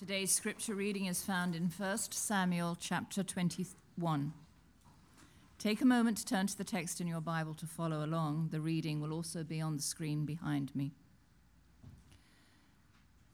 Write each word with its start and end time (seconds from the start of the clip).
Today's 0.00 0.32
scripture 0.32 0.74
reading 0.74 1.04
is 1.04 1.22
found 1.22 1.54
in 1.54 1.64
1 1.64 1.98
Samuel 2.10 2.74
chapter 2.80 3.22
21. 3.22 4.32
Take 5.58 5.82
a 5.82 5.84
moment 5.84 6.16
to 6.16 6.24
turn 6.24 6.46
to 6.46 6.56
the 6.56 6.64
text 6.64 7.02
in 7.02 7.06
your 7.06 7.20
Bible 7.20 7.52
to 7.52 7.66
follow 7.66 8.02
along. 8.02 8.48
The 8.50 8.62
reading 8.62 9.02
will 9.02 9.12
also 9.12 9.44
be 9.44 9.60
on 9.60 9.76
the 9.76 9.82
screen 9.82 10.24
behind 10.24 10.74
me. 10.74 10.92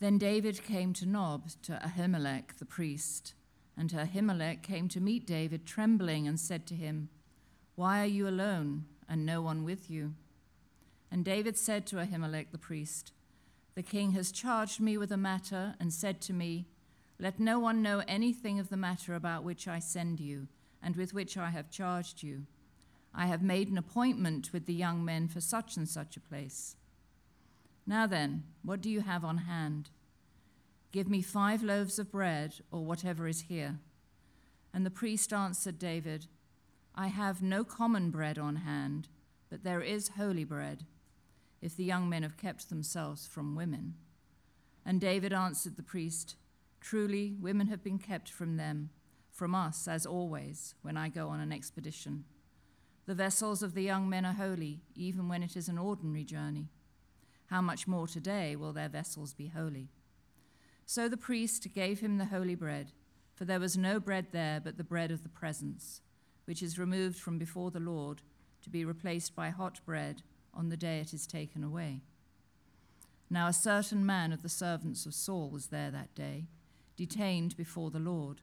Then 0.00 0.18
David 0.18 0.64
came 0.64 0.92
to 0.94 1.06
Nob, 1.06 1.50
to 1.62 1.80
Ahimelech 1.86 2.56
the 2.58 2.64
priest, 2.64 3.34
and 3.76 3.92
Ahimelech 3.92 4.64
came 4.64 4.88
to 4.88 5.00
meet 5.00 5.24
David 5.24 5.66
trembling 5.66 6.26
and 6.26 6.40
said 6.40 6.66
to 6.66 6.74
him, 6.74 7.10
Why 7.76 8.02
are 8.02 8.06
you 8.06 8.26
alone 8.26 8.86
and 9.08 9.24
no 9.24 9.40
one 9.40 9.62
with 9.62 9.88
you? 9.88 10.14
And 11.12 11.24
David 11.24 11.56
said 11.56 11.86
to 11.86 11.96
Ahimelech 11.98 12.50
the 12.50 12.58
priest, 12.58 13.12
the 13.76 13.82
king 13.82 14.12
has 14.12 14.32
charged 14.32 14.80
me 14.80 14.96
with 14.96 15.12
a 15.12 15.18
matter 15.18 15.74
and 15.78 15.92
said 15.92 16.20
to 16.22 16.32
me, 16.32 16.66
Let 17.20 17.38
no 17.38 17.58
one 17.58 17.82
know 17.82 18.02
anything 18.08 18.58
of 18.58 18.70
the 18.70 18.76
matter 18.76 19.14
about 19.14 19.44
which 19.44 19.68
I 19.68 19.80
send 19.80 20.18
you, 20.18 20.48
and 20.82 20.96
with 20.96 21.12
which 21.12 21.36
I 21.36 21.50
have 21.50 21.70
charged 21.70 22.22
you. 22.22 22.46
I 23.14 23.26
have 23.26 23.42
made 23.42 23.68
an 23.68 23.76
appointment 23.76 24.50
with 24.52 24.64
the 24.64 24.72
young 24.72 25.04
men 25.04 25.28
for 25.28 25.42
such 25.42 25.76
and 25.76 25.86
such 25.86 26.16
a 26.16 26.20
place. 26.20 26.76
Now 27.86 28.06
then, 28.06 28.44
what 28.64 28.80
do 28.80 28.88
you 28.88 29.02
have 29.02 29.24
on 29.24 29.38
hand? 29.38 29.90
Give 30.90 31.08
me 31.08 31.20
five 31.20 31.62
loaves 31.62 31.98
of 31.98 32.10
bread, 32.10 32.54
or 32.72 32.82
whatever 32.82 33.28
is 33.28 33.42
here. 33.42 33.76
And 34.72 34.86
the 34.86 34.90
priest 34.90 35.34
answered 35.34 35.78
David, 35.78 36.26
I 36.94 37.08
have 37.08 37.42
no 37.42 37.62
common 37.62 38.10
bread 38.10 38.38
on 38.38 38.56
hand, 38.56 39.08
but 39.50 39.64
there 39.64 39.82
is 39.82 40.12
holy 40.16 40.44
bread 40.44 40.86
if 41.60 41.76
the 41.76 41.84
young 41.84 42.08
men 42.08 42.22
have 42.22 42.36
kept 42.36 42.68
themselves 42.68 43.26
from 43.26 43.56
women. 43.56 43.94
And 44.84 45.00
David 45.00 45.32
answered 45.32 45.76
the 45.76 45.82
priest, 45.82 46.36
Truly, 46.80 47.34
women 47.40 47.66
have 47.68 47.82
been 47.82 47.98
kept 47.98 48.30
from 48.30 48.56
them, 48.56 48.90
from 49.32 49.54
us, 49.54 49.88
as 49.88 50.06
always, 50.06 50.74
when 50.82 50.96
I 50.96 51.08
go 51.08 51.28
on 51.28 51.40
an 51.40 51.52
expedition. 51.52 52.24
The 53.06 53.14
vessels 53.14 53.62
of 53.62 53.74
the 53.74 53.82
young 53.82 54.08
men 54.08 54.24
are 54.24 54.32
holy, 54.32 54.82
even 54.94 55.28
when 55.28 55.42
it 55.42 55.56
is 55.56 55.68
an 55.68 55.78
ordinary 55.78 56.24
journey. 56.24 56.68
How 57.46 57.60
much 57.60 57.86
more 57.86 58.06
today 58.06 58.56
will 58.56 58.72
their 58.72 58.88
vessels 58.88 59.34
be 59.34 59.48
holy? 59.48 59.88
So 60.84 61.08
the 61.08 61.16
priest 61.16 61.66
gave 61.74 62.00
him 62.00 62.18
the 62.18 62.26
holy 62.26 62.54
bread, 62.54 62.92
for 63.34 63.44
there 63.44 63.60
was 63.60 63.76
no 63.76 64.00
bread 64.00 64.28
there 64.32 64.60
but 64.60 64.76
the 64.76 64.84
bread 64.84 65.10
of 65.10 65.22
the 65.22 65.28
presence, 65.28 66.00
which 66.44 66.62
is 66.62 66.78
removed 66.78 67.18
from 67.18 67.38
before 67.38 67.70
the 67.70 67.80
Lord, 67.80 68.22
to 68.62 68.70
be 68.70 68.84
replaced 68.84 69.34
by 69.34 69.50
hot 69.50 69.80
bread 69.84 70.22
on 70.56 70.68
the 70.68 70.76
day 70.76 70.98
it 70.98 71.12
is 71.12 71.26
taken 71.26 71.62
away. 71.62 72.00
Now 73.28 73.48
a 73.48 73.52
certain 73.52 74.06
man 74.06 74.32
of 74.32 74.42
the 74.42 74.48
servants 74.48 75.06
of 75.06 75.14
Saul 75.14 75.50
was 75.50 75.68
there 75.68 75.90
that 75.90 76.14
day, 76.14 76.46
detained 76.96 77.56
before 77.56 77.90
the 77.90 77.98
Lord. 77.98 78.40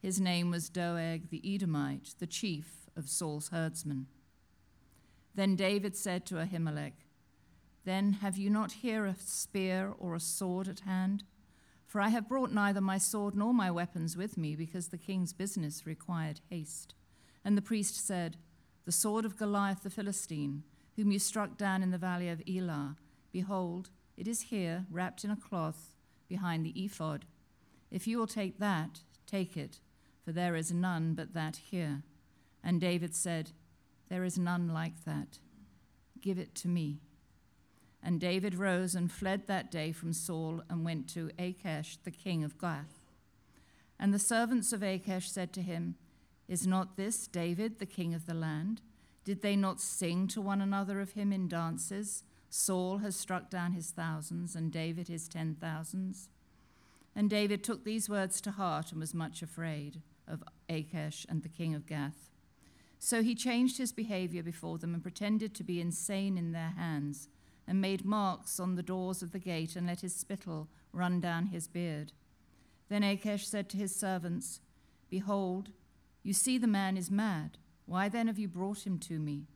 His 0.00 0.20
name 0.20 0.50
was 0.50 0.68
Doeg 0.68 1.30
the 1.30 1.42
Edomite, 1.44 2.14
the 2.18 2.26
chief 2.26 2.88
of 2.96 3.08
Saul's 3.08 3.48
herdsmen. 3.48 4.06
Then 5.34 5.56
David 5.56 5.96
said 5.96 6.24
to 6.26 6.36
Ahimelech, 6.36 7.04
Then 7.84 8.14
have 8.14 8.36
you 8.36 8.48
not 8.48 8.72
here 8.72 9.04
a 9.04 9.16
spear 9.18 9.92
or 9.98 10.14
a 10.14 10.20
sword 10.20 10.68
at 10.68 10.80
hand? 10.80 11.24
For 11.86 12.00
I 12.00 12.08
have 12.08 12.28
brought 12.28 12.52
neither 12.52 12.80
my 12.80 12.98
sword 12.98 13.36
nor 13.36 13.52
my 13.52 13.70
weapons 13.70 14.16
with 14.16 14.36
me, 14.36 14.56
because 14.56 14.88
the 14.88 14.98
king's 14.98 15.32
business 15.32 15.86
required 15.86 16.40
haste. 16.50 16.94
And 17.44 17.56
the 17.56 17.62
priest 17.62 18.04
said, 18.06 18.36
The 18.84 18.92
sword 18.92 19.24
of 19.24 19.36
Goliath 19.36 19.82
the 19.82 19.90
Philistine 19.90 20.64
whom 20.96 21.12
you 21.12 21.18
struck 21.18 21.56
down 21.56 21.82
in 21.82 21.90
the 21.90 21.98
valley 21.98 22.28
of 22.28 22.42
Elah. 22.48 22.96
Behold, 23.32 23.90
it 24.16 24.26
is 24.26 24.42
here, 24.42 24.86
wrapped 24.90 25.24
in 25.24 25.30
a 25.30 25.36
cloth, 25.36 25.94
behind 26.28 26.64
the 26.64 26.84
ephod. 26.84 27.26
If 27.90 28.06
you 28.06 28.18
will 28.18 28.26
take 28.26 28.58
that, 28.58 29.00
take 29.26 29.56
it, 29.56 29.78
for 30.24 30.32
there 30.32 30.56
is 30.56 30.72
none 30.72 31.14
but 31.14 31.34
that 31.34 31.56
here. 31.70 32.02
And 32.64 32.80
David 32.80 33.14
said, 33.14 33.52
There 34.08 34.24
is 34.24 34.38
none 34.38 34.68
like 34.68 35.04
that. 35.04 35.38
Give 36.20 36.38
it 36.38 36.54
to 36.56 36.68
me. 36.68 36.98
And 38.02 38.20
David 38.20 38.54
rose 38.54 38.94
and 38.94 39.10
fled 39.10 39.46
that 39.46 39.70
day 39.70 39.92
from 39.92 40.12
Saul 40.12 40.62
and 40.68 40.84
went 40.84 41.08
to 41.10 41.30
Achish, 41.38 41.98
the 42.04 42.10
king 42.10 42.42
of 42.42 42.58
Gath. 42.58 43.04
And 43.98 44.12
the 44.12 44.18
servants 44.18 44.72
of 44.72 44.82
Achish 44.82 45.30
said 45.30 45.52
to 45.54 45.62
him, 45.62 45.96
Is 46.48 46.66
not 46.66 46.96
this 46.96 47.26
David, 47.26 47.78
the 47.78 47.86
king 47.86 48.14
of 48.14 48.26
the 48.26 48.34
land? 48.34 48.80
Did 49.26 49.42
they 49.42 49.56
not 49.56 49.80
sing 49.80 50.28
to 50.28 50.40
one 50.40 50.60
another 50.60 51.00
of 51.00 51.14
him 51.14 51.32
in 51.32 51.48
dances? 51.48 52.22
Saul 52.48 52.98
has 52.98 53.16
struck 53.16 53.50
down 53.50 53.72
his 53.72 53.90
thousands, 53.90 54.54
and 54.54 54.70
David 54.70 55.08
his 55.08 55.26
ten 55.26 55.56
thousands. 55.60 56.28
And 57.16 57.28
David 57.28 57.64
took 57.64 57.82
these 57.82 58.08
words 58.08 58.40
to 58.42 58.52
heart 58.52 58.92
and 58.92 59.00
was 59.00 59.12
much 59.12 59.42
afraid 59.42 60.00
of 60.28 60.44
Achish 60.68 61.26
and 61.28 61.42
the 61.42 61.48
king 61.48 61.74
of 61.74 61.86
Gath. 61.88 62.30
So 63.00 63.20
he 63.20 63.34
changed 63.34 63.78
his 63.78 63.90
behavior 63.90 64.44
before 64.44 64.78
them 64.78 64.94
and 64.94 65.02
pretended 65.02 65.54
to 65.56 65.64
be 65.64 65.80
insane 65.80 66.38
in 66.38 66.52
their 66.52 66.74
hands, 66.76 67.28
and 67.66 67.80
made 67.80 68.04
marks 68.04 68.60
on 68.60 68.76
the 68.76 68.82
doors 68.82 69.22
of 69.22 69.32
the 69.32 69.40
gate 69.40 69.74
and 69.74 69.88
let 69.88 70.02
his 70.02 70.14
spittle 70.14 70.68
run 70.92 71.18
down 71.18 71.46
his 71.46 71.66
beard. 71.66 72.12
Then 72.88 73.02
Achish 73.02 73.48
said 73.48 73.68
to 73.70 73.76
his 73.76 73.94
servants, 73.94 74.60
Behold, 75.10 75.70
you 76.22 76.32
see 76.32 76.58
the 76.58 76.68
man 76.68 76.96
is 76.96 77.10
mad. 77.10 77.58
Why 77.86 78.08
then 78.08 78.26
have 78.26 78.38
you 78.38 78.48
brought 78.48 78.86
him 78.86 78.98
to 79.00 79.18
me? 79.18 79.46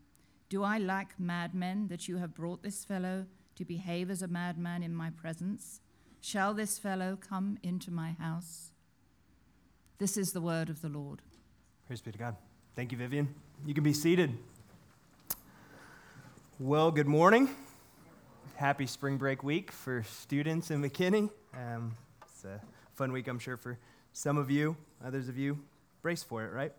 Do 0.49 0.63
I 0.63 0.79
lack 0.79 1.15
madmen 1.19 1.89
that 1.89 2.09
you 2.09 2.19
have 2.19 2.35
brought 2.35 2.63
this 2.63 2.85
fellow 2.85 3.27
to 3.57 3.65
behave 3.65 4.11
as 4.11 4.23
a 4.23 4.29
madman 4.29 4.83
in 4.83 4.95
my 4.95 5.11
presence? 5.11 5.81
Shall 6.21 6.55
this 6.55 6.79
fellow 6.79 7.17
come 7.21 7.59
into 7.63 7.91
my 7.91 8.13
house? 8.13 8.71
This 9.99 10.17
is 10.17 10.33
the 10.33 10.41
word 10.41 10.71
of 10.71 10.81
the 10.81 10.89
Lord. 10.89 11.23
Praise 11.87 12.01
be 12.01 12.13
to 12.13 12.19
God. 12.19 12.37
Thank 12.77 12.93
you, 12.93 12.99
Vivian. 12.99 13.35
You 13.67 13.75
can 13.75 13.85
be 13.85 13.93
seated. 13.93 14.33
Well, 16.59 16.91
good 16.91 17.09
morning. 17.09 17.51
Happy 18.55 18.87
spring 18.87 19.17
break 19.17 19.43
week 19.43 19.73
for 19.73 20.05
students 20.05 20.71
in 20.71 20.83
McKinney. 20.83 21.31
Um, 21.55 21.97
it's 22.23 22.45
a 22.45 22.61
fun 22.95 23.11
week, 23.13 23.27
I'm 23.27 23.39
sure, 23.39 23.57
for 23.57 23.79
some 24.13 24.37
of 24.37 24.51
you. 24.51 24.77
Others 25.05 25.29
of 25.29 25.37
you, 25.37 25.59
brace 26.03 26.23
for 26.23 26.45
it, 26.45 26.53
right? 26.53 26.73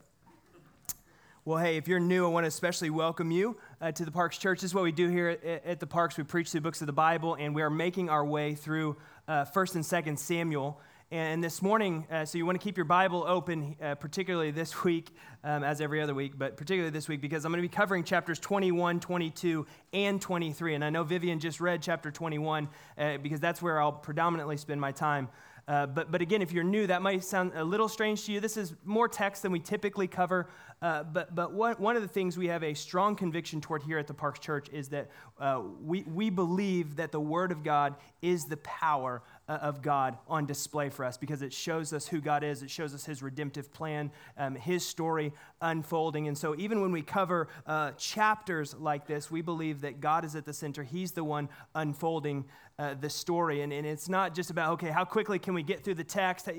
Well, 1.43 1.57
hey, 1.57 1.77
if 1.77 1.87
you're 1.87 1.99
new, 1.99 2.27
I 2.27 2.29
want 2.29 2.43
to 2.43 2.49
especially 2.49 2.91
welcome 2.91 3.31
you 3.31 3.57
uh, 3.81 3.91
to 3.93 4.05
the 4.05 4.11
Parks 4.11 4.37
Church. 4.37 4.61
This 4.61 4.69
is 4.69 4.75
what 4.75 4.83
we 4.83 4.91
do 4.91 5.09
here 5.09 5.29
at, 5.29 5.65
at, 5.65 5.79
the 5.79 5.87
Parks. 5.87 6.15
We 6.15 6.23
preach 6.23 6.51
through 6.51 6.61
books 6.61 6.81
of 6.81 6.85
the 6.85 6.93
Bible, 6.93 7.33
and 7.33 7.55
we 7.55 7.63
are 7.63 7.69
making 7.71 8.11
our 8.11 8.23
way 8.23 8.53
through 8.53 8.95
uh, 9.27 9.45
1st 9.45 9.75
and 9.75 9.83
2nd 9.83 10.19
Samuel. 10.19 10.79
And 11.09 11.43
this 11.43 11.63
morning, 11.63 12.05
uh, 12.11 12.25
so 12.25 12.37
you 12.37 12.45
want 12.45 12.61
to 12.61 12.63
keep 12.63 12.77
your 12.77 12.85
Bible 12.85 13.25
open, 13.27 13.75
uh, 13.81 13.95
particularly 13.95 14.51
this 14.51 14.83
week, 14.83 15.15
um, 15.43 15.63
as 15.63 15.81
every 15.81 15.99
other 15.99 16.13
week, 16.13 16.33
but 16.37 16.57
particularly 16.57 16.91
this 16.91 17.07
week, 17.07 17.21
because 17.21 17.43
I'm 17.43 17.51
going 17.51 17.63
to 17.63 17.67
be 17.67 17.75
covering 17.75 18.03
chapters 18.03 18.37
21, 18.37 18.99
22, 18.99 19.65
and 19.93 20.21
23. 20.21 20.75
And 20.75 20.85
I 20.85 20.91
know 20.91 21.03
Vivian 21.03 21.39
just 21.39 21.59
read 21.59 21.81
chapter 21.81 22.11
21, 22.11 22.69
uh, 22.99 23.17
because 23.17 23.39
that's 23.39 23.63
where 23.63 23.81
I'll 23.81 23.91
predominantly 23.91 24.57
spend 24.57 24.79
my 24.79 24.91
time. 24.91 25.27
Uh, 25.67 25.85
but, 25.85 26.11
but 26.11 26.21
again, 26.21 26.41
if 26.41 26.51
you're 26.51 26.63
new, 26.63 26.87
that 26.87 27.01
might 27.01 27.23
sound 27.23 27.51
a 27.55 27.63
little 27.63 27.87
strange 27.87 28.25
to 28.25 28.31
you. 28.31 28.39
This 28.39 28.57
is 28.57 28.73
more 28.83 29.07
text 29.07 29.43
than 29.43 29.51
we 29.51 29.59
typically 29.59 30.07
cover. 30.07 30.49
Uh, 30.81 31.03
but 31.03 31.35
but 31.35 31.53
one, 31.53 31.75
one 31.75 31.95
of 31.95 32.01
the 32.01 32.07
things 32.07 32.37
we 32.37 32.47
have 32.47 32.63
a 32.63 32.73
strong 32.73 33.15
conviction 33.15 33.61
toward 33.61 33.83
here 33.83 33.99
at 33.99 34.07
the 34.07 34.13
Parks 34.13 34.39
Church 34.39 34.67
is 34.69 34.89
that 34.89 35.11
uh, 35.39 35.61
we, 35.81 36.01
we 36.03 36.29
believe 36.29 36.95
that 36.95 37.11
the 37.11 37.19
Word 37.19 37.51
of 37.51 37.63
God 37.63 37.95
is 38.21 38.45
the 38.45 38.57
power 38.57 39.21
of 39.55 39.81
God 39.81 40.17
on 40.27 40.45
display 40.45 40.89
for 40.89 41.05
us 41.05 41.17
because 41.17 41.41
it 41.41 41.53
shows 41.53 41.93
us 41.93 42.07
who 42.07 42.21
God 42.21 42.43
is, 42.43 42.63
it 42.63 42.69
shows 42.69 42.93
us 42.93 43.05
His 43.05 43.21
redemptive 43.23 43.73
plan, 43.73 44.11
um, 44.37 44.55
His 44.55 44.85
story 44.85 45.33
unfolding. 45.61 46.27
And 46.27 46.37
so, 46.37 46.55
even 46.57 46.81
when 46.81 46.91
we 46.91 47.01
cover 47.01 47.47
uh, 47.65 47.91
chapters 47.91 48.75
like 48.75 49.07
this, 49.07 49.31
we 49.31 49.41
believe 49.41 49.81
that 49.81 49.99
God 50.01 50.25
is 50.25 50.35
at 50.35 50.45
the 50.45 50.53
center, 50.53 50.83
He's 50.83 51.11
the 51.11 51.23
one 51.23 51.49
unfolding 51.75 52.45
uh, 52.79 52.95
the 52.99 53.09
story. 53.09 53.61
And, 53.61 53.71
and 53.71 53.85
it's 53.85 54.09
not 54.09 54.33
just 54.33 54.49
about, 54.49 54.73
okay, 54.73 54.89
how 54.89 55.05
quickly 55.05 55.37
can 55.37 55.53
we 55.53 55.61
get 55.61 55.83
through 55.83 55.95
the 55.95 56.03
text? 56.03 56.49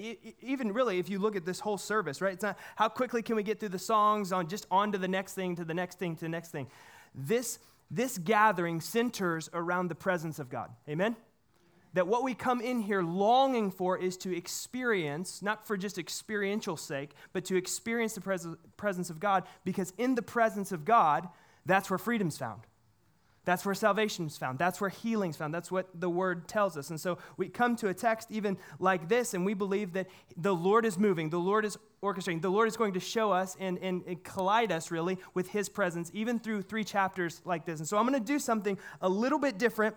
Even 0.40 0.72
really, 0.72 0.98
if 0.98 1.08
you 1.08 1.18
look 1.18 1.34
at 1.34 1.44
this 1.44 1.58
whole 1.58 1.78
service, 1.78 2.20
right? 2.20 2.34
It's 2.34 2.44
not 2.44 2.58
how 2.76 2.88
quickly 2.88 3.22
can 3.22 3.34
we 3.34 3.42
get 3.42 3.58
through 3.58 3.70
the 3.70 3.78
songs 3.78 4.32
on 4.32 4.46
just 4.46 4.66
on 4.70 4.92
to 4.92 4.98
the 4.98 5.08
next 5.08 5.34
thing, 5.34 5.56
to 5.56 5.64
the 5.64 5.74
next 5.74 5.98
thing, 5.98 6.14
to 6.16 6.20
the 6.20 6.28
next 6.28 6.50
thing. 6.50 6.68
This, 7.14 7.58
this 7.90 8.18
gathering 8.18 8.80
centers 8.80 9.50
around 9.52 9.88
the 9.88 9.94
presence 9.94 10.38
of 10.38 10.48
God. 10.48 10.70
Amen? 10.88 11.16
That 11.94 12.06
what 12.06 12.22
we 12.22 12.34
come 12.34 12.60
in 12.60 12.80
here 12.80 13.02
longing 13.02 13.70
for 13.70 13.98
is 13.98 14.16
to 14.18 14.34
experience, 14.34 15.42
not 15.42 15.66
for 15.66 15.76
just 15.76 15.98
experiential 15.98 16.76
sake, 16.76 17.10
but 17.32 17.44
to 17.46 17.56
experience 17.56 18.14
the 18.14 18.20
pres- 18.20 18.46
presence 18.76 19.10
of 19.10 19.20
God, 19.20 19.44
because 19.64 19.92
in 19.98 20.14
the 20.14 20.22
presence 20.22 20.72
of 20.72 20.84
God, 20.84 21.28
that's 21.66 21.90
where 21.90 21.98
freedom's 21.98 22.38
found. 22.38 22.62
That's 23.44 23.66
where 23.66 23.74
salvation 23.74 24.26
is 24.26 24.38
found. 24.38 24.58
That's 24.58 24.80
where 24.80 24.90
healing 24.90 25.30
is 25.30 25.36
found. 25.36 25.52
That's 25.52 25.70
what 25.70 25.88
the 26.00 26.08
word 26.08 26.46
tells 26.46 26.76
us. 26.76 26.90
And 26.90 27.00
so 27.00 27.18
we 27.36 27.48
come 27.48 27.74
to 27.76 27.88
a 27.88 27.94
text 27.94 28.28
even 28.30 28.56
like 28.78 29.08
this, 29.08 29.34
and 29.34 29.44
we 29.44 29.54
believe 29.54 29.94
that 29.94 30.06
the 30.36 30.54
Lord 30.54 30.86
is 30.86 30.96
moving, 30.96 31.28
the 31.28 31.40
Lord 31.40 31.64
is 31.64 31.76
orchestrating, 32.02 32.40
the 32.40 32.50
Lord 32.50 32.68
is 32.68 32.76
going 32.76 32.94
to 32.94 33.00
show 33.00 33.32
us 33.32 33.56
and, 33.58 33.78
and, 33.78 34.04
and 34.06 34.22
collide 34.22 34.70
us 34.70 34.92
really 34.92 35.18
with 35.34 35.48
his 35.48 35.68
presence, 35.68 36.10
even 36.14 36.38
through 36.38 36.62
three 36.62 36.84
chapters 36.84 37.42
like 37.44 37.66
this. 37.66 37.80
And 37.80 37.88
so 37.88 37.98
I'm 37.98 38.06
going 38.06 38.18
to 38.18 38.24
do 38.24 38.38
something 38.38 38.78
a 39.00 39.08
little 39.08 39.40
bit 39.40 39.58
different 39.58 39.96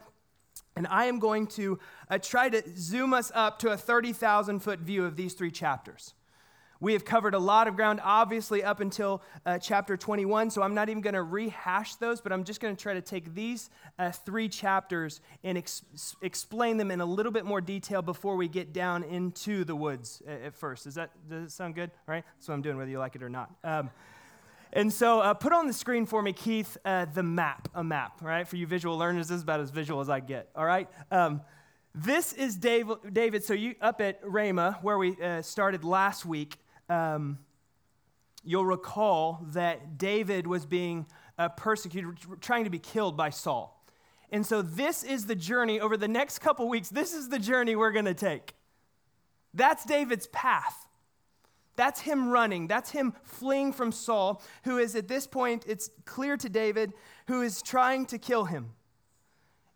And 0.75 0.88
I 0.88 1.06
am 1.06 1.19
going 1.19 1.48
to 1.48 1.80
uh, 2.10 2.18
try 2.18 2.50
to 2.50 2.62
zoom 2.78 3.13
us 3.13 3.31
up 3.34 3.60
to 3.60 3.69
a 3.69 3.78
30,000 3.78 4.60
foot 4.60 4.80
view 4.80 5.06
of 5.06 5.16
these 5.16 5.34
three 5.34 5.52
chapters. 5.52 6.13
We 6.81 6.94
have 6.94 7.06
covered 7.06 7.34
a 7.34 7.40
lot 7.40 7.68
of 7.68 7.75
ground, 7.75 8.02
obviously, 8.04 8.63
up 8.63 8.81
until 8.81 9.22
uh, 9.46 9.57
chapter 9.60 9.96
21, 9.96 10.50
so 10.50 10.62
I'm 10.62 10.75
not 10.75 10.90
even 10.90 11.02
going 11.02 11.13
to 11.13 11.24
rehash 11.24 11.96
those, 11.96 12.19
but 12.19 12.34
I'm 12.34 12.44
just 12.44 12.60
going 12.60 12.75
to 12.75 12.81
try 12.81 12.94
to 12.94 13.02
take 13.02 13.34
these 13.34 13.69
uh, 13.98 14.12
three 14.12 14.50
chapters 14.50 15.22
and 15.44 15.57
ex- 15.57 15.84
explain 16.22 16.75
them 16.75 16.92
in 16.92 17.00
a 17.00 17.06
little 17.06 17.31
bit 17.31 17.46
more 17.46 17.62
detail 17.62 18.02
before 18.02 18.36
we 18.36 18.50
get 18.50 18.74
down 18.74 19.04
into 19.04 19.63
the 19.63 19.75
woods 19.75 20.22
at, 20.28 20.42
at 20.42 20.56
first. 20.56 20.84
Does 20.84 20.96
that, 20.96 21.12
does 21.30 21.44
that 21.46 21.52
sound 21.52 21.75
good? 21.75 21.92
All 22.07 22.13
right? 22.13 22.25
That's 22.36 22.50
what 22.50 22.56
I'm 22.56 22.62
doing, 22.62 22.78
whether 22.78 22.92
you 22.92 23.00
like 23.00 23.16
it 23.16 23.24
or 23.24 23.30
not. 23.30 23.52
Um, 23.63 23.90
and 24.73 24.91
so 24.91 25.19
uh, 25.19 25.33
put 25.33 25.53
on 25.53 25.67
the 25.67 25.73
screen 25.73 26.06
for 26.06 26.21
me, 26.21 26.33
Keith, 26.33 26.77
uh, 26.85 27.06
the 27.06 27.23
map, 27.23 27.69
a 27.73 27.83
map, 27.83 28.21
right? 28.21 28.47
For 28.47 28.56
you 28.56 28.67
visual 28.67 28.97
learners, 28.97 29.29
this 29.29 29.38
is 29.38 29.44
about 29.44 29.59
as 29.59 29.69
visual 29.69 30.01
as 30.01 30.09
I 30.09 30.19
get, 30.19 30.50
all 30.56 30.65
right? 30.65 30.89
Um, 31.12 31.41
this 31.94 32.33
is 32.33 32.57
David, 32.57 32.97
David. 33.13 33.44
So 33.44 33.53
you 33.53 33.75
up 33.79 34.01
at 34.01 34.19
Ramah, 34.23 34.79
where 34.81 34.97
we 34.97 35.15
uh, 35.21 35.41
started 35.41 35.83
last 35.85 36.25
week, 36.25 36.57
um, 36.89 37.39
you'll 38.44 38.65
recall 38.65 39.45
that 39.53 39.97
David 39.97 40.45
was 40.45 40.65
being 40.65 41.06
uh, 41.38 41.50
persecuted, 41.50 42.18
trying 42.41 42.65
to 42.65 42.69
be 42.69 42.79
killed 42.79 43.15
by 43.15 43.29
Saul. 43.29 43.81
And 44.29 44.45
so 44.45 44.61
this 44.61 45.03
is 45.03 45.25
the 45.25 45.35
journey 45.35 45.79
over 45.79 45.95
the 45.95 46.07
next 46.07 46.39
couple 46.39 46.68
weeks. 46.68 46.89
This 46.89 47.13
is 47.13 47.29
the 47.29 47.39
journey 47.39 47.75
we're 47.75 47.91
going 47.91 48.06
to 48.06 48.13
take. 48.13 48.56
That's 49.53 49.85
David's 49.85 50.27
path. 50.27 50.88
That's 51.75 52.01
him 52.01 52.30
running. 52.30 52.68
That's 52.68 52.92
him 52.92 53.13
fleeing 53.24 53.74
from 53.74 53.92
Saul, 53.92 54.42
who 54.63 54.77
is 54.77 54.95
at 54.95 55.07
this 55.07 55.27
point, 55.27 55.66
it's 55.68 55.89
clear 56.06 56.38
to 56.38 56.50
David, 56.50 56.94
who 57.27 57.42
is 57.42 57.62
trying 57.62 58.06
to 58.07 58.18
kill 58.18 58.45
him. 58.45 58.72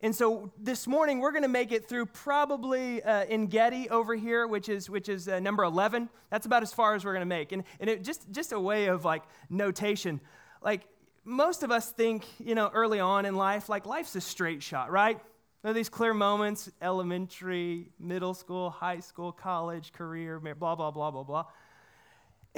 And 0.01 0.15
so 0.15 0.53
this 0.57 0.87
morning 0.87 1.19
we're 1.19 1.33
going 1.33 1.43
to 1.43 1.49
make 1.49 1.73
it 1.73 1.89
through 1.89 2.05
probably 2.05 3.03
uh, 3.03 3.25
En 3.25 3.47
Gedi 3.47 3.89
over 3.89 4.15
here, 4.15 4.47
which 4.47 4.69
is 4.69 4.89
which 4.89 5.09
is 5.09 5.27
uh, 5.27 5.41
number 5.41 5.63
eleven. 5.65 6.07
That's 6.29 6.45
about 6.45 6.63
as 6.63 6.71
far 6.71 6.95
as 6.95 7.03
we're 7.03 7.11
going 7.11 7.21
to 7.21 7.25
make. 7.25 7.51
And 7.51 7.63
and 7.81 7.89
it, 7.89 8.01
just 8.01 8.31
just 8.31 8.53
a 8.53 8.59
way 8.59 8.85
of 8.85 9.03
like 9.03 9.23
notation, 9.49 10.21
like 10.61 10.83
most 11.25 11.63
of 11.63 11.71
us 11.71 11.91
think, 11.91 12.25
you 12.39 12.55
know, 12.55 12.71
early 12.73 13.01
on 13.01 13.25
in 13.25 13.35
life, 13.35 13.67
like 13.67 13.85
life's 13.85 14.15
a 14.15 14.21
straight 14.21 14.63
shot, 14.63 14.89
right? 14.89 15.19
There 15.63 15.71
are 15.71 15.73
these 15.73 15.89
clear 15.89 16.13
moments: 16.13 16.71
elementary, 16.81 17.91
middle 17.99 18.33
school, 18.33 18.69
high 18.69 19.01
school, 19.01 19.33
college, 19.33 19.91
career, 19.91 20.39
blah 20.39 20.75
blah 20.75 20.91
blah 20.91 21.11
blah 21.11 21.23
blah. 21.23 21.43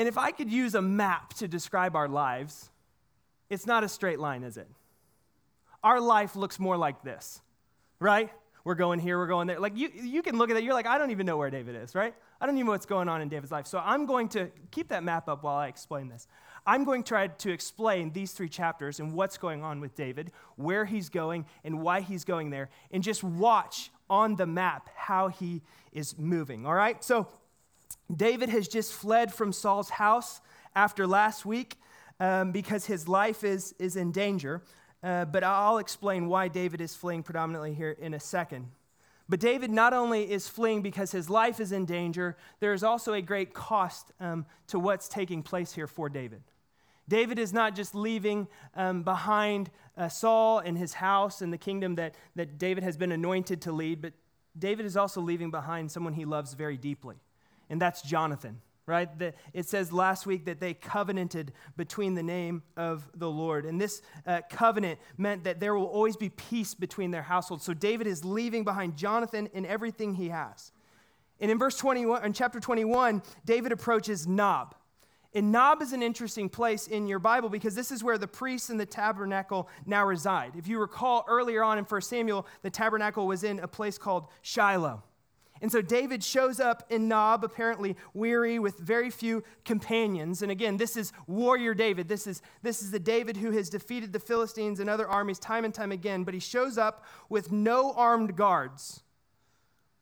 And 0.02 0.08
if 0.08 0.18
I 0.18 0.32
could 0.32 0.52
use 0.52 0.74
a 0.74 0.82
map 0.82 1.36
to 1.36 1.48
describe 1.48 1.96
our 1.96 2.08
lives, 2.08 2.72
it's 3.52 3.68
not 3.68 3.84
a 3.84 3.88
straight 3.88 4.18
line, 4.18 4.42
is 4.42 4.58
it? 4.58 4.68
Our 5.84 6.02
life 6.02 6.36
looks 6.36 6.60
more 6.60 6.76
like 6.76 7.04
this, 7.04 7.40
right? 8.00 8.32
We're 8.64 8.74
going 8.74 8.98
here, 8.98 9.20
we're 9.20 9.28
going 9.28 9.46
there. 9.46 9.60
Like 9.60 9.78
you, 9.78 9.92
you 9.94 10.24
can 10.24 10.40
look 10.40 10.50
at 10.50 10.58
it, 10.58 10.64
you're 10.64 10.74
like, 10.74 10.88
I 10.88 10.98
don't 10.98 11.12
even 11.12 11.28
know 11.28 11.38
where 11.38 11.52
David 11.52 11.76
is, 11.76 11.94
right? 11.94 12.16
I 12.40 12.48
don't 12.48 12.56
even 12.56 12.66
know 12.66 12.72
what's 12.72 12.88
going 12.88 13.10
on 13.10 13.22
in 13.22 13.30
David's 13.30 13.52
life. 13.52 13.68
So 13.68 13.78
I'm 13.78 14.08
going 14.08 14.28
to 14.30 14.50
keep 14.72 14.88
that 14.88 15.04
map 15.04 15.30
up 15.30 15.44
while 15.44 15.58
I 15.58 15.68
explain 15.68 16.10
this. 16.10 16.28
I'm 16.66 16.84
going 16.84 17.04
to 17.04 17.08
try 17.08 17.28
to 17.28 17.52
explain 17.52 18.12
these 18.12 18.32
three 18.32 18.50
chapters 18.50 19.00
and 19.00 19.14
what's 19.14 19.38
going 19.38 19.64
on 19.64 19.82
with 19.82 19.94
David, 19.94 20.32
where 20.56 20.84
he's 20.84 21.10
going, 21.10 21.46
and 21.64 21.80
why 21.80 22.02
he's 22.02 22.24
going 22.24 22.50
there, 22.50 22.72
and 22.90 23.04
just 23.04 23.24
watch 23.24 23.92
on 24.10 24.36
the 24.36 24.48
map 24.48 24.90
how 24.96 25.28
he 25.28 25.62
is 25.92 26.18
moving, 26.18 26.66
all 26.66 26.74
right? 26.74 27.04
So 27.04 27.28
David 28.16 28.50
has 28.50 28.68
just 28.68 28.94
fled 28.94 29.34
from 29.34 29.54
Saul's 29.54 29.90
house 29.90 30.42
after 30.76 31.08
last 31.08 31.46
week 31.46 31.78
um, 32.20 32.52
because 32.52 32.86
his 32.86 33.08
life 33.08 33.44
is, 33.44 33.74
is 33.80 33.96
in 33.96 34.12
danger. 34.12 34.62
Uh, 35.04 35.26
but 35.26 35.44
I'll 35.44 35.80
explain 35.80 36.28
why 36.28 36.48
David 36.48 36.82
is 36.82 36.96
fleeing 36.96 37.24
predominantly 37.24 37.74
here 37.74 37.92
in 38.00 38.14
a 38.14 38.20
second. 38.20 38.68
But 39.28 39.40
David 39.40 39.72
not 39.72 39.94
only 39.94 40.30
is 40.30 40.48
fleeing 40.48 40.82
because 40.82 41.12
his 41.12 41.30
life 41.30 41.60
is 41.60 41.72
in 41.72 41.86
danger, 41.86 42.38
there 42.60 42.74
is 42.74 42.84
also 42.84 43.14
a 43.14 43.22
great 43.22 43.54
cost 43.54 44.12
um, 44.20 44.46
to 44.68 44.78
what's 44.78 45.08
taking 45.08 45.42
place 45.42 45.74
here 45.74 45.88
for 45.88 46.10
David. 46.10 46.44
David 47.08 47.40
is 47.40 47.52
not 47.52 47.76
just 47.76 47.96
leaving 47.96 48.48
um, 48.76 49.04
behind 49.04 49.72
uh, 49.98 50.08
Saul 50.08 50.60
and 50.60 50.78
his 50.78 50.94
house 50.94 51.42
and 51.42 51.52
the 51.52 51.58
kingdom 51.58 51.96
that, 51.96 52.16
that 52.36 52.58
David 52.58 52.84
has 52.84 52.96
been 52.98 53.12
anointed 53.12 53.62
to 53.64 53.72
lead, 53.72 54.02
but 54.02 54.14
David 54.58 54.86
is 54.86 54.96
also 54.96 55.22
leaving 55.22 55.50
behind 55.50 55.92
someone 55.92 56.14
he 56.14 56.26
loves 56.26 56.54
very 56.54 56.78
deeply 56.78 57.16
and 57.72 57.82
that's 57.82 58.02
Jonathan, 58.02 58.62
right? 58.86 59.18
The, 59.18 59.34
it 59.54 59.68
says 59.68 59.94
last 59.94 60.26
week 60.26 60.46
that 60.46 60.60
they 60.60 60.74
covenanted 60.74 61.54
between 61.78 62.16
the 62.16 62.22
name 62.22 62.64
of 62.76 63.10
the 63.16 63.30
Lord. 63.30 63.66
And 63.66 63.80
this 63.80 64.02
uh, 64.28 64.42
covenant 64.50 65.00
meant 65.18 65.46
that 65.46 65.62
there 65.62 65.74
will 65.74 65.86
always 65.86 66.18
be 66.18 66.30
peace 66.30 66.74
between 66.74 67.12
their 67.12 67.22
households. 67.22 67.64
So 67.64 67.74
David 67.74 68.08
is 68.08 68.26
leaving 68.26 68.66
behind 68.66 68.98
Jonathan 68.98 69.50
and 69.54 69.66
everything 69.66 70.16
he 70.16 70.30
has. 70.30 70.74
And 71.40 71.50
in 71.50 71.58
verse 71.58 71.78
21, 71.78 72.26
in 72.26 72.34
chapter 72.34 72.60
21, 72.60 73.24
David 73.46 73.72
approaches 73.72 74.28
Nob. 74.28 74.76
And 75.34 75.50
Nob 75.54 75.82
is 75.82 75.94
an 75.94 76.04
interesting 76.04 76.50
place 76.50 76.88
in 76.88 77.08
your 77.08 77.20
Bible 77.20 77.48
because 77.48 77.74
this 77.74 77.90
is 77.90 78.04
where 78.04 78.18
the 78.18 78.28
priests 78.28 78.70
and 78.70 78.78
the 78.78 78.86
tabernacle 78.86 79.70
now 79.86 80.06
reside. 80.06 80.58
If 80.58 80.68
you 80.68 80.78
recall 80.78 81.24
earlier 81.30 81.64
on 81.64 81.78
in 81.78 81.86
1 81.86 82.02
Samuel, 82.02 82.46
the 82.64 82.70
tabernacle 82.70 83.26
was 83.26 83.46
in 83.46 83.60
a 83.60 83.68
place 83.68 83.98
called 83.98 84.28
Shiloh. 84.42 85.04
And 85.62 85.72
so 85.72 85.82
David 85.82 86.24
shows 86.24 86.60
up 86.60 86.88
in 86.90 87.08
Nob, 87.08 87.44
apparently 87.44 87.96
weary 88.16 88.58
with 88.58 88.80
very 88.80 89.12
few 89.12 89.44
companions. 89.64 90.42
And 90.42 90.52
again, 90.52 90.78
this 90.78 90.98
is 90.98 91.14
warrior 91.28 91.76
David. 91.76 92.08
This 92.08 92.26
is, 92.26 92.42
this 92.64 92.82
is 92.82 92.90
the 92.90 93.00
David 93.00 93.38
who 93.38 93.52
has 93.52 93.70
defeated 93.70 94.12
the 94.12 94.20
Philistines 94.20 94.80
and 94.80 94.90
other 94.90 95.08
armies 95.08 95.38
time 95.38 95.64
and 95.64 95.74
time 95.74 95.92
again. 95.92 96.24
But 96.24 96.34
he 96.34 96.40
shows 96.40 96.80
up 96.80 97.06
with 97.30 97.52
no 97.52 97.94
armed 97.94 98.36
guards, 98.36 99.04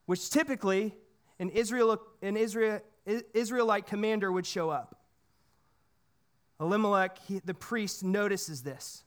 which 0.06 0.30
typically 0.30 0.96
an, 1.40 1.50
Israel, 1.50 2.00
an 2.22 2.38
Israel, 2.38 2.80
Israelite 3.34 3.86
commander 3.86 4.32
would 4.32 4.46
show 4.46 4.70
up. 4.70 4.96
Ahimelech, 6.62 7.18
he, 7.28 7.40
the 7.40 7.54
priest, 7.54 8.04
notices 8.04 8.64
this. 8.64 9.04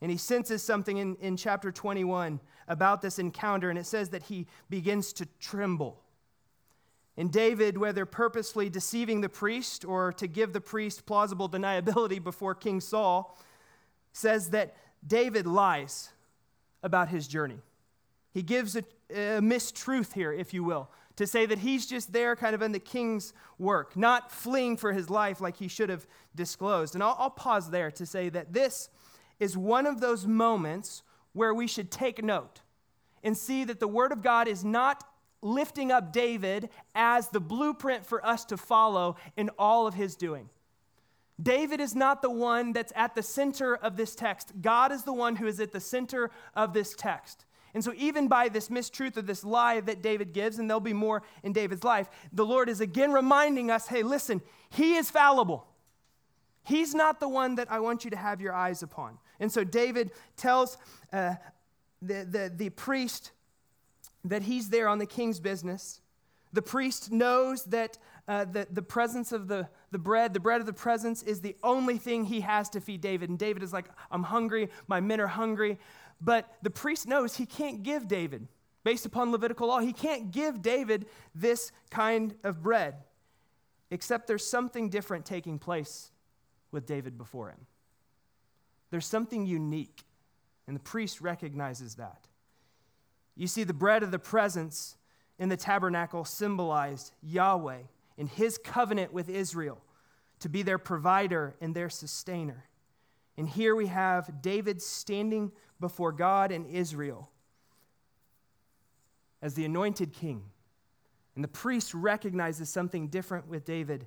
And 0.00 0.10
he 0.10 0.16
senses 0.16 0.62
something 0.62 0.96
in, 0.96 1.16
in 1.16 1.36
chapter 1.36 1.70
21 1.70 2.40
about 2.70 3.02
this 3.02 3.18
encounter, 3.18 3.68
and 3.68 3.78
it 3.78 3.84
says 3.84 4.08
that 4.10 4.22
he 4.22 4.46
begins 4.70 5.12
to 5.12 5.26
tremble. 5.40 6.00
And 7.16 7.30
David, 7.30 7.76
whether 7.76 8.06
purposely 8.06 8.70
deceiving 8.70 9.20
the 9.20 9.28
priest 9.28 9.84
or 9.84 10.12
to 10.14 10.26
give 10.26 10.54
the 10.54 10.60
priest 10.60 11.04
plausible 11.04 11.50
deniability 11.50 12.22
before 12.22 12.54
King 12.54 12.80
Saul, 12.80 13.36
says 14.12 14.50
that 14.50 14.76
David 15.06 15.46
lies 15.46 16.10
about 16.82 17.08
his 17.08 17.26
journey. 17.26 17.58
He 18.32 18.42
gives 18.42 18.76
a, 18.76 18.84
a 19.10 19.40
mistruth 19.40 20.14
here, 20.14 20.32
if 20.32 20.54
you 20.54 20.62
will, 20.62 20.88
to 21.16 21.26
say 21.26 21.44
that 21.46 21.58
he's 21.58 21.86
just 21.86 22.12
there 22.12 22.36
kind 22.36 22.54
of 22.54 22.62
in 22.62 22.70
the 22.72 22.78
king's 22.78 23.34
work, 23.58 23.96
not 23.96 24.30
fleeing 24.30 24.76
for 24.76 24.92
his 24.92 25.10
life 25.10 25.40
like 25.40 25.56
he 25.56 25.68
should 25.68 25.90
have 25.90 26.06
disclosed. 26.36 26.94
And 26.94 27.02
I'll, 27.02 27.16
I'll 27.18 27.30
pause 27.30 27.70
there 27.70 27.90
to 27.90 28.06
say 28.06 28.28
that 28.28 28.52
this 28.52 28.88
is 29.40 29.56
one 29.56 29.86
of 29.86 30.00
those 30.00 30.26
moments 30.26 31.02
where 31.32 31.52
we 31.52 31.66
should 31.66 31.90
take 31.90 32.22
note 32.22 32.60
and 33.22 33.36
see 33.36 33.64
that 33.64 33.80
the 33.80 33.88
Word 33.88 34.12
of 34.12 34.22
God 34.22 34.48
is 34.48 34.64
not 34.64 35.04
lifting 35.42 35.90
up 35.90 36.12
David 36.12 36.68
as 36.94 37.28
the 37.28 37.40
blueprint 37.40 38.04
for 38.04 38.24
us 38.24 38.44
to 38.46 38.56
follow 38.56 39.16
in 39.36 39.50
all 39.58 39.86
of 39.86 39.94
his 39.94 40.16
doing. 40.16 40.48
David 41.42 41.80
is 41.80 41.94
not 41.94 42.20
the 42.20 42.30
one 42.30 42.72
that's 42.72 42.92
at 42.94 43.14
the 43.14 43.22
center 43.22 43.74
of 43.74 43.96
this 43.96 44.14
text. 44.14 44.52
God 44.60 44.92
is 44.92 45.04
the 45.04 45.12
one 45.12 45.36
who 45.36 45.46
is 45.46 45.58
at 45.58 45.72
the 45.72 45.80
center 45.80 46.30
of 46.54 46.74
this 46.74 46.94
text. 46.94 47.46
And 47.72 47.84
so, 47.84 47.92
even 47.96 48.26
by 48.26 48.48
this 48.48 48.68
mistruth 48.68 49.16
or 49.16 49.22
this 49.22 49.44
lie 49.44 49.80
that 49.80 50.02
David 50.02 50.32
gives, 50.32 50.58
and 50.58 50.68
there'll 50.68 50.80
be 50.80 50.92
more 50.92 51.22
in 51.42 51.52
David's 51.52 51.84
life, 51.84 52.10
the 52.32 52.44
Lord 52.44 52.68
is 52.68 52.80
again 52.80 53.12
reminding 53.12 53.70
us 53.70 53.86
hey, 53.86 54.02
listen, 54.02 54.42
he 54.70 54.96
is 54.96 55.08
fallible. 55.08 55.66
He's 56.64 56.94
not 56.94 57.20
the 57.20 57.28
one 57.28 57.54
that 57.54 57.70
I 57.70 57.80
want 57.80 58.04
you 58.04 58.10
to 58.10 58.16
have 58.16 58.40
your 58.40 58.52
eyes 58.52 58.82
upon. 58.82 59.18
And 59.38 59.50
so 59.50 59.64
David 59.64 60.10
tells 60.36 60.76
uh, 61.12 61.36
the, 62.02 62.26
the, 62.28 62.52
the 62.54 62.70
priest 62.70 63.32
that 64.24 64.42
he's 64.42 64.68
there 64.68 64.88
on 64.88 64.98
the 64.98 65.06
king's 65.06 65.40
business. 65.40 66.00
The 66.52 66.62
priest 66.62 67.12
knows 67.12 67.64
that 67.64 67.98
uh, 68.26 68.44
the, 68.44 68.66
the 68.70 68.82
presence 68.82 69.32
of 69.32 69.48
the, 69.48 69.68
the 69.90 69.98
bread, 69.98 70.34
the 70.34 70.40
bread 70.40 70.60
of 70.60 70.66
the 70.66 70.72
presence, 70.72 71.22
is 71.22 71.40
the 71.40 71.56
only 71.62 71.98
thing 71.98 72.24
he 72.24 72.40
has 72.40 72.68
to 72.70 72.80
feed 72.80 73.00
David. 73.00 73.28
And 73.28 73.38
David 73.38 73.62
is 73.62 73.72
like, 73.72 73.86
I'm 74.10 74.24
hungry, 74.24 74.68
my 74.86 75.00
men 75.00 75.20
are 75.20 75.26
hungry. 75.26 75.78
But 76.20 76.52
the 76.62 76.70
priest 76.70 77.06
knows 77.06 77.36
he 77.36 77.46
can't 77.46 77.82
give 77.82 78.06
David, 78.06 78.46
based 78.84 79.06
upon 79.06 79.32
Levitical 79.32 79.68
law, 79.68 79.80
he 79.80 79.92
can't 79.92 80.30
give 80.30 80.60
David 80.60 81.06
this 81.34 81.72
kind 81.90 82.34
of 82.44 82.62
bread, 82.62 82.94
except 83.90 84.26
there's 84.26 84.46
something 84.46 84.90
different 84.90 85.24
taking 85.24 85.58
place 85.58 86.10
with 86.72 86.86
David 86.86 87.16
before 87.16 87.48
him. 87.48 87.66
There's 88.90 89.06
something 89.06 89.46
unique, 89.46 90.02
and 90.70 90.76
the 90.76 90.84
priest 90.84 91.20
recognizes 91.20 91.96
that. 91.96 92.28
You 93.34 93.48
see, 93.48 93.64
the 93.64 93.74
bread 93.74 94.04
of 94.04 94.12
the 94.12 94.20
presence 94.20 94.96
in 95.36 95.48
the 95.48 95.56
tabernacle 95.56 96.24
symbolized 96.24 97.10
Yahweh 97.24 97.80
in 98.16 98.28
his 98.28 98.56
covenant 98.56 99.12
with 99.12 99.28
Israel 99.28 99.82
to 100.38 100.48
be 100.48 100.62
their 100.62 100.78
provider 100.78 101.56
and 101.60 101.74
their 101.74 101.90
sustainer. 101.90 102.66
And 103.36 103.48
here 103.48 103.74
we 103.74 103.88
have 103.88 104.42
David 104.42 104.80
standing 104.80 105.50
before 105.80 106.12
God 106.12 106.52
and 106.52 106.64
Israel. 106.68 107.32
as 109.42 109.54
the 109.54 109.64
anointed 109.64 110.12
king. 110.12 110.42
And 111.34 111.44
the 111.44 111.48
priest 111.48 111.94
recognizes 111.94 112.68
something 112.68 113.08
different 113.08 113.48
with 113.48 113.64
David 113.64 114.06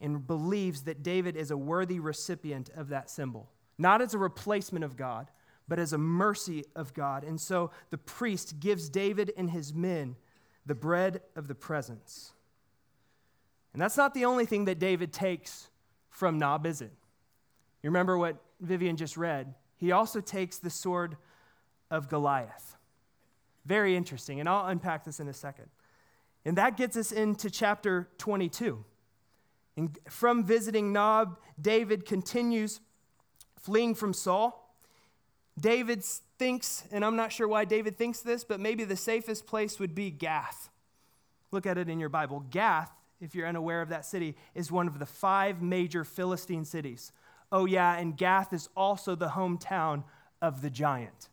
and 0.00 0.26
believes 0.26 0.82
that 0.82 1.02
David 1.02 1.36
is 1.36 1.50
a 1.50 1.56
worthy 1.56 2.00
recipient 2.00 2.70
of 2.70 2.88
that 2.88 3.10
symbol, 3.10 3.50
not 3.76 4.00
as 4.00 4.14
a 4.14 4.18
replacement 4.18 4.84
of 4.84 4.96
God, 4.96 5.30
but 5.70 5.78
as 5.78 5.92
a 5.92 5.98
mercy 5.98 6.64
of 6.74 6.92
God. 6.94 7.22
And 7.22 7.40
so 7.40 7.70
the 7.90 7.96
priest 7.96 8.58
gives 8.58 8.88
David 8.88 9.32
and 9.36 9.48
his 9.48 9.72
men 9.72 10.16
the 10.66 10.74
bread 10.74 11.22
of 11.36 11.46
the 11.46 11.54
presence. 11.54 12.32
And 13.72 13.80
that's 13.80 13.96
not 13.96 14.12
the 14.12 14.24
only 14.24 14.46
thing 14.46 14.64
that 14.64 14.80
David 14.80 15.12
takes 15.12 15.70
from 16.08 16.40
Nob, 16.40 16.66
is 16.66 16.80
it? 16.80 16.90
You 17.84 17.88
remember 17.88 18.18
what 18.18 18.42
Vivian 18.60 18.96
just 18.96 19.16
read? 19.16 19.54
He 19.76 19.92
also 19.92 20.20
takes 20.20 20.58
the 20.58 20.70
sword 20.70 21.16
of 21.88 22.08
Goliath. 22.08 22.76
Very 23.64 23.94
interesting, 23.94 24.40
and 24.40 24.48
I'll 24.48 24.66
unpack 24.66 25.04
this 25.04 25.20
in 25.20 25.28
a 25.28 25.32
second. 25.32 25.66
And 26.44 26.58
that 26.58 26.76
gets 26.76 26.96
us 26.96 27.12
into 27.12 27.48
chapter 27.48 28.08
22. 28.18 28.84
And 29.76 29.96
from 30.08 30.42
visiting 30.42 30.92
Nob, 30.92 31.38
David 31.60 32.04
continues 32.06 32.80
fleeing 33.56 33.94
from 33.94 34.12
Saul. 34.12 34.69
David 35.60 36.02
thinks, 36.38 36.84
and 36.90 37.04
I'm 37.04 37.16
not 37.16 37.32
sure 37.32 37.46
why 37.46 37.64
David 37.64 37.96
thinks 37.96 38.20
this, 38.20 38.44
but 38.44 38.60
maybe 38.60 38.84
the 38.84 38.96
safest 38.96 39.46
place 39.46 39.78
would 39.78 39.94
be 39.94 40.10
Gath. 40.10 40.70
Look 41.50 41.66
at 41.66 41.78
it 41.78 41.88
in 41.88 42.00
your 42.00 42.08
Bible. 42.08 42.44
Gath, 42.50 42.90
if 43.20 43.34
you're 43.34 43.46
unaware 43.46 43.82
of 43.82 43.90
that 43.90 44.06
city, 44.06 44.36
is 44.54 44.70
one 44.70 44.86
of 44.86 44.98
the 44.98 45.06
five 45.06 45.60
major 45.60 46.04
Philistine 46.04 46.64
cities. 46.64 47.12
Oh, 47.52 47.66
yeah, 47.66 47.96
and 47.96 48.16
Gath 48.16 48.52
is 48.52 48.68
also 48.76 49.14
the 49.14 49.28
hometown 49.28 50.04
of 50.40 50.62
the 50.62 50.70
giant, 50.70 51.28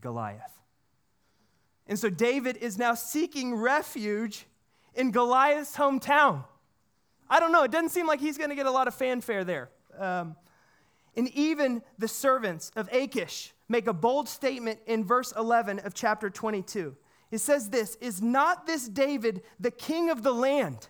Goliath. 0.00 0.60
And 1.86 1.98
so 1.98 2.10
David 2.10 2.56
is 2.56 2.78
now 2.78 2.94
seeking 2.94 3.54
refuge 3.54 4.46
in 4.94 5.10
Goliath's 5.10 5.76
hometown. 5.76 6.44
I 7.28 7.40
don't 7.40 7.52
know, 7.52 7.62
it 7.62 7.70
doesn't 7.70 7.90
seem 7.90 8.06
like 8.06 8.20
he's 8.20 8.38
going 8.38 8.50
to 8.50 8.56
get 8.56 8.66
a 8.66 8.70
lot 8.70 8.88
of 8.88 8.94
fanfare 8.94 9.44
there. 9.44 9.70
Um, 9.98 10.36
and 11.16 11.28
even 11.28 11.82
the 11.98 12.08
servants 12.08 12.70
of 12.76 12.88
Achish 12.92 13.52
make 13.68 13.86
a 13.86 13.92
bold 13.92 14.28
statement 14.28 14.80
in 14.86 15.04
verse 15.04 15.32
11 15.36 15.80
of 15.80 15.94
chapter 15.94 16.30
22. 16.30 16.96
It 17.30 17.38
says 17.38 17.70
this 17.70 17.96
Is 17.96 18.22
not 18.22 18.66
this 18.66 18.88
David 18.88 19.42
the 19.58 19.70
king 19.70 20.10
of 20.10 20.22
the 20.22 20.34
land? 20.34 20.88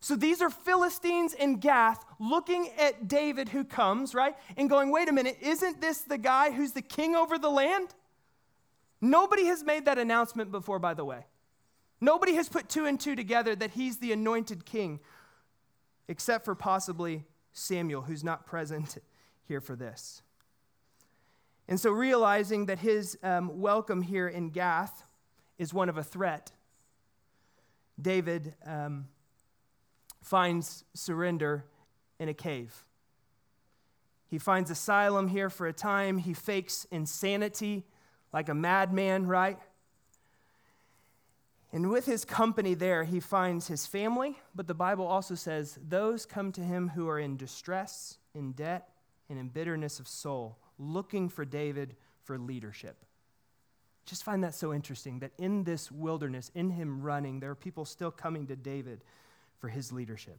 So 0.00 0.16
these 0.16 0.42
are 0.42 0.50
Philistines 0.50 1.32
in 1.32 1.58
Gath 1.58 2.04
looking 2.18 2.70
at 2.76 3.06
David 3.06 3.48
who 3.48 3.62
comes, 3.62 4.16
right? 4.16 4.34
And 4.56 4.68
going, 4.68 4.90
wait 4.90 5.08
a 5.08 5.12
minute, 5.12 5.38
isn't 5.40 5.80
this 5.80 5.98
the 5.98 6.18
guy 6.18 6.50
who's 6.50 6.72
the 6.72 6.82
king 6.82 7.14
over 7.14 7.38
the 7.38 7.48
land? 7.48 7.94
Nobody 9.00 9.46
has 9.46 9.62
made 9.62 9.84
that 9.84 9.98
announcement 9.98 10.50
before, 10.50 10.80
by 10.80 10.94
the 10.94 11.04
way. 11.04 11.24
Nobody 12.00 12.34
has 12.34 12.48
put 12.48 12.68
two 12.68 12.84
and 12.86 12.98
two 12.98 13.14
together 13.14 13.54
that 13.54 13.70
he's 13.70 13.98
the 13.98 14.10
anointed 14.10 14.64
king, 14.64 14.98
except 16.08 16.44
for 16.44 16.56
possibly 16.56 17.24
Samuel, 17.52 18.02
who's 18.02 18.24
not 18.24 18.46
present 18.46 18.98
here 19.46 19.60
for 19.60 19.76
this. 19.76 20.22
And 21.68 21.78
so, 21.78 21.90
realizing 21.90 22.66
that 22.66 22.80
his 22.80 23.18
um, 23.22 23.60
welcome 23.60 24.02
here 24.02 24.28
in 24.28 24.50
Gath 24.50 25.04
is 25.58 25.72
one 25.72 25.88
of 25.88 25.96
a 25.96 26.02
threat, 26.02 26.52
David 28.00 28.54
um, 28.66 29.06
finds 30.20 30.84
surrender 30.94 31.64
in 32.18 32.28
a 32.28 32.34
cave. 32.34 32.84
He 34.28 34.38
finds 34.38 34.70
asylum 34.70 35.28
here 35.28 35.50
for 35.50 35.66
a 35.66 35.72
time. 35.72 36.18
He 36.18 36.32
fakes 36.32 36.86
insanity 36.90 37.84
like 38.32 38.48
a 38.48 38.54
madman, 38.54 39.26
right? 39.26 39.58
And 41.72 41.88
with 41.88 42.04
his 42.04 42.24
company 42.24 42.74
there, 42.74 43.04
he 43.04 43.18
finds 43.18 43.66
his 43.66 43.86
family, 43.86 44.38
but 44.54 44.66
the 44.66 44.74
Bible 44.74 45.06
also 45.06 45.34
says 45.34 45.78
those 45.88 46.26
come 46.26 46.52
to 46.52 46.60
him 46.60 46.88
who 46.88 47.08
are 47.08 47.18
in 47.18 47.38
distress, 47.38 48.18
in 48.34 48.52
debt, 48.52 48.90
and 49.30 49.38
in 49.38 49.48
bitterness 49.48 49.98
of 49.98 50.06
soul, 50.06 50.58
looking 50.78 51.30
for 51.30 51.46
David 51.46 51.96
for 52.24 52.38
leadership. 52.38 52.96
Just 54.04 54.24
find 54.24 54.44
that 54.44 54.54
so 54.54 54.74
interesting 54.74 55.20
that 55.20 55.32
in 55.38 55.64
this 55.64 55.90
wilderness, 55.90 56.50
in 56.54 56.70
him 56.70 57.00
running, 57.00 57.40
there 57.40 57.50
are 57.50 57.54
people 57.54 57.86
still 57.86 58.10
coming 58.10 58.46
to 58.48 58.56
David 58.56 59.02
for 59.58 59.68
his 59.68 59.92
leadership. 59.92 60.38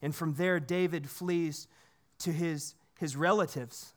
And 0.00 0.14
from 0.14 0.34
there, 0.34 0.60
David 0.60 1.10
flees 1.10 1.68
to 2.20 2.32
his, 2.32 2.74
his 2.98 3.16
relatives, 3.16 3.92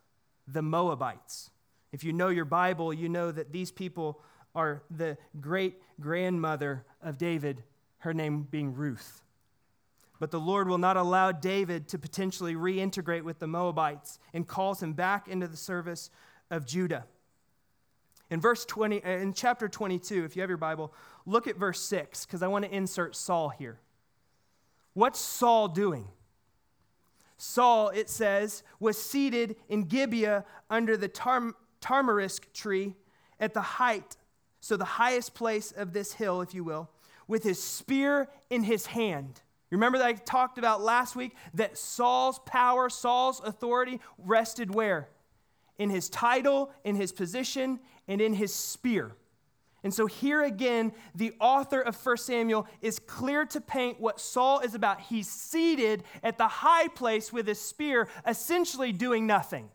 the 0.48 0.62
Moabites. 0.62 1.52
If 1.92 2.04
you 2.04 2.12
know 2.12 2.30
your 2.30 2.46
Bible, 2.46 2.94
you 2.94 3.08
know 3.08 3.32
that 3.32 3.52
these 3.52 3.72
people 3.72 4.22
are 4.56 4.84
the 4.90 5.18
great 5.40 5.82
grandmother 6.00 6.86
of 7.02 7.18
David, 7.18 7.64
her 8.00 8.14
name 8.14 8.48
being 8.50 8.74
Ruth. 8.74 9.24
But 10.20 10.32
the 10.32 10.40
Lord 10.40 10.68
will 10.68 10.78
not 10.78 10.98
allow 10.98 11.32
David 11.32 11.88
to 11.90 11.98
potentially 11.98 12.56
reintegrate 12.56 13.24
with 13.24 13.40
the 13.40 13.48
Moabites 13.48 14.20
and 14.34 14.48
calls 14.48 14.84
him 14.84 14.94
back 14.94 15.28
into 15.28 15.48
the 15.48 15.58
service 15.58 16.10
of 16.52 16.66
Judah. 16.66 17.06
In 18.30 18.42
verse 18.42 18.66
20 18.66 19.04
uh, 19.04 19.10
in 19.10 19.34
chapter 19.34 19.68
22, 19.68 20.26
if 20.26 20.36
you 20.36 20.42
have 20.42 20.50
your 20.50 20.58
Bible, 20.58 20.94
look 21.26 21.48
at 21.48 21.58
verse 21.58 21.82
6 21.82 22.26
because 22.26 22.44
I 22.44 22.48
want 22.48 22.66
to 22.66 22.76
insert 22.76 23.16
Saul 23.16 23.50
here. 23.50 23.80
What's 24.94 25.20
Saul 25.20 25.68
doing? 25.70 26.08
Saul, 27.38 27.90
it 27.90 28.10
says, 28.10 28.64
was 28.80 29.02
seated 29.02 29.56
in 29.70 29.84
Gibeah 29.84 30.44
under 30.70 30.98
the 30.98 31.08
tar- 31.08 31.54
tamarisk 31.82 32.52
tree 32.54 32.96
at 33.40 33.54
the 33.54 33.62
height 33.62 34.18
so, 34.62 34.76
the 34.76 34.86
highest 34.86 35.34
place 35.34 35.72
of 35.72 35.94
this 35.94 36.14
hill, 36.14 36.42
if 36.42 36.54
you 36.54 36.64
will, 36.64 36.90
with 37.28 37.44
his 37.44 37.62
spear 37.62 38.28
in 38.50 38.64
his 38.64 38.88
hand. 38.88 39.42
Remember 39.70 40.00
that 40.00 40.08
I 40.08 40.14
talked 40.14 40.58
about 40.58 40.82
last 40.82 41.16
week 41.16 41.36
that 41.54 41.78
Saul's 41.78 42.40
power, 42.40 42.90
Saul's 42.90 43.40
authority 43.40 44.02
rested 44.18 44.74
where? 44.74 45.10
In 45.78 45.90
his 45.90 46.10
title, 46.10 46.72
in 46.84 46.96
his 46.96 47.12
position, 47.12 47.80
and 48.08 48.20
in 48.20 48.34
his 48.34 48.54
spear. 48.54 49.16
And 49.84 49.94
so 49.94 50.08
here 50.08 50.44
again, 50.44 50.92
the 51.16 51.34
author 51.40 51.80
of 51.80 51.96
1 51.96 52.18
Samuel 52.18 52.68
is 52.82 53.00
clear 53.00 53.46
to 53.46 53.62
paint 53.62 54.00
what 54.00 54.20
Saul 54.20 54.60
is 54.60 54.76
about. 54.76 55.00
He's 55.00 55.30
seated 55.30 56.04
at 56.22 56.38
the 56.38 56.48
high 56.48 56.90
place 56.90 57.32
with 57.32 57.48
his 57.48 57.62
spear, 57.62 58.10
essentially 58.28 58.92
doing 58.92 59.26
nothing, 59.26 59.70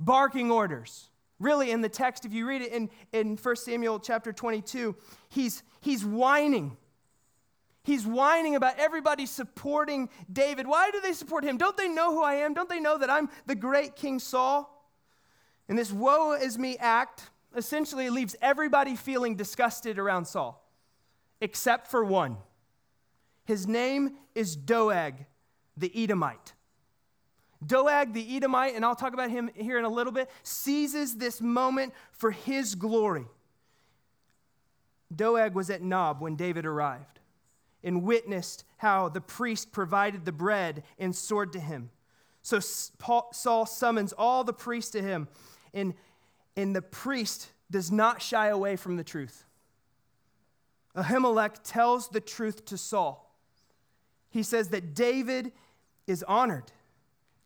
barking 0.00 0.50
orders. 0.50 1.10
Really, 1.42 1.72
in 1.72 1.80
the 1.80 1.88
text, 1.88 2.24
if 2.24 2.32
you 2.32 2.46
read 2.46 2.62
it 2.62 2.72
in, 2.72 2.88
in 3.12 3.36
1 3.36 3.56
Samuel 3.56 3.98
chapter 3.98 4.32
22, 4.32 4.94
he's, 5.28 5.64
he's 5.80 6.04
whining. 6.04 6.76
He's 7.82 8.06
whining 8.06 8.54
about 8.54 8.78
everybody 8.78 9.26
supporting 9.26 10.08
David. 10.32 10.68
Why 10.68 10.92
do 10.92 11.00
they 11.00 11.12
support 11.12 11.42
him? 11.42 11.56
Don't 11.56 11.76
they 11.76 11.88
know 11.88 12.12
who 12.12 12.22
I 12.22 12.34
am? 12.34 12.54
Don't 12.54 12.68
they 12.68 12.78
know 12.78 12.96
that 12.96 13.10
I'm 13.10 13.28
the 13.46 13.56
great 13.56 13.96
King 13.96 14.20
Saul? 14.20 14.88
And 15.68 15.76
this 15.76 15.90
woe 15.90 16.32
is 16.32 16.58
me 16.58 16.76
act 16.78 17.30
essentially 17.56 18.08
leaves 18.08 18.36
everybody 18.40 18.94
feeling 18.94 19.34
disgusted 19.34 19.98
around 19.98 20.26
Saul, 20.26 20.64
except 21.40 21.88
for 21.88 22.04
one. 22.04 22.36
His 23.44 23.66
name 23.66 24.16
is 24.36 24.54
Doeg, 24.54 25.26
the 25.76 25.92
Edomite. 25.94 26.54
Doeg 27.64 28.12
the 28.12 28.36
Edomite, 28.36 28.74
and 28.74 28.84
I'll 28.84 28.96
talk 28.96 29.12
about 29.12 29.30
him 29.30 29.50
here 29.54 29.78
in 29.78 29.84
a 29.84 29.88
little 29.88 30.12
bit, 30.12 30.30
seizes 30.42 31.16
this 31.16 31.40
moment 31.40 31.92
for 32.10 32.30
his 32.30 32.74
glory. 32.74 33.26
Doeg 35.14 35.54
was 35.54 35.70
at 35.70 35.82
Nob 35.82 36.20
when 36.20 36.36
David 36.36 36.66
arrived 36.66 37.20
and 37.84 38.02
witnessed 38.02 38.64
how 38.78 39.08
the 39.08 39.20
priest 39.20 39.72
provided 39.72 40.24
the 40.24 40.32
bread 40.32 40.82
and 40.98 41.14
sword 41.14 41.52
to 41.52 41.60
him. 41.60 41.90
So 42.42 42.60
Saul 42.60 43.66
summons 43.66 44.12
all 44.12 44.44
the 44.44 44.52
priests 44.52 44.90
to 44.92 45.02
him, 45.02 45.28
and, 45.72 45.94
and 46.56 46.74
the 46.74 46.82
priest 46.82 47.50
does 47.70 47.90
not 47.90 48.20
shy 48.20 48.48
away 48.48 48.76
from 48.76 48.96
the 48.96 49.04
truth. 49.04 49.44
Ahimelech 50.96 51.56
tells 51.64 52.08
the 52.08 52.20
truth 52.20 52.64
to 52.66 52.76
Saul. 52.76 53.34
He 54.30 54.42
says 54.42 54.68
that 54.68 54.94
David 54.94 55.52
is 56.06 56.22
honored 56.24 56.72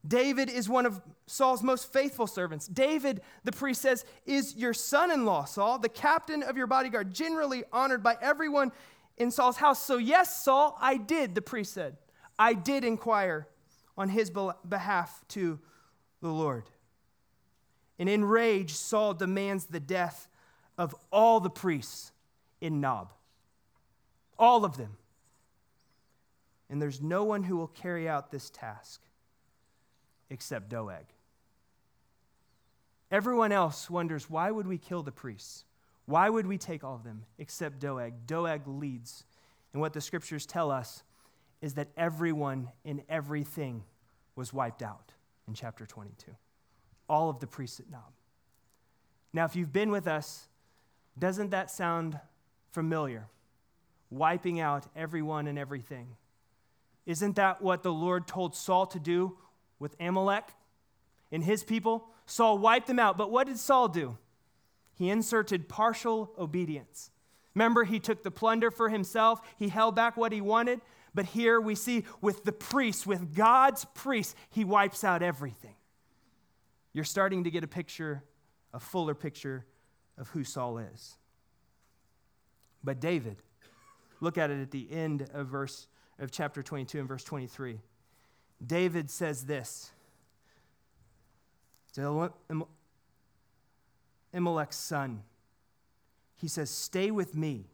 David 0.07 0.51
is 0.51 0.69
one 0.69 0.87
of 0.87 1.01
Saul's 1.27 1.63
most 1.63 1.93
faithful 1.93 2.27
servants. 2.27 2.67
David, 2.67 3.23
the 3.45 3.53
priest 3.53 3.83
says, 3.83 4.05
is 4.25 4.55
your 4.57 4.75
son 4.75 5.11
in 5.11 5.25
law, 5.25 5.45
Saul, 5.45 5.79
the 5.79 5.89
captain 5.89 6.43
of 6.43 6.57
your 6.57 6.67
bodyguard, 6.67 7.13
generally 7.13 7.65
honored 7.73 8.03
by 8.03 8.17
everyone 8.21 8.73
in 9.17 9.31
Saul's 9.31 9.57
house. 9.57 9.83
So, 9.83 9.97
yes, 9.97 10.45
Saul, 10.45 10.77
I 10.81 10.97
did, 10.97 11.35
the 11.35 11.43
priest 11.43 11.73
said. 11.73 11.97
I 12.39 12.55
did 12.55 12.85
inquire 12.85 13.49
on 13.97 14.09
his 14.09 14.31
behalf 14.69 15.25
to 15.29 15.59
the 16.21 16.29
Lord. 16.29 16.65
And 17.99 18.09
in 18.09 18.25
rage, 18.25 18.73
Saul 18.73 19.15
demands 19.15 19.67
the 19.67 19.81
death 19.81 20.29
of 20.77 20.95
all 21.11 21.41
the 21.41 21.51
priests 21.51 22.13
in 22.61 22.81
Nob. 22.81 23.13
All 24.39 24.65
of 24.65 24.77
them. 24.77 24.99
And 26.69 26.83
there's 26.83 27.01
no 27.01 27.25
one 27.25 27.45
who 27.45 27.57
will 27.57 27.69
carry 27.69 28.09
out 28.09 28.31
this 28.31 28.51
task 28.51 29.01
except 30.31 30.69
Doeg. 30.69 31.07
Everyone 33.11 33.53
else 33.53 33.89
wonders 33.89 34.29
why 34.29 34.51
would 34.51 34.67
we 34.67 34.79
kill 34.79 35.03
the 35.03 35.13
priests? 35.13 35.65
Why 36.07 36.29
would 36.29 36.47
we 36.47 36.59
take 36.59 36.85
all 36.85 36.95
of 36.95 37.05
them 37.05 37.25
except 37.39 37.81
Doeg? 37.81 38.27
Doeg 38.27 38.67
leads. 38.67 39.25
And 39.73 39.81
what 39.81 39.93
the 39.93 40.01
scriptures 40.01 40.47
tell 40.47 40.71
us 40.71 41.03
is 41.61 41.75
that 41.75 41.89
everyone 41.97 42.71
and 42.85 43.03
everything 43.09 43.83
was 44.35 44.53
wiped 44.53 44.83
out 44.83 45.13
in 45.49 45.55
chapter 45.55 45.87
22. 45.87 46.33
All 47.09 47.31
of 47.31 47.41
the 47.41 47.47
priests 47.47 47.81
at 47.81 47.91
Nob. 47.91 48.13
Now, 49.33 49.45
if 49.45 49.57
you've 49.57 49.73
been 49.73 49.91
with 49.91 50.07
us, 50.07 50.49
doesn't 51.19 51.51
that 51.51 51.71
sound 51.71 52.19
familiar? 52.73 53.27
Wiping 54.11 54.61
out 54.61 54.87
everyone 54.95 55.47
and 55.47 55.59
everything. 55.59 56.09
Isn't 57.05 57.37
that 57.37 57.63
what 57.63 57.83
the 57.83 57.93
Lord 57.93 58.27
told 58.27 58.55
Saul 58.55 58.87
to 58.87 58.99
do 58.99 59.37
with 59.79 59.97
Amalek 60.01 60.45
and 61.31 61.45
his 61.45 61.63
people? 61.65 62.09
Saul 62.27 62.59
wiped 62.59 62.87
them 62.87 62.99
out, 62.99 63.17
but 63.17 63.31
what 63.31 63.47
did 63.47 63.59
Saul 63.59 63.89
do? 63.89 64.19
He 64.95 65.11
inserted 65.11 65.69
partial 65.69 66.33
obedience. 66.39 67.11
Remember, 67.55 67.85
he 67.85 67.99
took 67.99 68.23
the 68.23 68.31
plunder 68.31 68.71
for 68.71 68.89
himself, 68.89 69.41
he 69.59 69.69
held 69.69 69.95
back 69.95 70.17
what 70.17 70.33
he 70.33 70.41
wanted. 70.41 70.81
But 71.15 71.25
here 71.25 71.59
we 71.59 71.75
see 71.75 72.05
with 72.21 72.45
the 72.45 72.53
priests, 72.53 73.07
with 73.07 73.35
God's 73.35 73.87
priests, 73.95 74.35
he 74.51 74.65
wipes 74.65 75.03
out 75.03 75.23
everything. 75.23 75.75
You're 76.93 77.05
starting 77.05 77.45
to 77.45 77.51
get 77.51 77.65
a 77.65 77.67
picture, 77.67 78.23
a 78.75 78.81
fuller 78.81 79.15
picture 79.15 79.65
of 80.19 80.29
who 80.29 80.45
Saul 80.45 80.77
is. 80.77 81.17
But 82.85 83.01
David, 83.01 83.37
look 84.21 84.37
at 84.37 84.51
it 84.51 84.61
at 84.61 84.71
the 84.71 84.93
end 84.93 85.29
of 85.33 85.47
verse 85.47 85.89
of 86.19 86.31
chapter 86.31 86.63
22 86.63 86.99
and 86.99 87.09
verse 87.09 87.25
23. 87.25 87.81
David 88.65 89.11
says 89.11 89.45
this 89.45 89.91
to 91.95 92.31
Ahimelech's 94.35 94.77
son. 94.77 95.23
He 96.37 96.49
says, 96.49 96.71
Stay 96.71 97.11
with 97.11 97.35
me. 97.35 97.67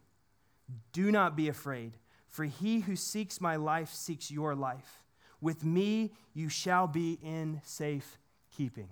Do 0.91 1.11
not 1.11 1.35
be 1.35 1.49
afraid, 1.49 1.97
for 2.29 2.45
he 2.45 2.79
who 2.81 2.95
seeks 2.95 3.41
my 3.41 3.57
life 3.57 3.89
seeks 3.89 4.31
your 4.31 4.55
life. 4.55 5.03
With 5.41 5.63
me 5.63 6.13
you 6.33 6.47
shall 6.49 6.87
be 6.87 7.19
in 7.21 7.61
safe 7.63 8.17
keeping. 8.55 8.89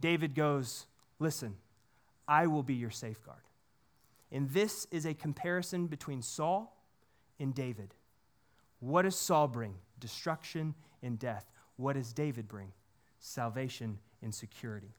David 0.00 0.34
goes, 0.34 0.86
Listen, 1.18 1.56
I 2.28 2.46
will 2.48 2.62
be 2.62 2.74
your 2.74 2.90
safeguard. 2.90 3.38
And 4.32 4.50
this 4.50 4.86
is 4.90 5.06
a 5.06 5.14
comparison 5.14 5.86
between 5.86 6.20
Saul 6.20 6.76
and 7.38 7.54
David. 7.54 7.94
What 8.80 9.02
does 9.02 9.16
Saul 9.16 9.48
bring? 9.48 9.74
Destruction 9.98 10.74
and 11.02 11.18
death. 11.18 11.50
What 11.76 11.94
does 11.94 12.12
David 12.12 12.48
bring? 12.48 12.72
Salvation 13.18 13.98
and 14.22 14.34
security. 14.34 14.94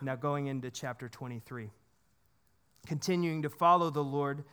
Now, 0.00 0.16
going 0.16 0.46
into 0.46 0.70
chapter 0.70 1.08
23. 1.08 1.70
Continuing 2.86 3.42
to 3.42 3.50
follow 3.50 3.90
the 3.90 4.02
Lord, 4.04 4.44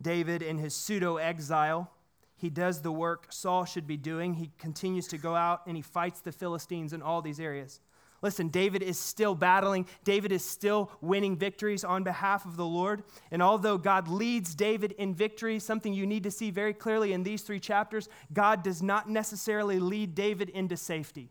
David, 0.00 0.42
in 0.42 0.58
his 0.58 0.74
pseudo 0.74 1.16
exile, 1.16 1.90
he 2.36 2.50
does 2.50 2.82
the 2.82 2.92
work 2.92 3.26
Saul 3.30 3.64
should 3.64 3.86
be 3.86 3.96
doing. 3.96 4.34
He 4.34 4.50
continues 4.58 5.06
to 5.08 5.18
go 5.18 5.34
out 5.34 5.62
and 5.66 5.76
he 5.76 5.82
fights 5.82 6.20
the 6.20 6.32
Philistines 6.32 6.92
in 6.92 7.02
all 7.02 7.22
these 7.22 7.40
areas. 7.40 7.80
Listen, 8.24 8.48
David 8.48 8.82
is 8.82 8.98
still 8.98 9.34
battling. 9.34 9.86
David 10.02 10.32
is 10.32 10.42
still 10.42 10.90
winning 11.02 11.36
victories 11.36 11.84
on 11.84 12.04
behalf 12.04 12.46
of 12.46 12.56
the 12.56 12.64
Lord. 12.64 13.02
And 13.30 13.42
although 13.42 13.76
God 13.76 14.08
leads 14.08 14.54
David 14.54 14.92
in 14.92 15.14
victory, 15.14 15.58
something 15.58 15.92
you 15.92 16.06
need 16.06 16.22
to 16.22 16.30
see 16.30 16.50
very 16.50 16.72
clearly 16.72 17.12
in 17.12 17.22
these 17.22 17.42
three 17.42 17.60
chapters, 17.60 18.08
God 18.32 18.62
does 18.62 18.82
not 18.82 19.10
necessarily 19.10 19.78
lead 19.78 20.14
David 20.14 20.48
into 20.48 20.74
safety. 20.74 21.28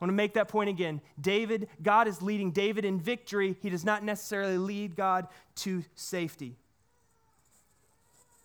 I 0.00 0.04
want 0.04 0.08
to 0.08 0.16
make 0.16 0.34
that 0.34 0.48
point 0.48 0.70
again. 0.70 1.00
David, 1.20 1.68
God 1.80 2.08
is 2.08 2.20
leading 2.20 2.50
David 2.50 2.84
in 2.84 2.98
victory. 2.98 3.56
He 3.62 3.70
does 3.70 3.84
not 3.84 4.02
necessarily 4.02 4.58
lead 4.58 4.96
God 4.96 5.28
to 5.58 5.84
safety. 5.94 6.56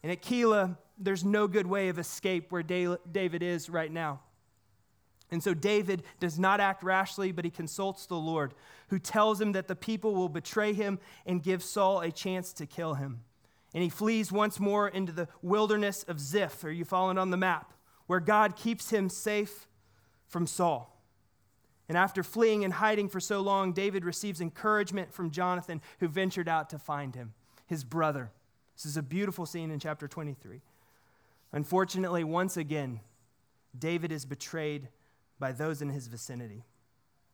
And 0.03 0.12
at 0.12 0.21
Keilah, 0.21 0.77
there's 1.00 1.25
no 1.25 1.48
good 1.48 1.66
way 1.66 1.89
of 1.89 1.98
escape 1.98 2.51
where 2.51 2.61
David 2.61 3.42
is 3.42 3.68
right 3.68 3.92
now. 3.92 4.20
And 5.31 5.41
so 5.41 5.53
David 5.53 6.03
does 6.20 6.37
not 6.37 6.59
act 6.59 6.83
rashly, 6.83 7.31
but 7.31 7.46
he 7.46 7.51
consults 7.51 8.05
the 8.05 8.15
Lord, 8.15 8.53
who 8.89 9.00
tells 9.00 9.39
him 9.39 9.53
that 9.53 9.70
the 9.70 9.75
people 9.75 10.13
will 10.13 10.29
betray 10.29 10.74
him 10.74 11.00
and 11.25 11.41
give 11.41 11.63
Saul 11.63 12.01
a 12.01 12.11
chance 12.11 12.51
to 12.53 12.65
kill 12.65 12.96
him. 12.96 13.22
And 13.74 13.81
he 13.81 13.89
flees 13.89 14.31
once 14.31 14.59
more 14.59 14.89
into 14.89 15.13
the 15.13 15.29
wilderness 15.41 16.03
of 16.03 16.20
Ziph. 16.20 16.63
Are 16.65 16.72
you 16.72 16.83
following 16.83 17.17
on 17.17 17.31
the 17.31 17.37
map? 17.37 17.74
Where 18.07 18.20
God 18.20 18.57
keeps 18.57 18.89
him 18.89 19.07
safe 19.07 19.67
from 20.27 20.46
Saul. 20.46 21.01
And 21.87 21.98
after 21.98 22.24
fleeing 22.24 22.65
and 22.65 22.74
hiding 22.74 23.07
for 23.07 23.22
so 23.22 23.39
long, 23.39 23.72
David 23.72 24.03
receives 24.03 24.41
encouragement 24.41 25.13
from 25.13 25.31
Jonathan, 25.31 25.81
who 26.00 26.09
ventured 26.09 26.50
out 26.50 26.70
to 26.72 26.79
find 26.79 27.15
him, 27.15 27.33
his 27.65 27.85
brother. 27.85 28.31
This 28.75 28.85
is 28.85 28.98
a 28.98 29.01
beautiful 29.01 29.46
scene 29.46 29.72
in 29.72 29.79
chapter 29.79 30.07
23. 30.07 30.61
Unfortunately, 31.53 32.24
once 32.24 32.57
again, 32.57 33.00
David 33.77 34.11
is 34.11 34.25
betrayed 34.25 34.89
by 35.42 35.51
those 35.51 35.82
in 35.82 35.90
his 35.90 36.08
vicinity. 36.08 36.64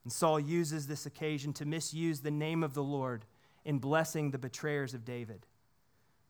And 0.03 0.11
Saul 0.11 0.39
uses 0.39 0.87
this 0.87 1.05
occasion 1.05 1.53
to 1.53 1.65
misuse 1.65 2.21
the 2.21 2.31
name 2.31 2.63
of 2.63 2.73
the 2.73 2.81
Lord 2.81 3.25
in 3.65 3.77
blessing 3.77 4.31
the 4.31 4.39
betrayers 4.39 4.95
of 4.95 5.05
David. 5.05 5.45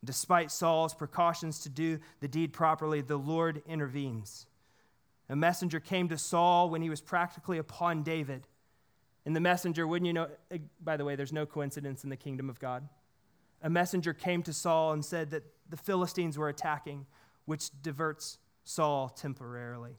Despite 0.04 0.52
Saul's 0.52 0.94
precautions 0.94 1.60
to 1.60 1.70
do 1.70 2.00
the 2.20 2.28
deed 2.28 2.52
properly, 2.52 3.02
the 3.02 3.18
Lord 3.18 3.62
intervenes. 3.68 4.48
A 5.30 5.36
messenger 5.36 5.80
came 5.80 6.10
to 6.10 6.18
Saul 6.18 6.70
when 6.70 6.82
he 6.82 6.90
was 6.90 7.02
practically 7.02 7.60
upon 7.60 8.04
David. 8.04 8.48
And 9.26 9.36
the 9.36 9.40
messenger, 9.40 9.86
wouldn't 9.86 10.08
you 10.08 10.14
know, 10.14 10.30
eh, 10.50 10.58
by 10.84 10.98
the 10.98 11.06
way, 11.06 11.16
there's 11.16 11.34
no 11.34 11.46
coincidence 11.46 12.04
in 12.04 12.10
the 12.10 12.18
kingdom 12.18 12.50
of 12.50 12.60
God. 12.60 12.88
A 13.62 13.70
messenger 13.70 14.14
came 14.14 14.42
to 14.44 14.54
Saul 14.54 14.94
and 14.94 15.06
said 15.06 15.30
that 15.32 15.44
the 15.70 15.78
Philistines 15.78 16.38
were 16.38 16.50
attacking, 16.50 17.06
which 17.46 17.70
diverts 17.82 18.40
Saul 18.64 19.10
temporarily. 19.10 19.98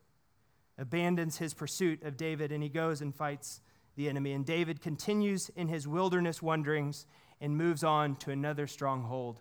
Abandons 0.78 1.38
his 1.38 1.54
pursuit 1.54 2.02
of 2.04 2.16
David 2.16 2.52
and 2.52 2.62
he 2.62 2.68
goes 2.68 3.00
and 3.00 3.14
fights 3.14 3.60
the 3.96 4.08
enemy. 4.08 4.32
And 4.32 4.46
David 4.46 4.80
continues 4.80 5.50
in 5.56 5.68
his 5.68 5.88
wilderness 5.88 6.40
wanderings 6.40 7.04
and 7.40 7.56
moves 7.56 7.84
on 7.84 8.16
to 8.16 8.30
another 8.30 8.66
stronghold, 8.66 9.40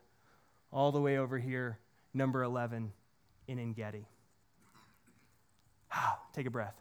all 0.72 0.92
the 0.92 1.02
way 1.02 1.18
over 1.18 1.38
here, 1.40 1.80
number 2.14 2.44
11, 2.44 2.92
in 3.48 3.60
En 3.60 3.74
Gedi. 3.74 4.06
Ah, 5.92 6.20
take 6.34 6.46
a 6.46 6.52
breath. 6.52 6.76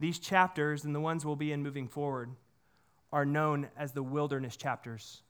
These 0.00 0.18
chapters, 0.18 0.84
and 0.84 0.94
the 0.94 1.00
ones 1.00 1.24
we'll 1.24 1.36
be 1.36 1.52
in 1.52 1.62
moving 1.62 1.88
forward, 1.88 2.30
are 3.12 3.24
known 3.24 3.68
as 3.76 3.92
the 3.92 4.02
wilderness 4.02 4.56
chapters 4.56 5.22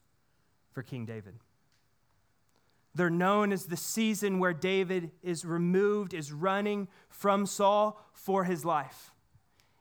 for 0.73 0.83
King 0.83 1.05
David. 1.05 1.35
They're 2.95 3.11
known 3.11 3.53
as 3.53 3.67
the 3.67 3.77
season 3.77 4.39
where 4.39 4.53
David 4.53 5.11
is 5.23 5.45
removed, 5.45 6.15
is 6.15 6.33
running 6.33 6.89
from 7.09 7.47
Saul 7.47 8.01
for 8.13 8.45
his 8.45 8.65
life. 8.65 9.13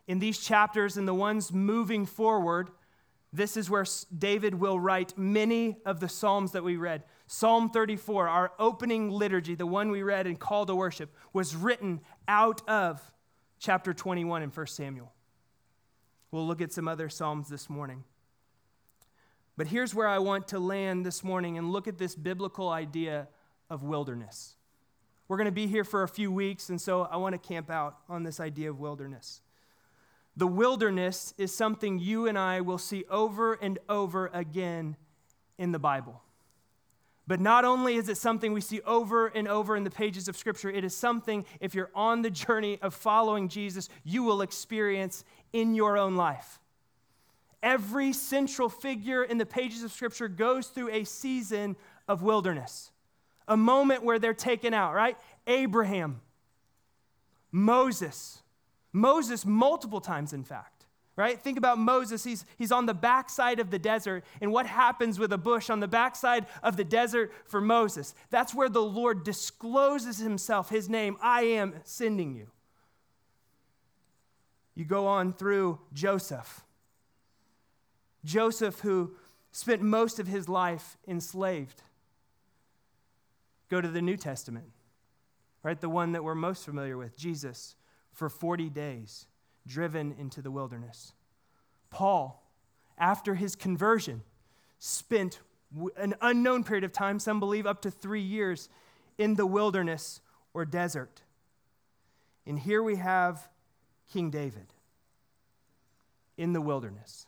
In 0.07 0.19
these 0.19 0.39
chapters 0.39 0.97
and 0.97 1.07
the 1.07 1.13
ones 1.13 1.53
moving 1.53 2.05
forward, 2.05 2.71
this 3.31 3.55
is 3.55 3.69
where 3.69 3.85
David 4.15 4.55
will 4.55 4.79
write 4.79 5.17
many 5.17 5.77
of 5.85 5.99
the 5.99 6.09
Psalms 6.09 6.51
that 6.51 6.63
we 6.63 6.75
read. 6.75 7.03
Psalm 7.25 7.69
34, 7.69 8.27
our 8.27 8.51
opening 8.59 9.09
liturgy, 9.09 9.55
the 9.55 9.65
one 9.65 9.89
we 9.89 10.03
read 10.03 10.27
in 10.27 10.35
Call 10.35 10.65
to 10.65 10.75
Worship, 10.75 11.15
was 11.33 11.55
written 11.55 12.01
out 12.27 12.67
of 12.67 13.01
chapter 13.59 13.93
21 13.93 14.43
in 14.43 14.49
1 14.49 14.67
Samuel. 14.67 15.13
We'll 16.31 16.47
look 16.47 16.61
at 16.61 16.71
some 16.71 16.87
other 16.87 17.09
Psalms 17.09 17.47
this 17.47 17.69
morning. 17.69 18.03
But 19.55 19.67
here's 19.67 19.93
where 19.93 20.07
I 20.07 20.19
want 20.19 20.47
to 20.49 20.59
land 20.59 21.05
this 21.05 21.23
morning 21.23 21.57
and 21.57 21.71
look 21.71 21.87
at 21.87 21.97
this 21.97 22.15
biblical 22.15 22.69
idea 22.69 23.27
of 23.69 23.83
wilderness. 23.83 24.55
We're 25.27 25.37
going 25.37 25.45
to 25.45 25.51
be 25.51 25.67
here 25.67 25.83
for 25.83 26.03
a 26.03 26.07
few 26.07 26.31
weeks, 26.31 26.69
and 26.69 26.81
so 26.81 27.03
I 27.03 27.17
want 27.17 27.33
to 27.33 27.39
camp 27.39 27.69
out 27.69 27.97
on 28.09 28.23
this 28.23 28.39
idea 28.39 28.69
of 28.69 28.79
wilderness. 28.79 29.41
The 30.35 30.47
wilderness 30.47 31.33
is 31.37 31.53
something 31.53 31.99
you 31.99 32.27
and 32.27 32.37
I 32.37 32.61
will 32.61 32.79
see 32.79 33.05
over 33.09 33.53
and 33.53 33.77
over 33.87 34.31
again 34.33 34.95
in 35.57 35.71
the 35.71 35.79
Bible. 35.79 36.21
But 37.25 37.39
not 37.39 37.63
only 37.63 37.95
is 37.95 38.09
it 38.09 38.17
something 38.17 38.51
we 38.51 38.59
see 38.59 38.81
over 38.81 39.27
and 39.27 39.47
over 39.47 39.77
in 39.77 39.83
the 39.83 39.91
pages 39.91 40.27
of 40.27 40.35
Scripture, 40.35 40.69
it 40.69 40.83
is 40.83 40.95
something, 40.95 41.45
if 41.61 41.73
you're 41.73 41.91
on 41.95 42.21
the 42.21 42.29
journey 42.29 42.79
of 42.81 42.93
following 42.93 43.47
Jesus, 43.47 43.87
you 44.03 44.23
will 44.23 44.41
experience 44.41 45.23
in 45.53 45.73
your 45.73 45.97
own 45.97 46.15
life. 46.15 46.59
Every 47.63 48.13
central 48.13 48.69
figure 48.69 49.23
in 49.23 49.39
the 49.39 49.45
pages 49.45 49.81
of 49.81 49.91
Scripture 49.91 50.27
goes 50.27 50.67
through 50.67 50.89
a 50.89 51.03
season 51.05 51.75
of 52.07 52.21
wilderness, 52.21 52.91
a 53.47 53.57
moment 53.57 54.03
where 54.03 54.19
they're 54.19 54.35
taken 54.35 54.73
out, 54.73 54.93
right? 54.93 55.17
Abraham, 55.47 56.21
Moses, 57.51 58.43
Moses, 58.91 59.45
multiple 59.45 60.01
times, 60.01 60.33
in 60.33 60.43
fact 60.43 60.73
right? 61.15 61.39
Think 61.39 61.57
about 61.57 61.77
Moses. 61.77 62.23
He's, 62.23 62.45
he's 62.57 62.71
on 62.71 62.85
the 62.85 62.93
backside 62.93 63.59
of 63.59 63.69
the 63.69 63.79
desert. 63.79 64.23
And 64.41 64.51
what 64.51 64.65
happens 64.65 65.19
with 65.19 65.31
a 65.31 65.37
bush 65.37 65.69
on 65.69 65.79
the 65.79 65.87
backside 65.87 66.47
of 66.63 66.75
the 66.75 66.83
desert 66.83 67.31
for 67.45 67.61
Moses? 67.61 68.15
That's 68.29 68.53
where 68.53 68.69
the 68.69 68.81
Lord 68.81 69.23
discloses 69.23 70.17
himself, 70.17 70.69
his 70.69 70.89
name 70.89 71.17
I 71.21 71.43
am 71.43 71.75
sending 71.83 72.33
you. 72.35 72.47
You 74.75 74.85
go 74.85 75.05
on 75.05 75.33
through 75.33 75.79
Joseph. 75.93 76.63
Joseph, 78.23 78.79
who 78.79 79.15
spent 79.51 79.81
most 79.81 80.19
of 80.19 80.27
his 80.27 80.49
life 80.49 80.97
enslaved. 81.07 81.83
Go 83.69 83.81
to 83.81 83.87
the 83.87 84.01
New 84.01 84.17
Testament, 84.17 84.71
right? 85.61 85.79
The 85.79 85.89
one 85.89 86.11
that 86.13 86.23
we're 86.23 86.35
most 86.35 86.65
familiar 86.65 86.97
with, 86.97 87.17
Jesus, 87.17 87.75
for 88.11 88.29
40 88.29 88.69
days, 88.69 89.27
driven 89.65 90.15
into 90.19 90.41
the 90.41 90.51
wilderness. 90.51 91.13
Paul, 91.89 92.43
after 92.97 93.35
his 93.35 93.55
conversion, 93.55 94.21
spent 94.79 95.39
an 95.97 96.15
unknown 96.21 96.63
period 96.63 96.83
of 96.83 96.91
time, 96.91 97.19
some 97.19 97.39
believe 97.39 97.65
up 97.65 97.81
to 97.81 97.91
three 97.91 98.21
years, 98.21 98.69
in 99.17 99.35
the 99.35 99.45
wilderness 99.45 100.21
or 100.53 100.65
desert. 100.65 101.21
And 102.45 102.59
here 102.59 102.83
we 102.83 102.95
have 102.95 103.49
King 104.11 104.29
David 104.29 104.67
in 106.37 106.53
the 106.53 106.61
wilderness. 106.61 107.25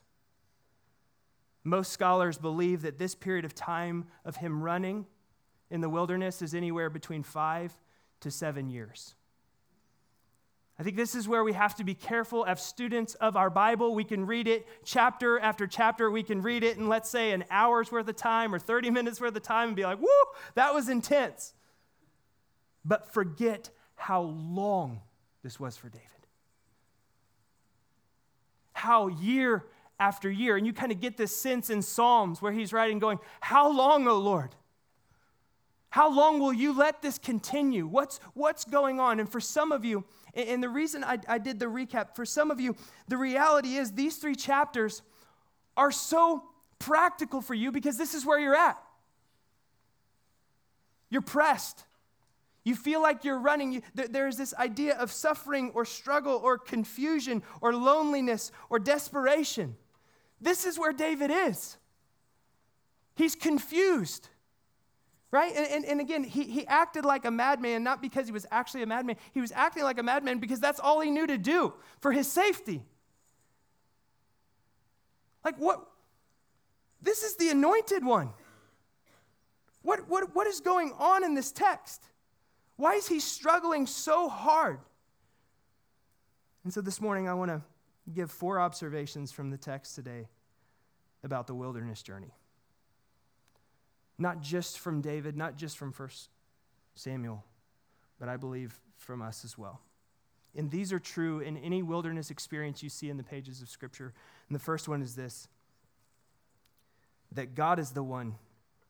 Most 1.66 1.92
scholars 1.92 2.38
believe 2.38 2.84
that 2.84 3.00
this 3.00 3.16
period 3.16 3.44
of 3.44 3.56
time 3.56 4.06
of 4.24 4.38
him 4.38 4.62
running 4.62 5.08
in 5.72 5.82
the 5.82 5.90
wilderness 5.90 6.44
is 6.44 6.54
anywhere 6.54 6.92
between 6.92 7.24
five 7.24 7.76
to 8.20 8.30
seven 8.30 8.70
years. 8.70 9.16
I 10.78 10.84
think 10.84 10.96
this 10.96 11.16
is 11.16 11.28
where 11.28 11.44
we 11.44 11.54
have 11.54 11.74
to 11.76 11.84
be 11.84 11.96
careful 11.96 12.46
as 12.46 12.62
students 12.62 13.16
of 13.16 13.36
our 13.36 13.50
Bible. 13.50 13.96
We 13.96 14.04
can 14.04 14.28
read 14.28 14.48
it 14.48 14.68
chapter 14.84 15.40
after 15.40 15.66
chapter. 15.66 16.12
We 16.12 16.22
can 16.22 16.44
read 16.44 16.64
it 16.64 16.78
in, 16.78 16.88
let's 16.88 17.10
say, 17.10 17.32
an 17.32 17.46
hour's 17.50 17.92
worth 17.92 18.08
of 18.08 18.16
time 18.16 18.54
or 18.54 18.60
30 18.60 18.92
minutes 18.92 19.20
worth 19.20 19.36
of 19.36 19.42
time 19.42 19.70
and 19.70 19.76
be 19.76 19.84
like, 19.84 20.00
whoo, 20.00 20.08
that 20.54 20.76
was 20.76 20.88
intense. 20.88 21.54
But 22.84 23.12
forget 23.12 23.72
how 23.96 24.22
long 24.22 25.02
this 25.42 25.60
was 25.60 25.78
for 25.78 25.90
David. 25.90 26.06
How 28.74 29.08
year 29.08 29.66
after 30.00 30.30
year, 30.30 30.58
and 30.58 30.66
you 30.66 30.74
kind 30.74 30.92
of 30.92 31.00
get 31.00 31.18
this 31.18 31.36
sense 31.36 31.70
in 31.70 31.82
Psalms 31.82 32.42
where 32.42 32.52
he's 32.52 32.74
writing, 32.74 33.00
going, 33.00 33.20
How 33.40 33.72
long, 33.72 34.08
O 34.08 34.18
Lord? 34.18 34.56
How 35.90 36.14
long 36.14 36.40
will 36.40 36.52
you 36.52 36.78
let 36.78 37.02
this 37.02 37.18
continue? 37.18 37.88
What's, 37.88 38.20
what's 38.34 38.66
going 38.66 39.00
on? 39.00 39.22
And 39.22 39.30
for 39.30 39.40
some 39.40 39.72
of 39.72 39.86
you, 39.86 40.04
and 40.34 40.62
the 40.62 40.68
reason 40.68 41.06
I, 41.06 41.20
I 41.26 41.38
did 41.38 41.58
the 41.58 41.68
recap, 41.68 42.18
for 42.18 42.26
some 42.26 42.52
of 42.52 42.60
you, 42.60 42.76
the 43.08 43.16
reality 43.16 43.76
is 43.76 43.94
these 43.94 44.18
three 44.18 44.36
chapters 44.36 45.02
are 45.78 45.92
so 45.92 46.44
practical 46.80 47.42
for 47.42 47.54
you 47.54 47.72
because 47.72 47.98
this 47.98 48.14
is 48.14 48.26
where 48.26 48.38
you're 48.38 48.56
at. 48.56 48.78
You're 51.10 51.22
pressed. 51.22 51.86
You 52.66 52.76
feel 52.76 53.02
like 53.02 53.24
you're 53.24 53.40
running. 53.40 53.82
There's 53.94 54.36
this 54.36 54.54
idea 54.56 54.98
of 54.98 55.12
suffering 55.12 55.72
or 55.74 55.86
struggle 55.86 56.36
or 56.44 56.58
confusion 56.58 57.42
or 57.62 57.74
loneliness 57.74 58.52
or 58.70 58.80
desperation. 58.80 59.78
This 60.40 60.66
is 60.66 60.78
where 60.78 60.94
David 60.94 61.32
is. 61.32 61.78
He's 63.16 63.36
confused, 63.36 64.30
right? 65.32 65.56
And, 65.56 65.68
and, 65.68 65.86
and 65.86 66.02
again, 66.02 66.24
he, 66.24 66.44
he 66.44 66.68
acted 66.68 67.06
like 67.06 67.26
a 67.26 67.32
madman, 67.32 67.84
not 67.84 68.02
because 68.02 68.26
he 68.26 68.32
was 68.32 68.46
actually 68.52 68.84
a 68.84 68.86
madman. 68.86 69.16
He 69.34 69.42
was 69.42 69.52
acting 69.54 69.84
like 69.84 69.98
a 69.98 70.04
madman 70.04 70.40
because 70.40 70.60
that's 70.60 70.80
all 70.80 71.00
he 71.00 71.10
knew 71.10 71.26
to 71.26 71.38
do 71.38 71.74
for 72.02 72.12
his 72.12 72.30
safety. 72.30 72.84
Like, 75.44 75.58
what? 75.58 75.86
This 77.02 77.24
is 77.24 77.38
the 77.38 77.50
anointed 77.50 78.04
one. 78.04 78.32
What, 79.84 80.10
what, 80.10 80.36
what 80.36 80.48
is 80.48 80.60
going 80.60 80.94
on 80.98 81.24
in 81.24 81.36
this 81.36 81.52
text? 81.52 82.04
Why 82.76 82.96
is 82.96 83.08
he 83.08 83.20
struggling 83.20 83.86
so 83.86 84.28
hard? 84.28 84.80
And 86.64 86.74
so 86.74 86.82
this 86.82 87.00
morning, 87.00 87.30
I 87.30 87.36
want 87.36 87.52
to 87.52 87.62
give 88.14 88.32
four 88.32 88.60
observations 88.60 89.32
from 89.32 89.50
the 89.50 89.58
text 89.58 89.96
today 89.96 90.28
about 91.24 91.48
the 91.48 91.56
wilderness 91.56 92.04
journey. 92.04 92.34
Not 94.18 94.42
just 94.42 94.80
from 94.80 95.02
David, 95.02 95.36
not 95.36 95.58
just 95.58 95.78
from 95.78 95.92
1 95.92 96.10
Samuel, 96.94 97.44
but 98.20 98.30
I 98.30 98.38
believe 98.38 98.80
from 98.98 99.22
us 99.22 99.44
as 99.44 99.58
well. 99.58 99.82
And 100.56 100.72
these 100.72 100.94
are 100.94 101.00
true 101.00 101.40
in 101.40 101.58
any 101.58 101.84
wilderness 101.84 102.32
experience 102.32 102.82
you 102.82 102.90
see 102.90 103.10
in 103.10 103.18
the 103.18 103.24
pages 103.24 103.62
of 103.62 103.70
Scripture. 103.70 104.14
And 104.48 104.56
the 104.56 104.64
first 104.64 104.88
one 104.88 105.02
is 105.02 105.16
this 105.16 105.48
that 107.32 107.56
God 107.56 107.80
is 107.80 107.92
the 107.92 108.04
one 108.04 108.36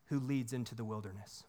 who 0.05 0.19
leads 0.19 0.53
into 0.53 0.75
the 0.75 0.83
wilderness. 0.83 1.43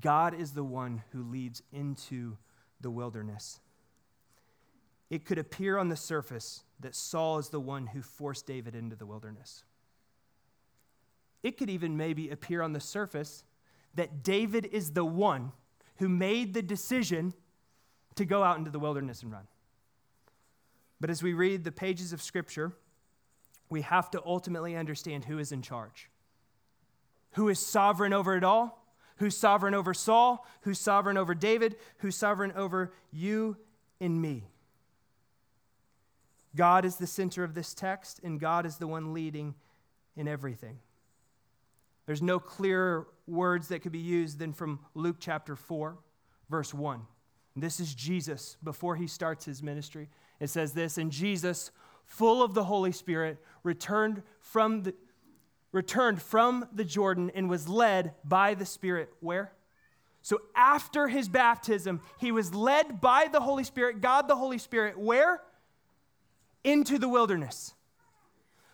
God 0.00 0.38
is 0.38 0.52
the 0.52 0.64
one 0.64 1.02
who 1.12 1.22
leads 1.22 1.62
into 1.72 2.36
the 2.80 2.90
wilderness. 2.90 3.60
It 5.14 5.24
could 5.24 5.38
appear 5.38 5.78
on 5.78 5.90
the 5.90 5.96
surface 5.96 6.64
that 6.80 6.92
Saul 6.92 7.38
is 7.38 7.50
the 7.50 7.60
one 7.60 7.86
who 7.86 8.02
forced 8.02 8.48
David 8.48 8.74
into 8.74 8.96
the 8.96 9.06
wilderness. 9.06 9.62
It 11.44 11.56
could 11.56 11.70
even 11.70 11.96
maybe 11.96 12.30
appear 12.30 12.62
on 12.62 12.72
the 12.72 12.80
surface 12.80 13.44
that 13.94 14.24
David 14.24 14.66
is 14.72 14.90
the 14.90 15.04
one 15.04 15.52
who 15.98 16.08
made 16.08 16.52
the 16.52 16.62
decision 16.62 17.32
to 18.16 18.24
go 18.24 18.42
out 18.42 18.58
into 18.58 18.72
the 18.72 18.80
wilderness 18.80 19.22
and 19.22 19.30
run. 19.30 19.46
But 21.00 21.10
as 21.10 21.22
we 21.22 21.32
read 21.32 21.62
the 21.62 21.70
pages 21.70 22.12
of 22.12 22.20
Scripture, 22.20 22.72
we 23.70 23.82
have 23.82 24.10
to 24.10 24.22
ultimately 24.26 24.74
understand 24.74 25.26
who 25.26 25.38
is 25.38 25.52
in 25.52 25.62
charge. 25.62 26.10
Who 27.34 27.48
is 27.48 27.64
sovereign 27.64 28.12
over 28.12 28.36
it 28.36 28.42
all? 28.42 28.84
Who's 29.18 29.36
sovereign 29.36 29.74
over 29.74 29.94
Saul? 29.94 30.44
Who's 30.62 30.80
sovereign 30.80 31.16
over 31.16 31.36
David? 31.36 31.76
Who's 31.98 32.16
sovereign 32.16 32.50
over 32.56 32.92
you 33.12 33.58
and 34.00 34.20
me? 34.20 34.48
God 36.56 36.84
is 36.84 36.96
the 36.96 37.06
center 37.06 37.44
of 37.44 37.54
this 37.54 37.74
text, 37.74 38.20
and 38.22 38.38
God 38.38 38.66
is 38.66 38.76
the 38.76 38.86
one 38.86 39.12
leading 39.12 39.54
in 40.16 40.28
everything. 40.28 40.78
There's 42.06 42.22
no 42.22 42.38
clearer 42.38 43.08
words 43.26 43.68
that 43.68 43.80
could 43.80 43.92
be 43.92 43.98
used 43.98 44.38
than 44.38 44.52
from 44.52 44.80
Luke 44.94 45.16
chapter 45.18 45.56
4, 45.56 45.96
verse 46.50 46.74
1. 46.74 47.00
This 47.56 47.80
is 47.80 47.94
Jesus 47.94 48.56
before 48.62 48.96
he 48.96 49.06
starts 49.06 49.44
his 49.44 49.62
ministry. 49.62 50.08
It 50.40 50.50
says 50.50 50.72
this, 50.72 50.98
and 50.98 51.10
Jesus, 51.10 51.70
full 52.04 52.42
of 52.42 52.54
the 52.54 52.64
Holy 52.64 52.92
Spirit, 52.92 53.38
returned 53.62 54.22
from 54.40 54.82
the, 54.82 54.94
returned 55.72 56.20
from 56.20 56.66
the 56.72 56.84
Jordan 56.84 57.30
and 57.34 57.48
was 57.48 57.68
led 57.68 58.14
by 58.24 58.54
the 58.54 58.66
Spirit. 58.66 59.12
Where? 59.20 59.52
So 60.20 60.40
after 60.56 61.06
his 61.08 61.28
baptism, 61.28 62.00
he 62.18 62.32
was 62.32 62.54
led 62.54 63.00
by 63.00 63.28
the 63.30 63.40
Holy 63.40 63.64
Spirit, 63.64 64.00
God 64.00 64.26
the 64.26 64.36
Holy 64.36 64.58
Spirit. 64.58 64.98
Where? 64.98 65.40
Into 66.64 66.98
the 66.98 67.08
wilderness. 67.08 67.74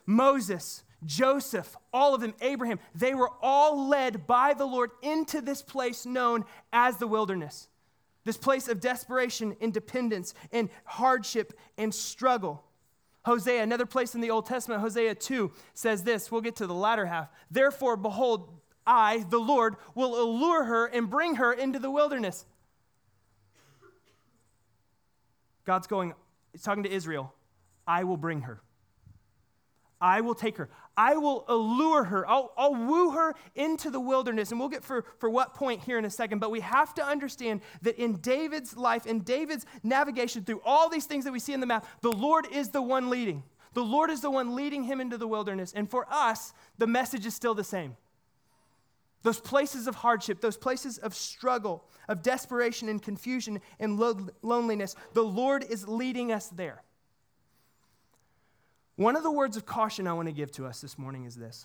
Moses, 0.07 0.85
Joseph, 1.05 1.77
all 1.93 2.15
of 2.15 2.21
them, 2.21 2.35
Abraham, 2.41 2.79
they 2.95 3.15
were 3.15 3.31
all 3.43 3.89
led 3.89 4.27
by 4.27 4.55
the 4.55 4.67
Lord 4.67 4.91
into 5.03 5.41
this 5.41 5.63
place 5.63 6.07
known 6.07 6.45
as 6.73 6.97
the 6.97 7.07
wilderness. 7.07 7.69
This 8.25 8.37
place 8.37 8.69
of 8.69 8.81
desperation 8.81 9.57
and 9.61 9.73
dependence 9.73 10.35
and 10.53 10.69
hardship 10.85 11.59
and 11.79 11.95
struggle. 11.95 12.65
Hosea, 13.25 13.63
another 13.63 13.87
place 13.87 14.15
in 14.15 14.21
the 14.21 14.31
Old 14.31 14.47
Testament, 14.47 14.81
Hosea 14.81 15.15
2 15.15 15.53
says 15.75 16.03
this. 16.03 16.31
We'll 16.31 16.41
get 16.41 16.57
to 16.57 16.67
the 16.67 16.75
latter 16.75 17.07
half. 17.07 17.29
Therefore, 17.51 17.97
behold, 17.97 18.61
I, 18.87 19.25
the 19.29 19.39
Lord, 19.39 19.77
will 19.95 20.21
allure 20.21 20.65
her 20.65 20.87
and 20.87 21.09
bring 21.09 21.37
her 21.37 21.53
into 21.53 21.79
the 21.79 21.91
wilderness. 21.91 22.45
God's 25.65 25.87
going, 25.87 26.15
he's 26.53 26.63
talking 26.63 26.83
to 26.85 26.91
Israel. 26.91 27.35
I 27.91 28.05
will 28.05 28.17
bring 28.17 28.43
her. 28.43 28.63
I 30.01 30.21
will 30.21 30.37
take 30.37 30.59
her. 30.59 30.71
I 30.97 31.17
will 31.17 31.45
allure 31.49 32.05
her. 32.05 32.27
I'll, 32.27 32.53
I'll 32.57 32.75
woo 32.75 33.11
her 33.11 33.35
into 33.57 33.91
the 33.91 33.99
wilderness. 33.99 34.53
And 34.53 34.61
we'll 34.61 34.69
get 34.69 34.85
for, 34.85 35.05
for 35.19 35.29
what 35.29 35.55
point 35.55 35.83
here 35.83 35.99
in 35.99 36.05
a 36.05 36.11
second. 36.11 36.39
But 36.39 36.53
we 36.53 36.61
have 36.61 36.95
to 36.95 37.05
understand 37.05 37.63
that 37.83 37.99
in 37.99 38.15
David's 38.21 38.77
life, 38.77 39.07
in 39.07 39.21
David's 39.21 39.67
navigation 39.83 40.45
through 40.45 40.63
all 40.65 40.89
these 40.89 41.07
things 41.07 41.25
that 41.25 41.33
we 41.33 41.41
see 41.41 41.53
in 41.53 41.59
the 41.59 41.67
map, 41.67 41.85
the 42.01 42.13
Lord 42.13 42.47
is 42.53 42.69
the 42.69 42.81
one 42.81 43.11
leading. 43.11 43.43
The 43.75 43.83
Lord 43.83 44.09
is 44.09 44.21
the 44.21 44.31
one 44.31 44.55
leading 44.55 44.85
him 44.85 45.01
into 45.01 45.19
the 45.19 45.27
wilderness. 45.27 45.73
And 45.75 45.91
for 45.91 46.07
us, 46.09 46.53
the 46.79 46.87
message 46.87 47.27
is 47.27 47.35
still 47.35 47.55
the 47.55 47.65
same. 47.65 47.97
Those 49.23 49.41
places 49.41 49.89
of 49.89 49.97
hardship, 49.97 50.41
those 50.41 50.57
places 50.57 50.97
of 50.99 51.13
struggle, 51.13 51.85
of 52.09 52.23
desperation 52.23 52.89
and 52.89 53.03
confusion 53.03 53.61
and 53.81 53.99
lo- 53.99 54.29
loneliness, 54.43 54.95
the 55.13 55.23
Lord 55.23 55.65
is 55.69 55.89
leading 55.89 56.31
us 56.31 56.49
there. 56.51 56.85
One 59.01 59.17
of 59.17 59.23
the 59.23 59.31
words 59.31 59.57
of 59.57 59.65
caution 59.65 60.07
I 60.07 60.13
want 60.13 60.29
to 60.29 60.33
give 60.33 60.53
to 60.53 60.67
us 60.67 60.83
this 60.83 60.99
morning 60.99 61.25
is 61.25 61.35
this 61.35 61.65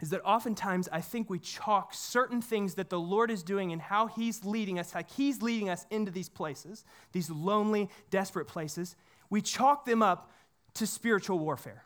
is 0.00 0.10
that 0.10 0.22
oftentimes 0.24 0.88
I 0.92 1.00
think 1.00 1.28
we 1.28 1.40
chalk 1.40 1.92
certain 1.92 2.40
things 2.40 2.76
that 2.76 2.90
the 2.90 3.00
Lord 3.00 3.28
is 3.28 3.42
doing 3.42 3.72
and 3.72 3.82
how 3.82 4.06
He's 4.06 4.44
leading 4.44 4.78
us, 4.78 4.94
like 4.94 5.10
He's 5.10 5.42
leading 5.42 5.68
us 5.68 5.84
into 5.90 6.12
these 6.12 6.28
places, 6.28 6.84
these 7.10 7.28
lonely, 7.28 7.90
desperate 8.10 8.44
places, 8.44 8.94
we 9.30 9.42
chalk 9.42 9.84
them 9.84 10.00
up 10.00 10.30
to 10.74 10.86
spiritual 10.86 11.40
warfare. 11.40 11.82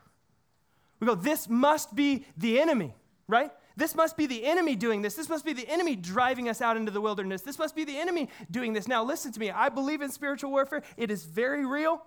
We 0.99 1.07
go, 1.07 1.15
this 1.15 1.49
must 1.49 1.97
be 1.97 2.27
the 2.37 2.61
enemy, 2.61 2.95
right? 3.27 3.51
This 3.75 3.95
must 3.95 4.19
be 4.19 4.27
the 4.27 4.45
enemy 4.45 4.77
doing 4.77 5.01
this. 5.01 5.15
This 5.15 5.31
must 5.31 5.47
be 5.47 5.55
the 5.55 5.67
enemy 5.67 5.97
driving 5.97 6.51
us 6.51 6.61
out 6.61 6.77
into 6.77 6.93
the 6.93 7.01
wilderness. 7.01 7.41
This 7.41 7.59
must 7.59 7.75
be 7.75 7.85
the 7.85 7.99
enemy 7.99 8.29
doing 8.51 8.75
this. 8.75 8.87
Now, 8.87 9.03
listen 9.03 9.33
to 9.33 9.41
me. 9.41 9.51
I 9.51 9.71
believe 9.71 10.03
in 10.03 10.11
spiritual 10.11 10.51
warfare, 10.51 10.83
it 10.99 11.11
is 11.11 11.25
very 11.25 11.65
real. 11.65 12.03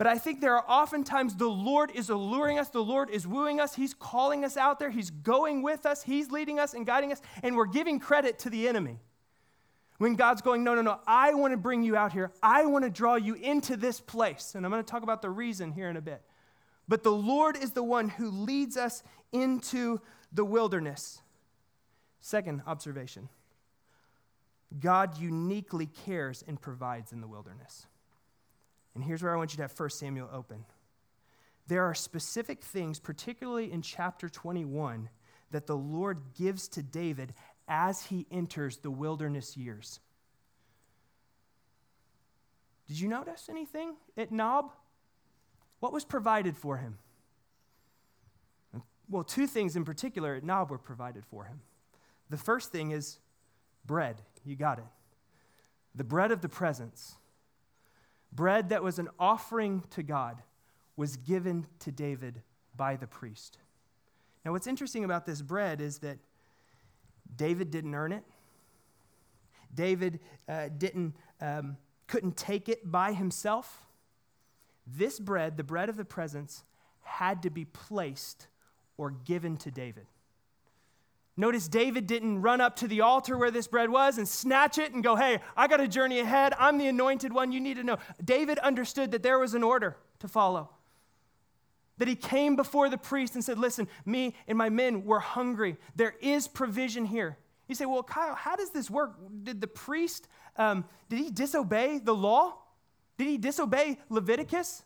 But 0.00 0.06
I 0.06 0.16
think 0.16 0.40
there 0.40 0.56
are 0.56 0.64
oftentimes 0.66 1.36
the 1.36 1.46
Lord 1.46 1.90
is 1.94 2.08
alluring 2.08 2.58
us, 2.58 2.70
the 2.70 2.82
Lord 2.82 3.10
is 3.10 3.26
wooing 3.26 3.60
us, 3.60 3.74
He's 3.74 3.92
calling 3.92 4.46
us 4.46 4.56
out 4.56 4.78
there, 4.78 4.88
He's 4.88 5.10
going 5.10 5.60
with 5.60 5.84
us, 5.84 6.02
He's 6.02 6.30
leading 6.30 6.58
us 6.58 6.72
and 6.72 6.86
guiding 6.86 7.12
us, 7.12 7.20
and 7.42 7.54
we're 7.54 7.66
giving 7.66 8.00
credit 8.00 8.38
to 8.38 8.48
the 8.48 8.66
enemy. 8.66 8.98
When 9.98 10.14
God's 10.14 10.40
going, 10.40 10.64
no, 10.64 10.74
no, 10.74 10.80
no, 10.80 11.00
I 11.06 11.34
want 11.34 11.52
to 11.52 11.58
bring 11.58 11.82
you 11.82 11.96
out 11.96 12.14
here, 12.14 12.32
I 12.42 12.64
want 12.64 12.86
to 12.86 12.90
draw 12.90 13.16
you 13.16 13.34
into 13.34 13.76
this 13.76 14.00
place. 14.00 14.54
And 14.54 14.64
I'm 14.64 14.72
going 14.72 14.82
to 14.82 14.90
talk 14.90 15.02
about 15.02 15.20
the 15.20 15.28
reason 15.28 15.70
here 15.70 15.90
in 15.90 15.98
a 15.98 16.00
bit. 16.00 16.22
But 16.88 17.02
the 17.02 17.12
Lord 17.12 17.58
is 17.58 17.72
the 17.72 17.84
one 17.84 18.08
who 18.08 18.30
leads 18.30 18.78
us 18.78 19.02
into 19.32 20.00
the 20.32 20.46
wilderness. 20.46 21.20
Second 22.22 22.62
observation 22.66 23.28
God 24.80 25.18
uniquely 25.18 25.90
cares 26.06 26.42
and 26.48 26.58
provides 26.58 27.12
in 27.12 27.20
the 27.20 27.28
wilderness. 27.28 27.86
And 28.94 29.04
here's 29.04 29.22
where 29.22 29.32
I 29.32 29.36
want 29.36 29.52
you 29.52 29.56
to 29.58 29.62
have 29.62 29.78
1 29.78 29.90
Samuel 29.90 30.28
open. 30.32 30.64
There 31.68 31.84
are 31.84 31.94
specific 31.94 32.62
things, 32.62 32.98
particularly 32.98 33.70
in 33.70 33.82
chapter 33.82 34.28
21, 34.28 35.08
that 35.52 35.66
the 35.66 35.76
Lord 35.76 36.18
gives 36.36 36.68
to 36.68 36.82
David 36.82 37.32
as 37.68 38.06
he 38.06 38.26
enters 38.30 38.78
the 38.78 38.90
wilderness 38.90 39.56
years. 39.56 40.00
Did 42.88 42.98
you 42.98 43.08
notice 43.08 43.48
anything 43.48 43.94
at 44.16 44.32
Nob? 44.32 44.72
What 45.78 45.92
was 45.92 46.04
provided 46.04 46.56
for 46.56 46.78
him? 46.78 46.98
Well, 49.08 49.22
two 49.22 49.46
things 49.46 49.76
in 49.76 49.84
particular 49.84 50.34
at 50.34 50.44
Nob 50.44 50.70
were 50.70 50.78
provided 50.78 51.24
for 51.24 51.44
him. 51.44 51.60
The 52.30 52.36
first 52.36 52.72
thing 52.72 52.90
is 52.90 53.18
bread. 53.84 54.22
You 54.44 54.56
got 54.56 54.78
it. 54.78 54.84
The 55.94 56.04
bread 56.04 56.32
of 56.32 56.40
the 56.40 56.48
presence 56.48 57.16
bread 58.32 58.68
that 58.70 58.82
was 58.82 58.98
an 58.98 59.08
offering 59.18 59.82
to 59.90 60.02
God 60.02 60.42
was 60.96 61.16
given 61.16 61.66
to 61.80 61.90
David 61.90 62.42
by 62.76 62.96
the 62.96 63.06
priest. 63.06 63.58
Now, 64.44 64.52
what's 64.52 64.66
interesting 64.66 65.04
about 65.04 65.26
this 65.26 65.42
bread 65.42 65.80
is 65.80 65.98
that 65.98 66.18
David 67.36 67.70
didn't 67.70 67.94
earn 67.94 68.12
it. 68.12 68.24
David 69.74 70.20
uh, 70.48 70.68
didn't, 70.76 71.14
um, 71.40 71.76
couldn't 72.06 72.36
take 72.36 72.68
it 72.68 72.90
by 72.90 73.12
himself. 73.12 73.84
This 74.86 75.20
bread, 75.20 75.56
the 75.56 75.64
bread 75.64 75.88
of 75.88 75.96
the 75.96 76.04
presence, 76.04 76.64
had 77.02 77.42
to 77.42 77.50
be 77.50 77.64
placed 77.64 78.46
or 78.96 79.10
given 79.10 79.56
to 79.58 79.70
David. 79.70 80.06
Notice 81.40 81.68
David 81.68 82.06
didn't 82.06 82.42
run 82.42 82.60
up 82.60 82.76
to 82.76 82.86
the 82.86 83.00
altar 83.00 83.38
where 83.38 83.50
this 83.50 83.66
bread 83.66 83.88
was 83.88 84.18
and 84.18 84.28
snatch 84.28 84.76
it 84.76 84.92
and 84.92 85.02
go, 85.02 85.16
Hey, 85.16 85.40
I 85.56 85.68
got 85.68 85.80
a 85.80 85.88
journey 85.88 86.20
ahead. 86.20 86.52
I'm 86.58 86.76
the 86.76 86.86
anointed 86.86 87.32
one. 87.32 87.50
You 87.50 87.60
need 87.60 87.78
to 87.78 87.82
know. 87.82 87.96
David 88.22 88.58
understood 88.58 89.12
that 89.12 89.22
there 89.22 89.38
was 89.38 89.54
an 89.54 89.62
order 89.62 89.96
to 90.18 90.28
follow. 90.28 90.68
That 91.96 92.08
he 92.08 92.14
came 92.14 92.56
before 92.56 92.90
the 92.90 92.98
priest 92.98 93.36
and 93.36 93.42
said, 93.42 93.58
Listen, 93.58 93.88
me 94.04 94.34
and 94.48 94.58
my 94.58 94.68
men 94.68 95.06
were 95.06 95.18
hungry. 95.18 95.78
There 95.96 96.14
is 96.20 96.46
provision 96.46 97.06
here. 97.06 97.38
You 97.68 97.74
say, 97.74 97.86
Well, 97.86 98.02
Kyle, 98.02 98.34
how 98.34 98.54
does 98.54 98.68
this 98.68 98.90
work? 98.90 99.14
Did 99.42 99.62
the 99.62 99.66
priest, 99.66 100.28
um, 100.58 100.84
did 101.08 101.20
he 101.20 101.30
disobey 101.30 102.00
the 102.00 102.14
law? 102.14 102.58
Did 103.16 103.28
he 103.28 103.38
disobey 103.38 103.96
Leviticus? 104.10 104.82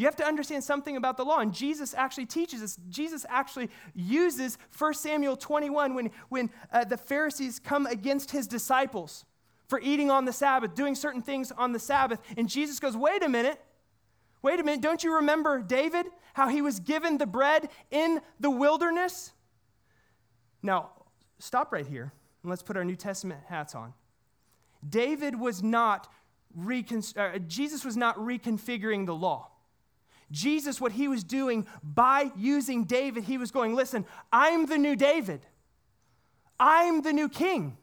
You 0.00 0.06
have 0.06 0.16
to 0.16 0.24
understand 0.24 0.64
something 0.64 0.96
about 0.96 1.18
the 1.18 1.26
law. 1.26 1.40
And 1.40 1.52
Jesus 1.52 1.92
actually 1.92 2.24
teaches 2.24 2.62
us. 2.62 2.78
Jesus 2.88 3.26
actually 3.28 3.68
uses 3.94 4.56
1 4.78 4.94
Samuel 4.94 5.36
21 5.36 5.92
when, 5.92 6.10
when 6.30 6.48
uh, 6.72 6.84
the 6.84 6.96
Pharisees 6.96 7.58
come 7.58 7.84
against 7.84 8.30
his 8.30 8.46
disciples 8.46 9.26
for 9.68 9.78
eating 9.78 10.10
on 10.10 10.24
the 10.24 10.32
Sabbath, 10.32 10.74
doing 10.74 10.94
certain 10.94 11.20
things 11.20 11.52
on 11.52 11.72
the 11.72 11.78
Sabbath. 11.78 12.18
And 12.38 12.48
Jesus 12.48 12.80
goes, 12.80 12.96
wait 12.96 13.22
a 13.22 13.28
minute. 13.28 13.60
Wait 14.40 14.58
a 14.58 14.64
minute. 14.64 14.80
Don't 14.80 15.04
you 15.04 15.16
remember 15.16 15.60
David? 15.60 16.06
How 16.32 16.48
he 16.48 16.62
was 16.62 16.80
given 16.80 17.18
the 17.18 17.26
bread 17.26 17.68
in 17.90 18.22
the 18.40 18.48
wilderness? 18.48 19.34
Now, 20.62 20.92
stop 21.38 21.74
right 21.74 21.86
here 21.86 22.10
and 22.42 22.48
let's 22.48 22.62
put 22.62 22.78
our 22.78 22.86
New 22.86 22.96
Testament 22.96 23.42
hats 23.50 23.74
on. 23.74 23.92
David 24.88 25.38
was 25.38 25.62
not, 25.62 26.10
recon- 26.56 27.02
uh, 27.18 27.36
Jesus 27.40 27.84
was 27.84 27.98
not 27.98 28.16
reconfiguring 28.16 29.04
the 29.04 29.14
law. 29.14 29.50
Jesus, 30.30 30.80
what 30.80 30.92
he 30.92 31.08
was 31.08 31.24
doing 31.24 31.66
by 31.82 32.30
using 32.36 32.84
David, 32.84 33.24
he 33.24 33.38
was 33.38 33.50
going, 33.50 33.74
Listen, 33.74 34.04
I'm 34.32 34.66
the 34.66 34.78
new 34.78 34.96
David. 34.96 35.46
I'm 36.58 37.02
the 37.02 37.12
new 37.12 37.28
king. 37.28 37.76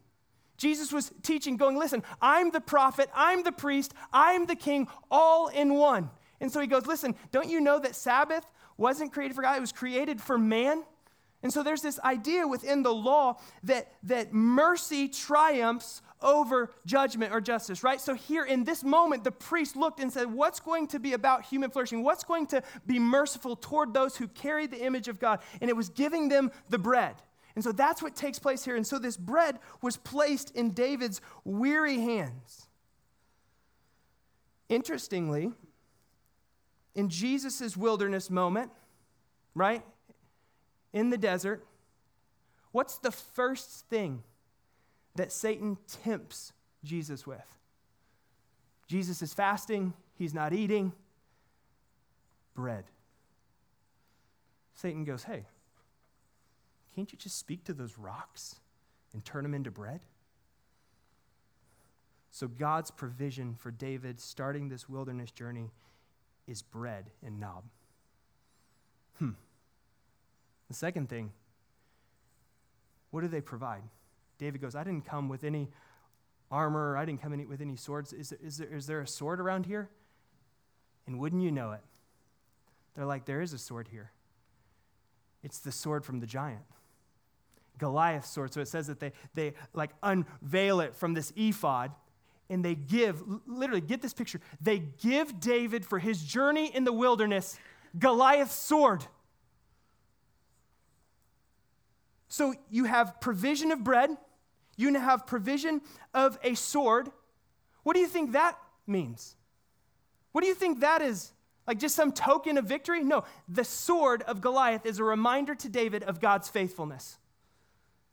Jesus 0.57 0.91
was 0.91 1.11
teaching, 1.23 1.57
going, 1.57 1.77
Listen, 1.77 2.03
I'm 2.21 2.51
the 2.51 2.61
prophet, 2.61 3.09
I'm 3.15 3.43
the 3.43 3.51
priest, 3.51 3.93
I'm 4.13 4.45
the 4.45 4.55
king, 4.55 4.87
all 5.11 5.47
in 5.47 5.73
one. 5.73 6.09
And 6.39 6.51
so 6.51 6.59
he 6.59 6.67
goes, 6.67 6.85
Listen, 6.85 7.15
don't 7.31 7.49
you 7.49 7.59
know 7.59 7.79
that 7.79 7.95
Sabbath 7.95 8.45
wasn't 8.77 9.11
created 9.11 9.35
for 9.35 9.41
God, 9.41 9.57
it 9.57 9.61
was 9.61 9.71
created 9.71 10.21
for 10.21 10.37
man? 10.37 10.83
And 11.43 11.53
so 11.53 11.61
there's 11.61 11.81
this 11.81 11.99
idea 11.99 12.47
within 12.47 12.83
the 12.83 12.93
law 12.93 13.39
that, 13.63 13.91
that 14.03 14.33
mercy 14.33 15.07
triumphs 15.07 16.01
over 16.21 16.73
judgment 16.85 17.31
or 17.31 17.39
justice, 17.39 17.83
right? 17.83 18.01
So 18.01 18.15
here 18.15 18.43
in 18.43 18.63
this 18.63 18.83
moment, 18.83 19.23
the 19.23 19.31
priest 19.31 19.75
looked 19.75 19.99
and 19.99 20.11
said, 20.11 20.31
What's 20.33 20.59
going 20.59 20.87
to 20.87 20.99
be 20.99 21.13
about 21.13 21.45
human 21.45 21.69
flourishing? 21.69 22.03
What's 22.03 22.23
going 22.23 22.47
to 22.47 22.63
be 22.87 22.97
merciful 22.97 23.55
toward 23.55 23.93
those 23.93 24.17
who 24.17 24.27
carry 24.27 24.65
the 24.65 24.83
image 24.83 25.07
of 25.07 25.19
God? 25.19 25.39
And 25.61 25.69
it 25.69 25.75
was 25.75 25.89
giving 25.89 26.29
them 26.29 26.51
the 26.69 26.79
bread. 26.79 27.15
And 27.55 27.63
so 27.63 27.71
that's 27.71 28.01
what 28.01 28.15
takes 28.15 28.39
place 28.39 28.65
here. 28.65 28.75
And 28.75 28.85
so 28.85 28.99
this 28.99 29.17
bread 29.17 29.59
was 29.81 29.97
placed 29.97 30.51
in 30.55 30.71
David's 30.71 31.21
weary 31.43 31.99
hands. 31.99 32.67
Interestingly, 34.69 35.51
in 36.93 37.09
Jesus' 37.09 37.77
wilderness 37.77 38.29
moment, 38.29 38.71
right, 39.55 39.83
in 40.97 41.11
the 41.11 41.17
desert, 41.17 41.63
what's 42.71 42.97
the 42.97 43.11
first 43.11 43.85
thing 43.89 44.23
that 45.15 45.31
Satan 45.31 45.77
tempts 46.03 46.53
Jesus 46.83 47.27
with. 47.27 47.45
Jesus 48.87 49.21
is 49.21 49.33
fasting, 49.33 49.93
he's 50.15 50.33
not 50.33 50.53
eating. 50.53 50.93
Bread. 52.55 52.85
Satan 54.73 55.03
goes, 55.03 55.23
Hey, 55.23 55.45
can't 56.95 57.11
you 57.11 57.17
just 57.17 57.37
speak 57.37 57.63
to 57.65 57.73
those 57.73 57.97
rocks 57.97 58.55
and 59.13 59.23
turn 59.23 59.43
them 59.43 59.53
into 59.53 59.69
bread? 59.69 59.99
So, 62.31 62.47
God's 62.47 62.91
provision 62.91 63.55
for 63.55 63.71
David 63.71 64.19
starting 64.19 64.69
this 64.69 64.87
wilderness 64.87 65.31
journey 65.31 65.71
is 66.47 66.61
bread 66.61 67.11
and 67.25 67.39
Nob. 67.39 67.63
Hmm. 69.19 69.31
The 70.67 70.73
second 70.73 71.09
thing, 71.09 71.31
what 73.11 73.21
do 73.21 73.27
they 73.27 73.41
provide? 73.41 73.83
David 74.37 74.61
goes, 74.61 74.75
I 74.75 74.83
didn't 74.83 75.05
come 75.05 75.29
with 75.29 75.43
any 75.43 75.69
armor, 76.51 76.97
I 76.97 77.05
didn't 77.05 77.21
come 77.21 77.33
in 77.33 77.47
with 77.47 77.61
any 77.61 77.75
swords. 77.75 78.13
Is, 78.13 78.31
is, 78.33 78.57
there, 78.57 78.73
is 78.73 78.87
there 78.87 79.01
a 79.01 79.07
sword 79.07 79.39
around 79.39 79.65
here? 79.65 79.89
And 81.05 81.19
wouldn't 81.19 81.41
you 81.41 81.51
know 81.51 81.71
it? 81.71 81.81
They're 82.95 83.05
like, 83.05 83.25
There 83.25 83.41
is 83.41 83.53
a 83.53 83.57
sword 83.57 83.87
here. 83.89 84.11
It's 85.43 85.59
the 85.59 85.71
sword 85.71 86.03
from 86.03 86.19
the 86.19 86.25
giant. 86.25 86.63
Goliath's 87.77 88.29
sword. 88.29 88.53
So 88.53 88.59
it 88.59 88.67
says 88.67 88.87
that 88.87 88.99
they, 88.99 89.13
they 89.33 89.53
like 89.73 89.91
unveil 90.01 90.81
it 90.81 90.95
from 90.95 91.13
this 91.13 91.31
ephod 91.35 91.91
and 92.49 92.63
they 92.63 92.75
give, 92.75 93.21
literally, 93.45 93.81
get 93.81 94.01
this 94.01 94.13
picture. 94.13 94.41
They 94.61 94.79
give 94.79 95.39
David 95.39 95.85
for 95.85 95.99
his 95.99 96.23
journey 96.23 96.73
in 96.73 96.83
the 96.85 96.93
wilderness 96.93 97.59
Goliath's 97.97 98.53
sword. 98.53 99.05
So 102.27 102.53
you 102.69 102.85
have 102.85 103.19
provision 103.21 103.71
of 103.71 103.83
bread, 103.83 104.09
you 104.75 104.93
have 104.93 105.25
provision 105.25 105.81
of 106.13 106.37
a 106.43 106.55
sword. 106.55 107.09
What 107.83 107.93
do 107.93 107.99
you 107.99 108.07
think 108.07 108.33
that 108.33 108.57
means? 108.85 109.35
What 110.31 110.41
do 110.41 110.47
you 110.47 110.55
think 110.55 110.81
that 110.81 111.01
is? 111.01 111.31
Like 111.65 111.79
just 111.79 111.95
some 111.95 112.11
token 112.11 112.57
of 112.57 112.65
victory? 112.65 113.03
No, 113.03 113.23
the 113.49 113.63
sword 113.63 114.21
of 114.23 114.39
Goliath 114.39 114.85
is 114.85 114.99
a 114.99 115.03
reminder 115.03 115.55
to 115.55 115.69
David 115.69 116.03
of 116.03 116.21
God's 116.21 116.47
faithfulness, 116.47 117.17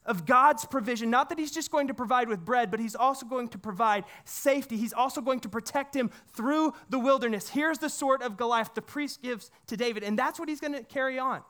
of 0.05 0.27
God's 0.27 0.65
provision. 0.65 1.11
Not 1.11 1.29
that 1.29 1.39
he's 1.39 1.53
just 1.53 1.71
going 1.71 1.89
to 1.89 1.95
provide 1.95 2.29
with 2.29 2.45
bread, 2.45 2.71
but 2.71 2.81
he's 2.81 2.97
also 2.97 3.27
going 3.27 3.49
to 3.49 3.59
provide 3.59 4.05
safety. 4.25 4.77
He's 4.77 4.93
also 4.93 5.21
going 5.21 5.41
to 5.41 5.49
protect 5.49 5.95
him 5.95 6.11
through 6.33 6.73
the 6.89 6.99
wilderness. 6.99 7.49
Here's 7.49 7.79
the 7.79 7.91
sword 7.91 8.23
of 8.23 8.37
Goliath 8.37 8.75
the 8.75 8.83
priest 8.83 9.23
gives 9.23 9.51
to 9.69 9.77
David, 9.77 10.03
and 10.03 10.19
that's 10.19 10.39
what 10.39 10.49
he's 10.49 10.61
going 10.61 10.73
to 10.73 10.83
carry 10.83 11.19
on. 11.19 11.43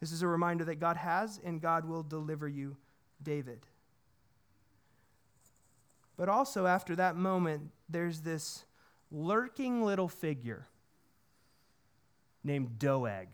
This 0.00 0.12
is 0.12 0.22
a 0.22 0.26
reminder 0.26 0.64
that 0.64 0.76
God 0.76 0.96
has 0.96 1.38
and 1.44 1.60
God 1.60 1.84
will 1.84 2.02
deliver 2.02 2.48
you, 2.48 2.76
David. 3.22 3.66
But 6.16 6.28
also, 6.28 6.66
after 6.66 6.96
that 6.96 7.16
moment, 7.16 7.70
there's 7.88 8.20
this 8.20 8.64
lurking 9.10 9.84
little 9.84 10.08
figure 10.08 10.66
named 12.42 12.78
Doeg. 12.78 13.28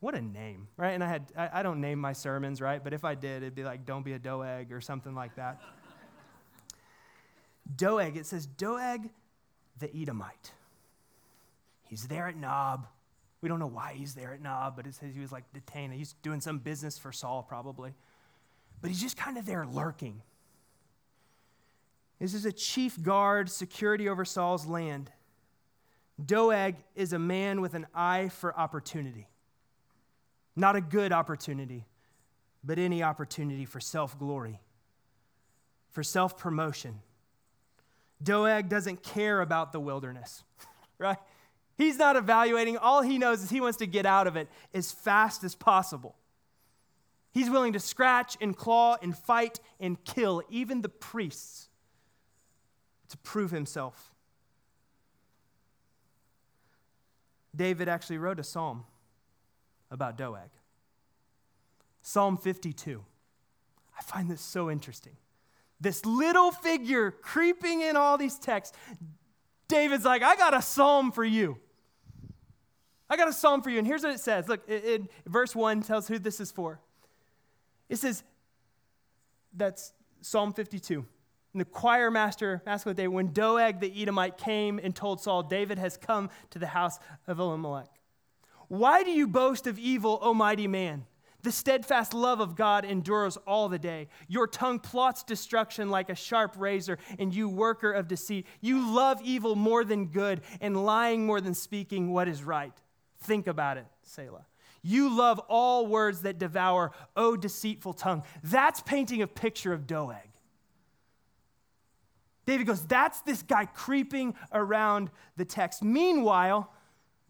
what 0.00 0.14
a 0.14 0.20
name, 0.20 0.68
right? 0.76 0.90
And 0.90 1.04
I 1.04 1.08
had, 1.08 1.32
I, 1.36 1.50
I, 1.54 1.62
don't 1.62 1.80
name 1.80 2.00
my 2.00 2.12
sermons, 2.12 2.60
right? 2.60 2.82
But 2.82 2.92
if 2.92 3.04
I 3.04 3.14
did, 3.14 3.42
it'd 3.42 3.54
be 3.54 3.62
like, 3.62 3.84
don't 3.86 4.04
be 4.04 4.14
a 4.14 4.18
Doeg 4.18 4.72
or 4.72 4.80
something 4.80 5.14
like 5.14 5.36
that. 5.36 5.60
Doeg, 7.76 8.16
it 8.16 8.26
says 8.26 8.46
Doeg 8.46 9.10
the 9.78 9.94
Edomite. 9.94 10.52
He's 11.84 12.08
there 12.08 12.26
at 12.26 12.36
Nob. 12.36 12.86
We 13.42 13.48
don't 13.48 13.58
know 13.58 13.66
why 13.66 13.94
he's 13.96 14.14
there 14.14 14.32
at 14.32 14.40
Nob, 14.40 14.76
but 14.76 14.86
it 14.86 14.94
says 14.94 15.14
he 15.14 15.20
was 15.20 15.32
like 15.32 15.52
detained. 15.52 15.92
He's 15.92 16.14
doing 16.22 16.40
some 16.40 16.58
business 16.58 16.96
for 16.96 17.12
Saul, 17.12 17.42
probably. 17.42 17.92
But 18.80 18.88
he's 18.88 19.00
just 19.00 19.16
kind 19.16 19.36
of 19.36 19.44
there 19.44 19.66
lurking. 19.66 20.22
This 22.20 22.34
is 22.34 22.46
a 22.46 22.52
chief 22.52 23.02
guard, 23.02 23.50
security 23.50 24.08
over 24.08 24.24
Saul's 24.24 24.64
land. 24.64 25.10
Doeg 26.24 26.76
is 26.94 27.12
a 27.12 27.18
man 27.18 27.60
with 27.60 27.74
an 27.74 27.86
eye 27.94 28.28
for 28.28 28.56
opportunity. 28.56 29.26
Not 30.54 30.76
a 30.76 30.80
good 30.80 31.12
opportunity, 31.12 31.86
but 32.62 32.78
any 32.78 33.02
opportunity 33.02 33.64
for 33.64 33.80
self 33.80 34.16
glory, 34.18 34.60
for 35.90 36.04
self 36.04 36.38
promotion. 36.38 37.00
Doeg 38.22 38.68
doesn't 38.68 39.02
care 39.02 39.40
about 39.40 39.72
the 39.72 39.80
wilderness, 39.80 40.44
right? 40.98 41.18
He's 41.82 41.98
not 41.98 42.14
evaluating. 42.14 42.76
All 42.76 43.02
he 43.02 43.18
knows 43.18 43.42
is 43.42 43.50
he 43.50 43.60
wants 43.60 43.78
to 43.78 43.86
get 43.86 44.06
out 44.06 44.28
of 44.28 44.36
it 44.36 44.48
as 44.72 44.92
fast 44.92 45.42
as 45.42 45.56
possible. 45.56 46.14
He's 47.32 47.50
willing 47.50 47.72
to 47.72 47.80
scratch 47.80 48.36
and 48.40 48.56
claw 48.56 48.96
and 49.02 49.18
fight 49.18 49.58
and 49.80 50.02
kill 50.04 50.42
even 50.48 50.82
the 50.82 50.88
priests 50.88 51.68
to 53.08 53.16
prove 53.18 53.50
himself. 53.50 54.12
David 57.54 57.88
actually 57.88 58.18
wrote 58.18 58.38
a 58.38 58.44
psalm 58.44 58.84
about 59.90 60.16
Doeg. 60.16 60.50
Psalm 62.00 62.36
52. 62.36 63.04
I 63.98 64.02
find 64.02 64.30
this 64.30 64.40
so 64.40 64.70
interesting. 64.70 65.16
This 65.80 66.06
little 66.06 66.52
figure 66.52 67.10
creeping 67.10 67.80
in 67.80 67.96
all 67.96 68.16
these 68.18 68.38
texts. 68.38 68.76
David's 69.66 70.04
like, 70.04 70.22
I 70.22 70.36
got 70.36 70.54
a 70.54 70.62
psalm 70.62 71.10
for 71.10 71.24
you. 71.24 71.58
I 73.12 73.16
got 73.16 73.28
a 73.28 73.32
psalm 73.34 73.60
for 73.60 73.68
you. 73.68 73.76
And 73.76 73.86
here's 73.86 74.02
what 74.02 74.14
it 74.14 74.20
says. 74.20 74.48
Look, 74.48 74.66
in 74.66 75.06
verse 75.26 75.54
1 75.54 75.82
tells 75.82 76.08
who 76.08 76.18
this 76.18 76.40
is 76.40 76.50
for. 76.50 76.80
It 77.90 77.96
says, 77.96 78.24
that's 79.52 79.92
Psalm 80.22 80.54
52. 80.54 81.04
And 81.52 81.60
the 81.60 81.66
choir 81.66 82.10
master 82.10 82.62
asked 82.66 82.86
what 82.86 82.96
day, 82.96 83.08
when 83.08 83.34
Doeg 83.34 83.80
the 83.80 84.00
Edomite 84.00 84.38
came 84.38 84.80
and 84.82 84.96
told 84.96 85.20
Saul, 85.20 85.42
David 85.42 85.76
has 85.76 85.98
come 85.98 86.30
to 86.52 86.58
the 86.58 86.68
house 86.68 86.98
of 87.26 87.36
Ahimelech. 87.36 87.88
Why 88.68 89.02
do 89.02 89.10
you 89.10 89.28
boast 89.28 89.66
of 89.66 89.78
evil, 89.78 90.18
O 90.22 90.32
mighty 90.32 90.66
man? 90.66 91.04
The 91.42 91.52
steadfast 91.52 92.14
love 92.14 92.40
of 92.40 92.56
God 92.56 92.86
endures 92.86 93.36
all 93.46 93.68
the 93.68 93.78
day. 93.78 94.08
Your 94.26 94.46
tongue 94.46 94.78
plots 94.78 95.22
destruction 95.22 95.90
like 95.90 96.08
a 96.08 96.14
sharp 96.14 96.54
razor, 96.56 96.96
and 97.18 97.34
you 97.34 97.50
worker 97.50 97.92
of 97.92 98.08
deceit. 98.08 98.46
You 98.62 98.90
love 98.94 99.20
evil 99.22 99.54
more 99.54 99.84
than 99.84 100.06
good, 100.06 100.40
and 100.62 100.82
lying 100.82 101.26
more 101.26 101.42
than 101.42 101.52
speaking 101.52 102.10
what 102.10 102.26
is 102.26 102.42
right. 102.42 102.72
Think 103.22 103.46
about 103.46 103.78
it, 103.78 103.86
Selah. 104.02 104.46
You 104.82 105.16
love 105.16 105.38
all 105.48 105.86
words 105.86 106.22
that 106.22 106.38
devour, 106.38 106.90
O 107.16 107.36
deceitful 107.36 107.94
tongue. 107.94 108.24
That's 108.42 108.80
painting 108.80 109.22
a 109.22 109.26
picture 109.28 109.72
of 109.72 109.86
Doeg. 109.86 110.16
David 112.46 112.66
goes, 112.66 112.84
That's 112.84 113.20
this 113.20 113.42
guy 113.42 113.66
creeping 113.66 114.34
around 114.52 115.10
the 115.36 115.44
text. 115.44 115.84
Meanwhile, 115.84 116.72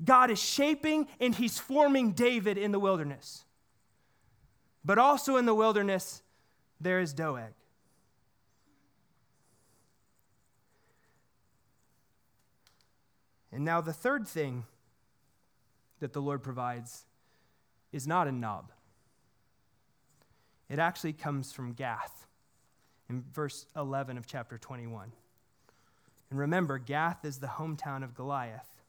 God 0.02 0.30
is 0.30 0.42
shaping 0.42 1.06
and 1.20 1.34
he's 1.34 1.58
forming 1.58 2.12
David 2.12 2.56
in 2.56 2.72
the 2.72 2.80
wilderness. 2.80 3.44
But 4.84 4.98
also 4.98 5.36
in 5.36 5.44
the 5.44 5.54
wilderness, 5.54 6.22
there 6.80 7.00
is 7.00 7.12
Doeg. 7.12 7.52
And 13.52 13.66
now, 13.66 13.82
the 13.82 13.92
third 13.92 14.26
thing 14.26 14.64
that 16.02 16.12
the 16.12 16.20
Lord 16.20 16.42
provides 16.42 17.04
is 17.92 18.08
not 18.08 18.26
a 18.26 18.32
Nob. 18.32 18.72
It 20.68 20.80
actually 20.80 21.12
comes 21.12 21.52
from 21.52 21.74
Gath 21.74 22.26
in 23.08 23.22
verse 23.32 23.66
11 23.76 24.18
of 24.18 24.26
chapter 24.26 24.58
21. 24.58 25.12
And 26.28 26.38
remember, 26.40 26.78
Gath 26.78 27.24
is 27.24 27.38
the 27.38 27.46
hometown 27.46 28.02
of 28.02 28.16
Goliath. 28.16 28.82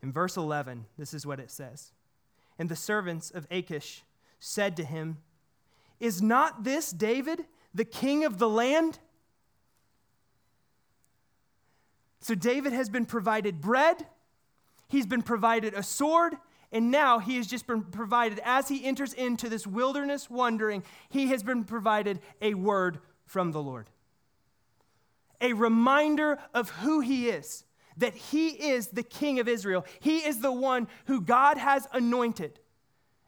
In 0.00 0.12
verse 0.12 0.36
11, 0.36 0.86
this 0.96 1.12
is 1.12 1.26
what 1.26 1.40
it 1.40 1.50
says 1.50 1.90
And 2.56 2.68
the 2.68 2.76
servants 2.76 3.32
of 3.32 3.48
Achish 3.50 4.04
said 4.38 4.76
to 4.76 4.84
him, 4.84 5.18
Is 5.98 6.22
not 6.22 6.62
this 6.62 6.92
David, 6.92 7.46
the 7.74 7.84
king 7.84 8.24
of 8.24 8.38
the 8.38 8.48
land? 8.48 9.00
So 12.20 12.36
David 12.36 12.72
has 12.72 12.88
been 12.88 13.06
provided 13.06 13.60
bread, 13.60 14.06
he's 14.88 15.06
been 15.06 15.22
provided 15.22 15.74
a 15.74 15.82
sword, 15.82 16.34
and 16.72 16.90
now 16.90 17.18
he 17.18 17.36
has 17.36 17.46
just 17.46 17.66
been 17.66 17.82
provided, 17.82 18.40
as 18.44 18.68
he 18.68 18.84
enters 18.84 19.12
into 19.12 19.48
this 19.48 19.66
wilderness 19.66 20.28
wandering, 20.28 20.82
he 21.08 21.28
has 21.28 21.42
been 21.42 21.64
provided 21.64 22.20
a 22.42 22.54
word 22.54 22.98
from 23.24 23.52
the 23.52 23.62
Lord. 23.62 23.88
A 25.40 25.52
reminder 25.52 26.38
of 26.52 26.70
who 26.70 27.00
he 27.00 27.28
is 27.28 27.64
that 27.96 28.14
he 28.14 28.48
is 28.48 28.88
the 28.88 29.02
king 29.02 29.40
of 29.40 29.48
Israel. 29.48 29.84
He 30.00 30.18
is 30.18 30.40
the 30.40 30.52
one 30.52 30.88
who 31.06 31.20
God 31.20 31.58
has 31.58 31.86
anointed. 31.92 32.60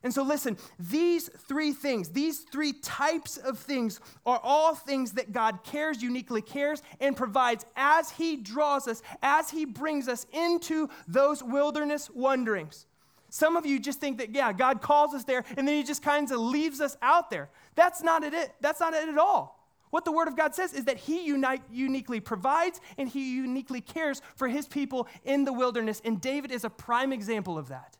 And 0.02 0.14
so, 0.14 0.22
listen, 0.22 0.56
these 0.78 1.28
three 1.28 1.72
things, 1.72 2.08
these 2.08 2.40
three 2.40 2.72
types 2.72 3.36
of 3.36 3.58
things 3.58 4.00
are 4.24 4.40
all 4.42 4.74
things 4.74 5.12
that 5.12 5.32
God 5.32 5.62
cares, 5.62 6.02
uniquely 6.02 6.40
cares, 6.40 6.82
and 7.00 7.14
provides 7.14 7.66
as 7.76 8.10
He 8.10 8.36
draws 8.36 8.88
us, 8.88 9.02
as 9.22 9.50
He 9.50 9.66
brings 9.66 10.08
us 10.08 10.26
into 10.32 10.88
those 11.06 11.42
wilderness 11.42 12.08
wanderings. 12.10 12.86
Some 13.28 13.56
of 13.56 13.66
you 13.66 13.78
just 13.78 14.00
think 14.00 14.18
that, 14.18 14.34
yeah, 14.34 14.52
God 14.54 14.80
calls 14.80 15.14
us 15.14 15.24
there 15.24 15.44
and 15.56 15.68
then 15.68 15.76
He 15.76 15.82
just 15.82 16.02
kind 16.02 16.30
of 16.30 16.38
leaves 16.38 16.80
us 16.80 16.96
out 17.02 17.28
there. 17.30 17.50
That's 17.74 18.02
not 18.02 18.24
it. 18.24 18.52
That's 18.60 18.80
not 18.80 18.94
it 18.94 19.08
at 19.08 19.18
all. 19.18 19.60
What 19.90 20.04
the 20.04 20.12
Word 20.12 20.28
of 20.28 20.36
God 20.36 20.54
says 20.54 20.72
is 20.72 20.86
that 20.86 20.96
He 20.96 21.26
unite, 21.26 21.62
uniquely 21.70 22.20
provides 22.20 22.80
and 22.96 23.06
He 23.06 23.34
uniquely 23.34 23.82
cares 23.82 24.22
for 24.34 24.48
His 24.48 24.66
people 24.66 25.08
in 25.24 25.44
the 25.44 25.52
wilderness. 25.52 26.00
And 26.06 26.22
David 26.22 26.50
is 26.50 26.64
a 26.64 26.70
prime 26.70 27.12
example 27.12 27.58
of 27.58 27.68
that 27.68 27.98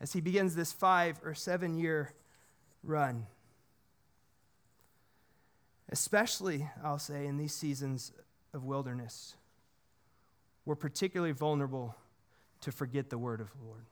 as 0.00 0.12
he 0.12 0.20
begins 0.20 0.54
this 0.54 0.72
five 0.72 1.20
or 1.24 1.34
seven 1.34 1.74
year 1.74 2.12
run. 2.82 3.26
Especially, 5.88 6.68
I'll 6.82 6.98
say, 6.98 7.26
in 7.26 7.36
these 7.36 7.54
seasons 7.54 8.12
of 8.52 8.64
wilderness, 8.64 9.36
we're 10.64 10.74
particularly 10.74 11.32
vulnerable 11.32 11.94
to 12.62 12.72
forget 12.72 13.08
the 13.08 13.18
Word 13.18 13.40
of 13.40 13.50
the 13.52 13.64
Lord. 13.64 13.86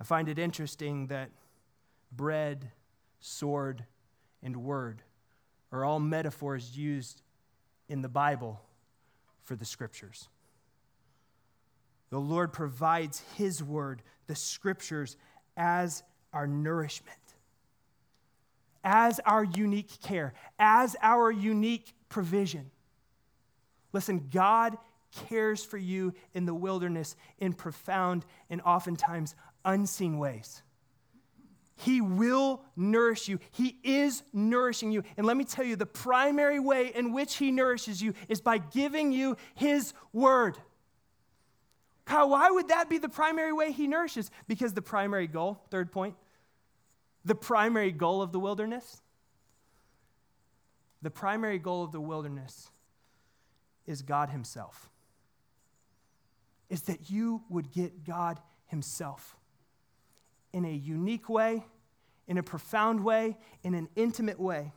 I 0.00 0.04
find 0.04 0.28
it 0.28 0.38
interesting 0.38 1.06
that 1.06 1.30
bread 2.12 2.70
sword, 3.20 3.84
and 4.42 4.56
word 4.56 5.02
are 5.72 5.84
all 5.84 5.98
metaphors 5.98 6.76
used 6.76 7.22
in 7.88 8.02
the 8.02 8.08
Bible 8.08 8.60
for 9.42 9.56
the 9.56 9.64
scriptures. 9.64 10.28
The 12.14 12.20
Lord 12.20 12.52
provides 12.52 13.24
His 13.34 13.60
word, 13.60 14.00
the 14.28 14.36
scriptures, 14.36 15.16
as 15.56 16.04
our 16.32 16.46
nourishment, 16.46 17.18
as 18.84 19.18
our 19.26 19.42
unique 19.42 20.00
care, 20.00 20.32
as 20.56 20.94
our 21.02 21.32
unique 21.32 21.92
provision. 22.08 22.70
Listen, 23.92 24.28
God 24.32 24.78
cares 25.28 25.64
for 25.64 25.76
you 25.76 26.14
in 26.34 26.46
the 26.46 26.54
wilderness 26.54 27.16
in 27.38 27.52
profound 27.52 28.24
and 28.48 28.60
oftentimes 28.60 29.34
unseen 29.64 30.16
ways. 30.16 30.62
He 31.74 32.00
will 32.00 32.62
nourish 32.76 33.26
you. 33.26 33.40
He 33.50 33.76
is 33.82 34.22
nourishing 34.32 34.92
you. 34.92 35.02
And 35.16 35.26
let 35.26 35.36
me 35.36 35.42
tell 35.42 35.64
you, 35.64 35.74
the 35.74 35.84
primary 35.84 36.60
way 36.60 36.92
in 36.94 37.12
which 37.12 37.38
He 37.38 37.50
nourishes 37.50 38.00
you 38.00 38.14
is 38.28 38.40
by 38.40 38.58
giving 38.58 39.10
you 39.10 39.36
His 39.56 39.94
word. 40.12 40.56
Kyle, 42.04 42.28
why 42.28 42.50
would 42.50 42.68
that 42.68 42.90
be 42.90 42.98
the 42.98 43.08
primary 43.08 43.52
way 43.52 43.72
He 43.72 43.86
nourishes? 43.86 44.30
Because 44.46 44.74
the 44.74 44.82
primary 44.82 45.26
goal, 45.26 45.60
third 45.70 45.90
point, 45.90 46.16
the 47.24 47.34
primary 47.34 47.92
goal 47.92 48.20
of 48.20 48.32
the 48.32 48.38
wilderness, 48.38 49.00
the 51.00 51.10
primary 51.10 51.58
goal 51.58 51.82
of 51.82 51.92
the 51.92 52.00
wilderness 52.00 52.70
is 53.86 54.02
God 54.02 54.30
Himself. 54.30 54.90
Is 56.68 56.82
that 56.82 57.10
you 57.10 57.42
would 57.48 57.72
get 57.72 58.04
God 58.04 58.40
Himself 58.66 59.36
in 60.52 60.64
a 60.64 60.72
unique 60.72 61.28
way, 61.28 61.64
in 62.26 62.38
a 62.38 62.42
profound 62.42 63.02
way, 63.02 63.36
in 63.62 63.74
an 63.74 63.88
intimate 63.96 64.38
way. 64.38 64.72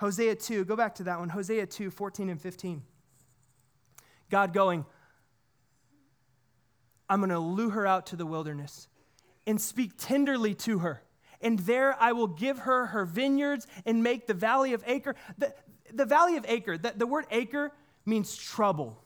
Hosea 0.00 0.34
2, 0.36 0.64
go 0.64 0.76
back 0.76 0.94
to 0.96 1.04
that 1.04 1.18
one. 1.18 1.28
Hosea 1.28 1.66
2, 1.66 1.90
14 1.90 2.28
and 2.28 2.40
15. 2.40 2.82
God 4.30 4.52
going, 4.52 4.84
I'm 7.08 7.20
going 7.20 7.30
to 7.30 7.38
lure 7.38 7.70
her 7.70 7.86
out 7.86 8.06
to 8.06 8.16
the 8.16 8.26
wilderness 8.26 8.88
and 9.46 9.60
speak 9.60 9.92
tenderly 9.96 10.54
to 10.54 10.80
her. 10.80 11.02
And 11.40 11.58
there 11.60 11.96
I 12.00 12.12
will 12.12 12.26
give 12.26 12.60
her 12.60 12.86
her 12.86 13.04
vineyards 13.04 13.66
and 13.86 14.02
make 14.02 14.26
the 14.26 14.34
valley 14.34 14.72
of 14.72 14.82
Achor. 14.86 15.14
The, 15.38 15.54
the 15.92 16.04
valley 16.04 16.36
of 16.36 16.44
Achor, 16.48 16.76
the, 16.76 16.92
the 16.96 17.06
word 17.06 17.26
Achor 17.30 17.72
means 18.04 18.36
trouble, 18.36 19.02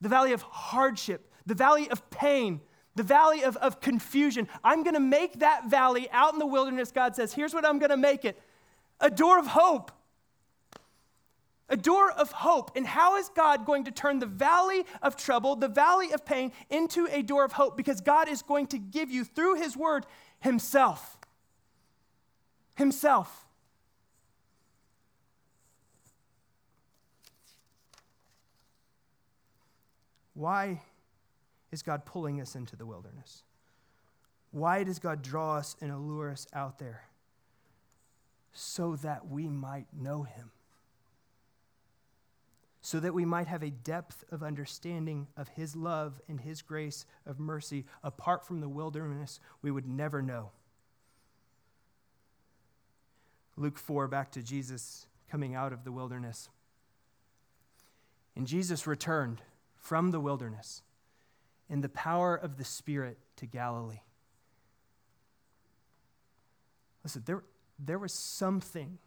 the 0.00 0.08
valley 0.08 0.32
of 0.32 0.42
hardship, 0.42 1.30
the 1.46 1.54
valley 1.54 1.88
of 1.90 2.08
pain, 2.10 2.60
the 2.94 3.02
valley 3.02 3.42
of, 3.42 3.56
of 3.56 3.80
confusion. 3.80 4.48
I'm 4.62 4.82
going 4.82 4.94
to 4.94 5.00
make 5.00 5.40
that 5.40 5.70
valley 5.70 6.08
out 6.12 6.32
in 6.32 6.38
the 6.38 6.46
wilderness. 6.46 6.92
God 6.92 7.16
says, 7.16 7.32
here's 7.32 7.54
what 7.54 7.64
I'm 7.66 7.78
going 7.78 7.90
to 7.90 7.96
make 7.96 8.24
it 8.24 8.40
a 9.00 9.10
door 9.10 9.38
of 9.38 9.46
hope. 9.46 9.90
A 11.74 11.76
door 11.76 12.12
of 12.12 12.30
hope. 12.30 12.70
And 12.76 12.86
how 12.86 13.16
is 13.16 13.28
God 13.30 13.66
going 13.66 13.82
to 13.82 13.90
turn 13.90 14.20
the 14.20 14.26
valley 14.26 14.86
of 15.02 15.16
trouble, 15.16 15.56
the 15.56 15.66
valley 15.66 16.12
of 16.12 16.24
pain, 16.24 16.52
into 16.70 17.08
a 17.10 17.20
door 17.20 17.44
of 17.44 17.50
hope? 17.50 17.76
Because 17.76 18.00
God 18.00 18.28
is 18.28 18.42
going 18.42 18.68
to 18.68 18.78
give 18.78 19.10
you, 19.10 19.24
through 19.24 19.56
His 19.56 19.76
word, 19.76 20.06
Himself. 20.38 21.18
Himself. 22.76 23.48
Why 30.34 30.80
is 31.72 31.82
God 31.82 32.04
pulling 32.04 32.40
us 32.40 32.54
into 32.54 32.76
the 32.76 32.86
wilderness? 32.86 33.42
Why 34.52 34.84
does 34.84 35.00
God 35.00 35.22
draw 35.22 35.56
us 35.56 35.74
and 35.80 35.90
allure 35.90 36.30
us 36.30 36.46
out 36.52 36.78
there? 36.78 37.08
So 38.52 38.94
that 38.94 39.26
we 39.26 39.48
might 39.48 39.88
know 39.92 40.22
Him. 40.22 40.52
So 42.86 43.00
that 43.00 43.14
we 43.14 43.24
might 43.24 43.46
have 43.46 43.62
a 43.62 43.70
depth 43.70 44.24
of 44.30 44.42
understanding 44.42 45.26
of 45.38 45.48
His 45.48 45.74
love 45.74 46.20
and 46.28 46.38
His 46.38 46.60
grace 46.60 47.06
of 47.24 47.40
mercy 47.40 47.86
apart 48.02 48.46
from 48.46 48.60
the 48.60 48.68
wilderness 48.68 49.40
we 49.62 49.70
would 49.70 49.88
never 49.88 50.20
know. 50.20 50.50
Luke 53.56 53.78
4, 53.78 54.06
back 54.06 54.32
to 54.32 54.42
Jesus 54.42 55.06
coming 55.30 55.54
out 55.54 55.72
of 55.72 55.84
the 55.84 55.92
wilderness. 55.92 56.50
And 58.36 58.46
Jesus 58.46 58.86
returned 58.86 59.40
from 59.76 60.10
the 60.10 60.20
wilderness 60.20 60.82
in 61.70 61.80
the 61.80 61.88
power 61.88 62.36
of 62.36 62.58
the 62.58 62.66
Spirit 62.66 63.16
to 63.36 63.46
Galilee. 63.46 64.02
Listen, 67.02 67.22
there, 67.24 67.44
there 67.78 67.98
was 67.98 68.12
something 68.12 68.98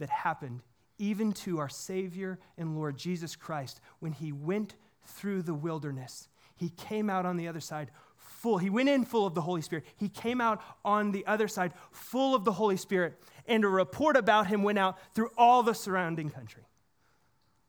that 0.00 0.10
happened 0.10 0.62
even 1.02 1.32
to 1.32 1.58
our 1.58 1.68
Savior 1.68 2.38
and 2.56 2.76
Lord 2.76 2.96
Jesus 2.96 3.34
Christ 3.34 3.80
when 3.98 4.12
he 4.12 4.30
went 4.30 4.76
through 5.04 5.42
the 5.42 5.52
wilderness. 5.52 6.28
He 6.54 6.68
came 6.68 7.10
out 7.10 7.26
on 7.26 7.36
the 7.36 7.48
other 7.48 7.58
side 7.58 7.90
full. 8.16 8.56
He 8.58 8.70
went 8.70 8.88
in 8.88 9.04
full 9.04 9.26
of 9.26 9.34
the 9.34 9.40
Holy 9.40 9.62
Spirit. 9.62 9.84
He 9.96 10.08
came 10.08 10.40
out 10.40 10.62
on 10.84 11.10
the 11.10 11.26
other 11.26 11.48
side 11.48 11.72
full 11.90 12.36
of 12.36 12.44
the 12.44 12.52
Holy 12.52 12.76
Spirit. 12.76 13.20
And 13.48 13.64
a 13.64 13.68
report 13.68 14.16
about 14.16 14.46
him 14.46 14.62
went 14.62 14.78
out 14.78 14.96
through 15.12 15.30
all 15.36 15.64
the 15.64 15.74
surrounding 15.74 16.30
country. 16.30 16.62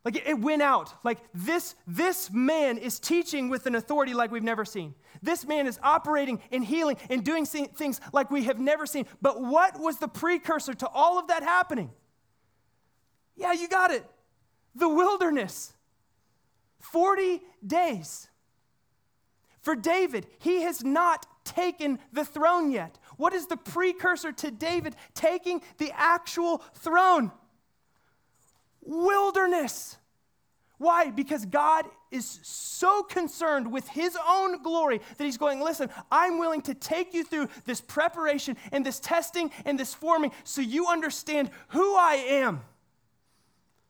Like 0.06 0.22
it 0.28 0.40
went 0.40 0.62
out. 0.62 0.94
Like 1.04 1.18
this, 1.34 1.74
this 1.88 2.30
man 2.32 2.78
is 2.78 3.00
teaching 3.00 3.50
with 3.50 3.66
an 3.66 3.74
authority 3.74 4.14
like 4.14 4.30
we've 4.30 4.44
never 4.44 4.64
seen. 4.64 4.94
This 5.24 5.44
man 5.44 5.66
is 5.66 5.80
operating 5.82 6.40
and 6.52 6.64
healing 6.64 6.98
and 7.10 7.26
doing 7.26 7.48
things 7.48 8.00
like 8.12 8.30
we 8.30 8.44
have 8.44 8.60
never 8.60 8.86
seen. 8.86 9.08
But 9.24 9.42
what 9.42 9.80
was 9.80 9.98
the 9.98 10.08
precursor 10.08 10.76
to 10.76 10.88
all 10.88 11.18
of 11.18 11.30
that 11.30 11.42
happening? 11.42 11.90
Yeah, 13.36 13.54
you 13.54 13.68
got 13.68 13.92
it. 13.92 14.06
The 14.76 14.90
wilderness. 14.90 15.74
40 16.80 17.42
days. 17.66 18.28
For 19.62 19.76
David, 19.76 20.28
he 20.40 20.64
has 20.64 20.84
not 20.84 21.26
taken 21.46 22.00
the 22.12 22.26
throne 22.26 22.72
yet. 22.72 23.00
What 23.18 23.34
is 23.34 23.48
the 23.48 23.58
precursor 23.58 24.32
to 24.34 24.52
David 24.52 24.96
taking 25.14 25.62
the 25.78 25.92
actual 25.96 26.58
throne? 26.76 27.32
wilderness. 28.86 29.98
Why? 30.78 31.12
Because 31.12 31.46
God 31.46 31.86
is 32.12 32.40
so 32.44 33.04
concerned 33.04 33.72
with 33.72 33.88
his 33.88 34.18
own 34.28 34.62
glory 34.62 35.00
that 35.18 35.24
he's 35.24 35.38
going, 35.38 35.62
listen, 35.62 35.90
I'm 36.12 36.40
willing 36.40 36.62
to 36.64 36.74
take 36.74 37.14
you 37.14 37.24
through 37.24 37.50
this 37.66 37.80
preparation 37.80 38.58
and 38.72 38.86
this 38.86 39.00
testing 39.00 39.52
and 39.66 39.80
this 39.80 39.94
forming 39.94 40.32
so 40.44 40.62
you 40.62 40.88
understand 40.88 41.50
who 41.70 41.96
I 41.96 42.16
am. 42.28 42.62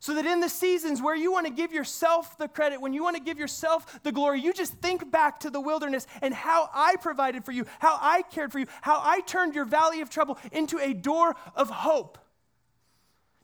So 0.04 0.16
that 0.16 0.26
in 0.26 0.42
the 0.42 0.50
seasons 0.50 1.02
where 1.02 1.16
you 1.16 1.32
want 1.32 1.48
to 1.48 1.54
give 1.54 1.72
yourself 1.72 2.38
the 2.38 2.50
credit, 2.50 2.82
when 2.82 2.92
you 2.92 3.02
want 3.02 3.16
to 3.16 3.24
give 3.24 3.40
yourself 3.40 4.04
the 4.04 4.12
glory, 4.12 4.42
you 4.42 4.52
just 4.52 4.74
think 4.74 5.10
back 5.10 5.40
to 5.40 5.50
the 5.50 5.62
wilderness 5.62 6.08
and 6.22 6.34
how 6.34 6.70
I 6.74 6.98
provided 6.98 7.46
for 7.46 7.54
you, 7.54 7.66
how 7.80 7.98
I 8.02 8.22
cared 8.24 8.52
for 8.52 8.60
you, 8.60 8.66
how 8.82 9.00
I 9.02 9.22
turned 9.22 9.56
your 9.56 9.64
valley 9.64 10.02
of 10.02 10.10
trouble 10.10 10.38
into 10.52 10.78
a 10.78 10.94
door 10.94 11.38
of 11.56 11.70
hope. 11.70 12.18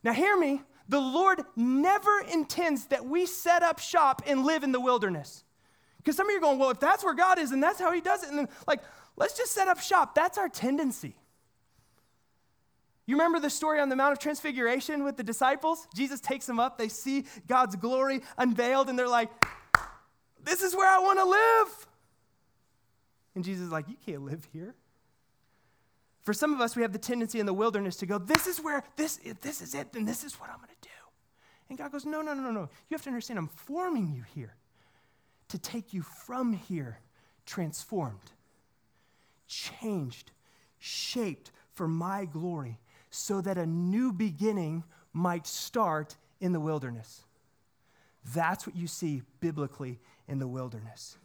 Now, 0.04 0.12
hear 0.12 0.36
me. 0.36 0.60
The 0.86 1.00
Lord 1.00 1.40
never 1.56 2.20
intends 2.30 2.88
that 2.88 3.06
we 3.06 3.24
set 3.24 3.62
up 3.62 3.78
shop 3.78 4.20
and 4.26 4.44
live 4.44 4.62
in 4.62 4.70
the 4.70 4.82
wilderness. 4.82 5.44
Because 5.96 6.14
some 6.14 6.26
of 6.26 6.30
you 6.30 6.36
are 6.36 6.42
going, 6.42 6.58
well, 6.58 6.72
if 6.72 6.78
that's 6.78 7.02
where 7.02 7.14
God 7.14 7.38
is 7.38 7.52
and 7.52 7.62
that's 7.62 7.78
how 7.78 7.90
He 7.90 8.02
does 8.02 8.22
it, 8.22 8.28
and 8.28 8.38
then, 8.38 8.48
like, 8.66 8.82
let's 9.16 9.34
just 9.34 9.52
set 9.52 9.66
up 9.66 9.80
shop. 9.80 10.14
That's 10.14 10.36
our 10.36 10.50
tendency. 10.50 11.16
You 13.10 13.16
remember 13.16 13.40
the 13.40 13.50
story 13.50 13.80
on 13.80 13.88
the 13.88 13.96
Mount 13.96 14.12
of 14.12 14.20
Transfiguration 14.20 15.02
with 15.02 15.16
the 15.16 15.24
disciples? 15.24 15.88
Jesus 15.96 16.20
takes 16.20 16.46
them 16.46 16.60
up, 16.60 16.78
they 16.78 16.86
see 16.86 17.24
God's 17.48 17.74
glory 17.74 18.22
unveiled, 18.38 18.88
and 18.88 18.96
they're 18.96 19.08
like, 19.08 19.30
this 20.44 20.62
is 20.62 20.76
where 20.76 20.88
I 20.88 21.00
want 21.00 21.18
to 21.18 21.24
live. 21.24 21.88
And 23.34 23.42
Jesus 23.44 23.64
is 23.64 23.72
like, 23.72 23.88
you 23.88 23.96
can't 24.06 24.22
live 24.22 24.46
here. 24.52 24.76
For 26.22 26.32
some 26.32 26.54
of 26.54 26.60
us, 26.60 26.76
we 26.76 26.82
have 26.82 26.92
the 26.92 27.00
tendency 27.00 27.40
in 27.40 27.46
the 27.46 27.52
wilderness 27.52 27.96
to 27.96 28.06
go, 28.06 28.16
this 28.16 28.46
is 28.46 28.60
where, 28.60 28.84
this, 28.94 29.18
this 29.40 29.60
is 29.60 29.74
it, 29.74 29.92
then 29.92 30.04
this 30.04 30.22
is 30.22 30.34
what 30.34 30.48
I'm 30.48 30.58
going 30.58 30.68
to 30.68 30.88
do. 30.88 30.94
And 31.68 31.76
God 31.76 31.90
goes, 31.90 32.06
no, 32.06 32.22
no, 32.22 32.32
no, 32.32 32.44
no, 32.44 32.52
no. 32.52 32.60
You 32.60 32.94
have 32.94 33.02
to 33.02 33.10
understand, 33.10 33.40
I'm 33.40 33.48
forming 33.48 34.12
you 34.12 34.22
here 34.36 34.54
to 35.48 35.58
take 35.58 35.92
you 35.92 36.02
from 36.02 36.52
here 36.52 37.00
transformed, 37.44 38.30
changed, 39.48 40.30
shaped 40.78 41.50
for 41.72 41.88
my 41.88 42.24
glory, 42.24 42.78
so 43.10 43.40
that 43.40 43.58
a 43.58 43.66
new 43.66 44.12
beginning 44.12 44.84
might 45.12 45.46
start 45.46 46.16
in 46.40 46.52
the 46.52 46.60
wilderness. 46.60 47.22
That's 48.34 48.66
what 48.66 48.76
you 48.76 48.86
see 48.86 49.22
biblically 49.40 49.98
in 50.28 50.38
the 50.38 50.48
wilderness. 50.48 51.16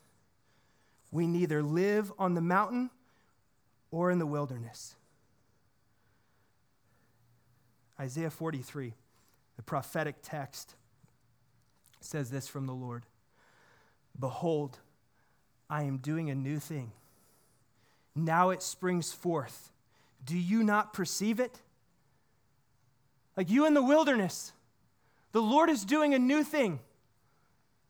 We 1.11 1.27
neither 1.27 1.61
live 1.61 2.11
on 2.17 2.33
the 2.33 2.41
mountain 2.41 2.89
or 3.91 4.11
in 4.11 4.19
the 4.19 4.25
wilderness. 4.25 4.95
Isaiah 7.99 8.29
43, 8.29 8.93
the 9.55 9.61
prophetic 9.61 10.15
text, 10.21 10.75
says 12.01 12.29
this 12.29 12.47
from 12.47 12.65
the 12.65 12.73
Lord 12.73 13.05
Behold, 14.19 14.79
I 15.69 15.83
am 15.83 15.97
doing 15.97 16.29
a 16.29 16.35
new 16.35 16.59
thing. 16.59 16.91
Now 18.15 18.49
it 18.49 18.61
springs 18.61 19.11
forth. 19.11 19.71
Do 20.23 20.37
you 20.37 20.63
not 20.63 20.93
perceive 20.93 21.39
it? 21.39 21.61
Like 23.35 23.49
you 23.49 23.65
in 23.65 23.73
the 23.73 23.83
wilderness, 23.83 24.53
the 25.31 25.41
Lord 25.41 25.69
is 25.69 25.83
doing 25.83 26.13
a 26.13 26.19
new 26.19 26.43
thing. 26.43 26.79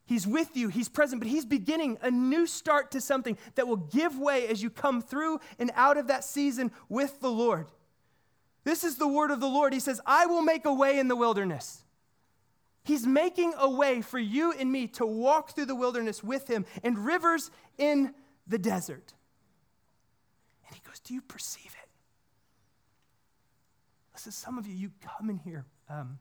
He's 0.06 0.28
with 0.28 0.56
you, 0.56 0.70
He's 0.70 0.90
present, 0.90 1.22
but 1.22 1.28
He's 1.28 1.46
beginning 1.46 1.98
a 2.02 2.12
new 2.12 2.46
start 2.46 2.92
to 2.92 3.02
something 3.02 3.38
that 3.56 3.68
will 3.68 3.78
give 3.78 4.18
way 4.18 4.48
as 4.48 4.62
you 4.62 4.70
come 4.70 5.02
through 5.02 5.40
and 5.58 5.72
out 5.76 5.98
of 5.98 6.08
that 6.08 6.24
season 6.24 6.72
with 6.90 7.22
the 7.22 7.32
Lord. 7.32 7.68
This 8.64 8.84
is 8.84 8.98
the 8.98 9.08
word 9.08 9.32
of 9.32 9.40
the 9.40 9.48
Lord. 9.48 9.74
He 9.74 9.80
says, 9.80 10.02
I 10.06 10.26
will 10.26 10.42
make 10.42 10.66
a 10.66 10.74
way 10.74 11.00
in 11.00 11.08
the 11.08 11.16
wilderness. 11.16 11.84
He's 12.84 13.08
making 13.08 13.54
a 13.58 13.70
way 13.70 14.02
for 14.02 14.20
you 14.20 14.52
and 14.52 14.72
me 14.72 14.88
to 14.90 15.06
walk 15.06 15.52
through 15.52 15.66
the 15.66 15.76
wilderness 15.76 16.24
with 16.24 16.48
Him 16.48 16.66
and 16.84 17.00
rivers 17.00 17.50
in 17.80 18.14
the 18.48 18.60
desert. 18.60 19.14
And 20.68 20.76
He 20.76 20.82
goes, 20.86 21.00
Do 21.00 21.16
you 21.16 21.22
perceive 21.22 21.76
it? 21.82 21.85
Listen, 24.16 24.32
some 24.32 24.58
of 24.58 24.66
you, 24.66 24.74
you 24.76 24.92
come 25.20 25.30
in 25.30 25.38
here, 25.38 25.66
um, 25.90 26.18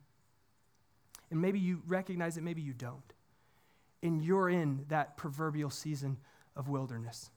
and 1.31 1.41
maybe 1.41 1.59
you 1.59 1.83
recognize 1.87 2.37
it, 2.37 2.43
maybe 2.43 2.61
you 2.61 2.75
don't 2.75 3.15
and 4.05 4.23
you're 4.23 4.51
in 4.51 4.85
that 4.89 5.17
proverbial 5.17 5.71
season 5.71 6.19
of 6.55 6.69
wilderness. 6.69 7.31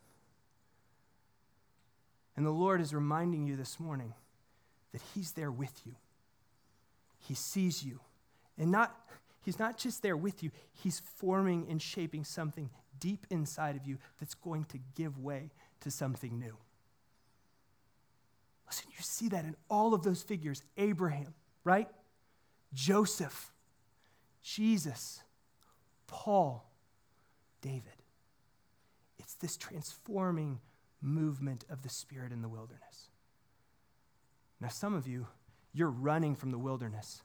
And 2.35 2.45
the 2.45 2.51
Lord 2.51 2.81
is 2.81 2.93
reminding 2.93 3.47
you 3.47 3.55
this 3.55 3.79
morning 3.79 4.13
that 4.91 5.01
He's 5.15 5.31
there 5.31 5.49
with 5.49 5.81
you. 5.85 5.95
He 7.19 7.33
sees 7.33 7.83
you. 7.83 8.01
And 8.57 8.69
not, 8.69 8.95
He's 9.41 9.57
not 9.57 9.77
just 9.77 10.03
there 10.03 10.17
with 10.17 10.43
you, 10.43 10.51
He's 10.73 10.99
forming 10.99 11.65
and 11.69 11.81
shaping 11.81 12.25
something 12.25 12.69
deep 12.99 13.25
inside 13.29 13.77
of 13.77 13.87
you 13.87 13.97
that's 14.19 14.35
going 14.35 14.65
to 14.65 14.79
give 14.93 15.17
way 15.17 15.51
to 15.79 15.89
something 15.89 16.37
new. 16.37 16.57
Listen, 18.67 18.87
you 18.89 19.01
see 19.01 19.29
that 19.29 19.45
in 19.45 19.55
all 19.69 19.93
of 19.93 20.03
those 20.03 20.21
figures 20.21 20.63
Abraham, 20.77 21.33
right? 21.63 21.87
Joseph, 22.73 23.51
Jesus, 24.43 25.21
Paul, 26.07 26.69
David. 27.61 27.83
It's 29.17 29.35
this 29.35 29.57
transforming 29.57 30.59
movement 31.01 31.65
of 31.69 31.81
the 31.81 31.89
Spirit 31.89 32.31
in 32.31 32.41
the 32.41 32.49
wilderness. 32.49 33.09
Now, 34.59 34.69
some 34.69 34.93
of 34.93 35.07
you, 35.07 35.27
you're 35.73 35.89
running 35.89 36.35
from 36.35 36.51
the 36.51 36.57
wilderness. 36.57 37.21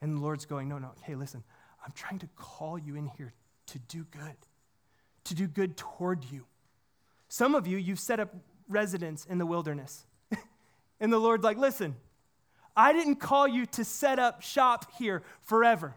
And 0.00 0.16
the 0.16 0.20
Lord's 0.20 0.44
going, 0.44 0.68
No, 0.68 0.78
no, 0.78 0.92
hey, 1.02 1.14
listen, 1.14 1.42
I'm 1.84 1.92
trying 1.92 2.18
to 2.20 2.28
call 2.36 2.78
you 2.78 2.96
in 2.96 3.06
here 3.06 3.32
to 3.66 3.78
do 3.80 4.04
good, 4.10 4.36
to 5.24 5.34
do 5.34 5.46
good 5.46 5.76
toward 5.76 6.24
you. 6.30 6.46
Some 7.28 7.54
of 7.54 7.66
you, 7.66 7.76
you've 7.76 8.00
set 8.00 8.20
up 8.20 8.34
residence 8.68 9.24
in 9.24 9.38
the 9.38 9.46
wilderness. 9.46 10.06
And 11.00 11.12
the 11.12 11.18
Lord's 11.18 11.44
like, 11.44 11.58
Listen, 11.58 11.96
I 12.76 12.92
didn't 12.92 13.16
call 13.16 13.48
you 13.48 13.66
to 13.66 13.84
set 13.84 14.18
up 14.18 14.42
shop 14.42 14.92
here 14.98 15.22
forever. 15.40 15.94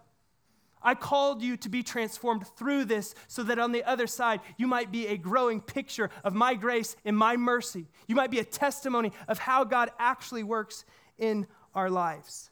I 0.81 0.95
called 0.95 1.41
you 1.41 1.57
to 1.57 1.69
be 1.69 1.83
transformed 1.83 2.47
through 2.55 2.85
this 2.85 3.13
so 3.27 3.43
that 3.43 3.59
on 3.59 3.73
the 3.73 3.83
other 3.83 4.07
side, 4.07 4.39
you 4.57 4.65
might 4.65 4.91
be 4.91 5.07
a 5.07 5.17
growing 5.17 5.59
picture 5.59 6.09
of 6.23 6.33
my 6.33 6.53
grace 6.55 6.95
and 7.03 7.17
my 7.17 7.35
mercy. 7.35 7.87
You 8.07 8.15
might 8.15 8.31
be 8.31 8.39
a 8.39 8.45
testimony 8.45 9.11
of 9.27 9.39
how 9.39 9.65
God 9.65 9.91
actually 9.99 10.43
works 10.43 10.85
in 11.17 11.47
our 11.75 11.89
lives. 11.89 12.49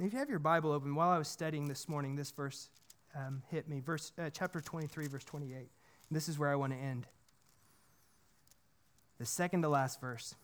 if 0.00 0.12
you 0.12 0.18
have 0.18 0.28
your 0.28 0.40
Bible 0.40 0.72
open, 0.72 0.96
while 0.96 1.10
I 1.10 1.18
was 1.18 1.28
studying 1.28 1.68
this 1.68 1.88
morning, 1.88 2.16
this 2.16 2.32
verse 2.32 2.70
um, 3.14 3.42
hit 3.50 3.68
me. 3.68 3.80
Verse, 3.80 4.12
uh, 4.18 4.30
chapter 4.30 4.60
23, 4.60 5.06
verse 5.06 5.24
28. 5.24 5.68
this 6.10 6.28
is 6.28 6.38
where 6.38 6.50
I 6.50 6.56
want 6.56 6.72
to 6.72 6.78
end. 6.78 7.06
The 9.22 9.26
second 9.26 9.62
to 9.62 9.68
last 9.68 10.00
verse. 10.00 10.34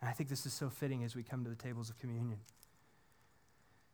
And 0.00 0.10
I 0.10 0.12
think 0.12 0.28
this 0.28 0.46
is 0.46 0.52
so 0.52 0.68
fitting 0.68 1.04
as 1.04 1.14
we 1.14 1.22
come 1.22 1.44
to 1.44 1.48
the 1.48 1.54
tables 1.54 1.90
of 1.90 1.98
communion. 2.00 2.40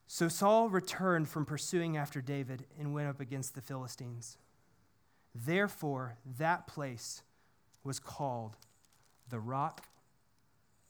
So 0.06 0.28
Saul 0.28 0.70
returned 0.70 1.28
from 1.28 1.44
pursuing 1.44 1.98
after 1.98 2.22
David 2.22 2.64
and 2.80 2.94
went 2.94 3.08
up 3.08 3.20
against 3.20 3.54
the 3.54 3.60
Philistines. 3.60 4.38
Therefore, 5.34 6.16
that 6.38 6.66
place 6.66 7.22
was 7.84 8.00
called 8.00 8.56
the 9.28 9.38
Rock 9.38 9.82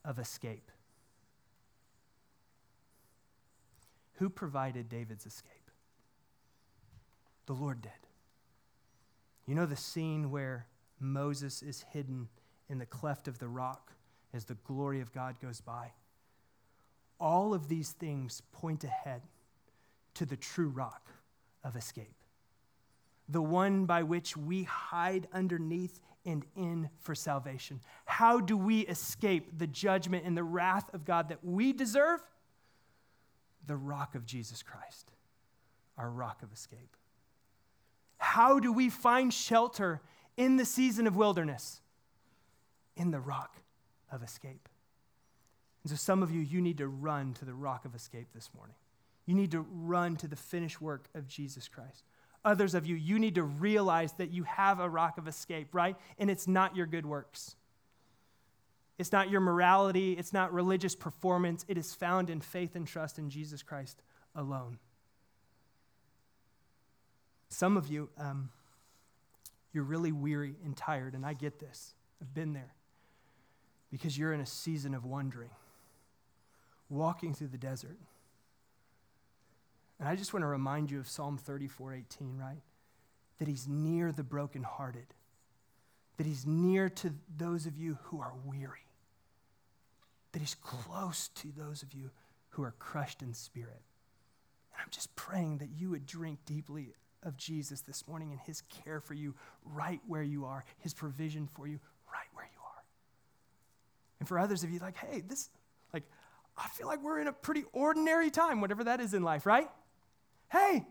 of 0.05 0.21
Escape. 0.21 0.71
Who 4.19 4.29
provided 4.31 4.89
David's 4.89 5.27
escape? 5.27 5.73
The 7.47 7.55
Lord 7.55 7.83
did. 7.83 8.06
You 9.47 9.55
know 9.55 9.67
the 9.67 9.77
scene 9.77 10.31
where 10.31 10.67
Moses 10.99 11.63
is 11.63 11.85
hidden 11.93 12.29
in 12.69 12.79
the 12.79 12.87
cleft 12.87 13.29
of 13.29 13.39
the 13.39 13.49
rock 13.49 13.93
as 14.35 14.45
the 14.45 14.55
glory 14.55 15.01
of 15.01 15.13
God 15.13 15.37
goes 15.41 15.61
by. 15.61 15.93
All 17.21 17.55
of 17.55 17.69
these 17.69 17.93
things 17.93 18.43
point 18.53 18.85
ahead 18.85 19.23
to 20.15 20.27
the 20.27 20.37
true 20.37 20.69
rock 20.69 21.11
of 21.63 21.77
escape, 21.77 22.17
the 23.29 23.43
one 23.43 23.87
by 23.87 24.03
which 24.03 24.37
we 24.37 24.65
hide 24.65 25.29
underneath 25.33 26.01
and 26.25 26.45
in 26.57 26.91
for 26.99 27.15
salvation. 27.15 27.81
How 28.05 28.41
do 28.41 28.57
we 28.57 28.81
escape 28.81 29.59
the 29.59 29.67
judgment 29.67 30.25
and 30.27 30.37
the 30.37 30.43
wrath 30.43 30.93
of 30.93 31.05
God 31.05 31.29
that 31.29 31.45
we 31.45 31.73
deserve? 31.73 32.21
The 33.67 33.77
rock 33.77 34.15
of 34.15 34.27
Jesus 34.27 34.63
Christ, 34.63 35.13
our 35.97 36.11
rock 36.11 36.43
of 36.43 36.53
escape. 36.53 36.97
How 38.19 38.59
do 38.59 38.73
we 38.73 38.89
find 38.89 39.33
shelter 39.33 40.01
in 40.37 40.57
the 40.57 40.65
season 40.65 41.07
of 41.07 41.17
wilderness? 41.17 41.81
In 42.97 43.11
the 43.11 43.21
rock 43.21 43.57
of 44.11 44.23
escape. 44.23 44.69
And 45.83 45.91
so, 45.91 45.97
some 45.97 46.23
of 46.23 46.31
you, 46.31 46.41
you 46.41 46.61
need 46.61 46.79
to 46.79 46.89
run 46.89 47.35
to 47.35 47.45
the 47.45 47.55
rock 47.55 47.85
of 47.85 47.95
escape 47.95 48.29
this 48.35 48.51
morning. 48.57 48.75
You 49.27 49.35
need 49.35 49.51
to 49.53 49.67
run 49.71 50.17
to 50.17 50.29
the 50.29 50.37
finished 50.37 50.81
work 50.81 51.09
of 51.15 51.29
Jesus 51.29 51.69
Christ. 51.69 52.05
Others 52.45 52.75
of 52.75 52.87
you, 52.87 52.95
you 52.95 53.19
need 53.19 53.35
to 53.35 53.43
realize 53.43 54.13
that 54.15 54.31
you 54.31 54.45
have 54.45 54.79
a 54.79 54.89
rock 54.89 55.19
of 55.19 55.27
escape, 55.27 55.75
right? 55.75 55.97
And 56.19 56.31
it's 56.31 56.47
not 56.47 56.77
your 56.77 56.87
good 56.87 57.05
works. 57.05 57.57
It's 58.99 59.13
not 59.13 59.31
your 59.31 59.41
morality. 59.41 60.13
It's 60.13 60.33
not 60.33 60.53
religious 60.53 60.95
performance. 60.95 61.65
It 61.69 61.77
is 61.77 61.93
found 61.93 62.31
in 62.31 62.41
faith 62.41 62.77
and 62.77 62.87
trust 62.87 63.19
in 63.19 63.31
Jesus 63.31 63.63
Christ 63.63 64.03
alone. 64.35 64.79
Some 67.57 67.79
of 67.79 67.89
you, 67.89 68.11
um, 68.19 68.51
you're 69.73 69.83
really 69.83 70.13
weary 70.13 70.57
and 70.63 70.77
tired, 70.77 71.15
and 71.15 71.25
I 71.25 71.33
get 71.33 71.59
this. 71.59 71.95
I've 72.21 72.35
been 72.35 72.53
there 72.53 72.75
because 73.91 74.19
you're 74.19 74.35
in 74.35 74.41
a 74.41 74.47
season 74.47 74.93
of 74.93 75.07
wandering, 75.07 75.49
walking 76.91 77.33
through 77.33 77.47
the 77.47 77.57
desert. 77.57 77.97
And 79.99 80.07
I 80.07 80.17
just 80.17 80.35
want 80.35 80.43
to 80.43 80.49
remind 80.49 80.91
you 80.91 80.99
of 80.99 81.09
Psalm 81.09 81.39
34 81.39 81.95
18, 81.95 82.37
right? 82.37 82.61
That 83.39 83.49
he's 83.49 83.67
near 83.67 84.13
the 84.13 84.23
brokenhearted, 84.23 85.07
that 86.19 86.27
he's 86.27 86.45
near 86.45 86.91
to 86.91 87.15
those 87.39 87.65
of 87.65 87.79
you 87.79 87.97
who 88.03 88.21
are 88.21 88.35
weary, 88.45 88.85
that 90.33 90.41
he's 90.41 90.57
close 90.57 91.29
to 91.29 91.49
those 91.57 91.83
of 91.83 91.95
you 91.95 92.11
who 92.51 92.63
are 92.65 92.75
crushed 92.79 93.23
in 93.23 93.33
spirit. 93.33 93.81
And 94.75 94.83
I'm 94.83 94.91
just 94.91 95.17
praying 95.17 95.57
that 95.59 95.71
you 95.75 95.89
would 95.89 96.05
drink 96.05 96.41
deeply 96.45 96.93
of 97.23 97.37
Jesus 97.37 97.81
this 97.81 98.07
morning 98.07 98.31
and 98.31 98.41
his 98.41 98.63
care 98.85 99.01
for 99.01 99.15
you 99.15 99.35
right 99.65 100.01
where 100.07 100.23
you 100.23 100.45
are, 100.45 100.65
his 100.79 100.95
provision 100.95 101.47
for 101.47 101.67
you 101.67 101.81
right 102.13 102.29
where 102.35 102.45
you 102.45 102.61
are. 102.63 102.83
And 104.21 104.29
for 104.29 104.39
others 104.39 104.63
of 104.65 104.71
you, 104.71 104.79
like, 104.79 104.97
hey, 104.97 105.23
this, 105.27 105.51
like, 105.93 106.05
I 106.57 106.69
feel 106.69 106.87
like 106.87 107.03
we're 107.03 107.21
in 107.21 107.27
a 107.27 107.33
pretty 107.33 107.65
ordinary 107.73 108.31
time, 108.31 108.61
whatever 108.61 108.85
that 108.85 109.01
is 109.01 109.13
in 109.15 109.23
life, 109.23 109.45
right? 109.45 109.69
Hey, 110.51 110.87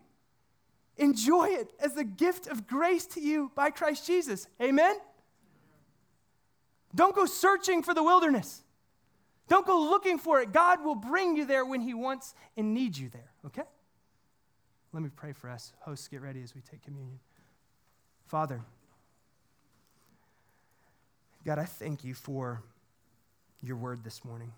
enjoy 0.96 1.48
it 1.48 1.72
as 1.80 1.96
a 1.96 2.04
gift 2.04 2.46
of 2.46 2.66
grace 2.66 3.06
to 3.08 3.20
you 3.20 3.50
by 3.54 3.70
Christ 3.70 4.06
Jesus. 4.06 4.46
Amen? 4.62 4.96
Don't 6.94 7.14
go 7.14 7.26
searching 7.26 7.82
for 7.82 7.94
the 7.94 8.02
wilderness. 8.02 8.62
Don't 9.48 9.66
go 9.66 9.78
looking 9.78 10.18
for 10.18 10.40
it. 10.40 10.52
God 10.52 10.84
will 10.84 10.94
bring 10.94 11.36
you 11.36 11.44
there 11.44 11.64
when 11.64 11.80
He 11.80 11.94
wants 11.94 12.34
and 12.56 12.74
needs 12.74 12.98
you 12.98 13.08
there, 13.08 13.30
okay? 13.46 13.62
Let 14.96 15.02
me 15.02 15.10
pray 15.14 15.34
for 15.34 15.50
us. 15.50 15.74
Hosts, 15.80 16.08
get 16.08 16.22
ready 16.22 16.42
as 16.42 16.54
we 16.54 16.62
take 16.62 16.80
communion. 16.80 17.18
Father, 18.24 18.62
God, 21.44 21.58
I 21.58 21.66
thank 21.66 22.02
you 22.02 22.14
for 22.14 22.62
your 23.62 23.76
word 23.76 24.02
this 24.04 24.24
morning. 24.24 24.52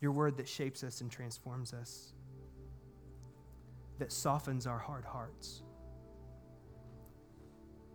Your 0.00 0.12
word 0.12 0.36
that 0.36 0.46
shapes 0.46 0.84
us 0.84 1.00
and 1.00 1.10
transforms 1.10 1.72
us, 1.72 2.12
that 3.98 4.12
softens 4.12 4.64
our 4.64 4.78
hard 4.78 5.04
hearts. 5.04 5.62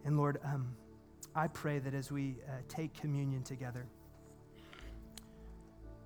And 0.03 0.17
Lord, 0.17 0.41
um, 0.43 0.75
I 1.33 1.47
pray 1.47 1.79
that 1.79 1.93
as 1.93 2.11
we 2.11 2.35
uh, 2.45 2.55
take 2.67 2.93
communion 2.93 3.41
together, 3.43 3.85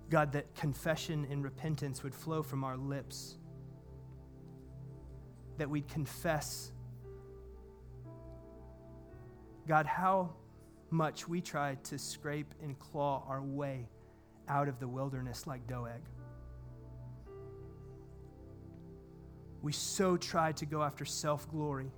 God, 0.08 0.30
that 0.34 0.54
confession 0.54 1.26
and 1.28 1.42
repentance 1.42 2.04
would 2.04 2.14
flow 2.14 2.44
from 2.44 2.62
our 2.62 2.76
lips, 2.76 3.38
that 5.58 5.68
we'd 5.68 5.88
confess, 5.88 6.72
God, 9.66 9.86
how 9.86 10.34
much 10.90 11.28
we 11.28 11.40
try 11.40 11.74
to 11.84 11.98
scrape 11.98 12.54
and 12.62 12.78
claw 12.78 13.24
our 13.28 13.42
way 13.42 13.88
out 14.48 14.68
of 14.68 14.78
the 14.78 14.88
wilderness 14.88 15.46
like 15.46 15.66
Doeg. 15.66 16.00
We 19.62 19.72
so 19.72 20.16
try 20.16 20.52
to 20.52 20.66
go 20.66 20.82
after 20.82 21.04
self 21.04 21.50
glory. 21.50 21.90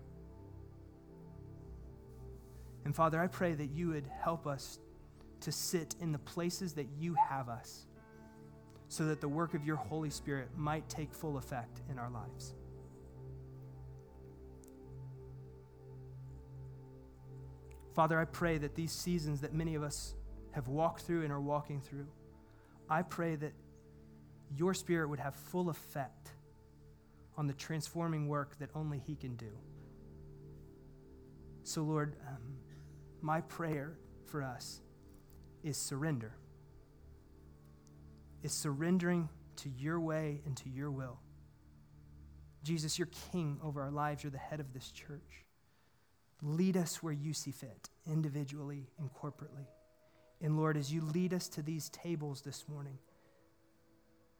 And 2.85 2.95
Father, 2.95 3.21
I 3.21 3.27
pray 3.27 3.55
that 3.55 3.71
you 3.73 3.89
would 3.89 4.07
help 4.23 4.47
us 4.47 4.79
to 5.41 5.51
sit 5.51 5.97
in 6.01 6.13
the 6.13 6.19
places 6.19 6.73
that 6.75 6.87
you 6.99 7.15
have 7.15 7.49
us 7.49 7.87
so 8.89 9.07
that 9.07 9.21
the 9.21 9.29
work 9.29 9.55
of 9.55 9.65
your 9.65 9.77
Holy 9.77 10.11
Spirit 10.11 10.49
might 10.57 10.89
take 10.89 11.13
full 11.13 11.37
effect 11.37 11.81
in 11.91 11.99
our 11.99 12.11
lives. 12.11 12.55
Father, 17.97 18.21
I 18.21 18.27
pray 18.27 18.59
that 18.59 18.75
these 18.75 18.93
seasons 18.93 19.41
that 19.41 19.55
many 19.55 19.75
of 19.75 19.83
us 19.83 20.15
have 20.51 20.69
walked 20.69 21.01
through 21.01 21.23
and 21.23 21.33
are 21.33 21.41
walking 21.41 21.81
through, 21.81 22.07
I 22.91 23.01
pray 23.01 23.37
that 23.37 23.55
your 24.55 24.75
Spirit 24.75 25.09
would 25.09 25.19
have 25.19 25.35
full 25.35 25.71
effect 25.71 26.29
on 27.39 27.47
the 27.47 27.55
transforming 27.55 28.29
work 28.29 28.59
that 28.59 28.69
only 28.75 28.99
He 28.99 29.17
can 29.17 29.35
do. 29.37 29.49
So, 31.63 31.81
Lord, 31.85 32.17
um, 32.29 32.59
my 33.23 33.41
prayer 33.41 33.97
for 34.27 34.43
us 34.43 34.83
is 35.65 35.79
surrender. 35.79 36.35
Is 38.43 38.53
surrendering 38.53 39.31
to 39.57 39.71
your 39.71 39.99
way 40.01 40.43
and 40.45 40.55
to 40.59 40.69
your 40.69 40.91
will. 40.91 41.19
Jesus, 42.63 42.99
you're 42.99 43.09
king 43.33 43.59
over 43.65 43.81
our 43.81 43.91
lives. 43.91 44.23
You're 44.23 44.33
the 44.33 44.37
head 44.37 44.61
of 44.61 44.75
this 44.75 44.91
church. 44.91 45.46
Lead 46.43 46.77
us 46.77 47.03
where 47.03 47.13
you 47.13 47.33
see 47.33 47.51
fit, 47.51 47.89
individually 48.07 48.91
and 48.99 49.11
corporately. 49.13 49.67
And 50.41 50.57
Lord, 50.57 50.77
as 50.77 50.93
you 50.93 51.01
lead 51.01 51.33
us 51.33 51.49
to 51.49 51.63
these 51.63 51.89
tables 51.89 52.43
this 52.43 52.65
morning, 52.69 52.99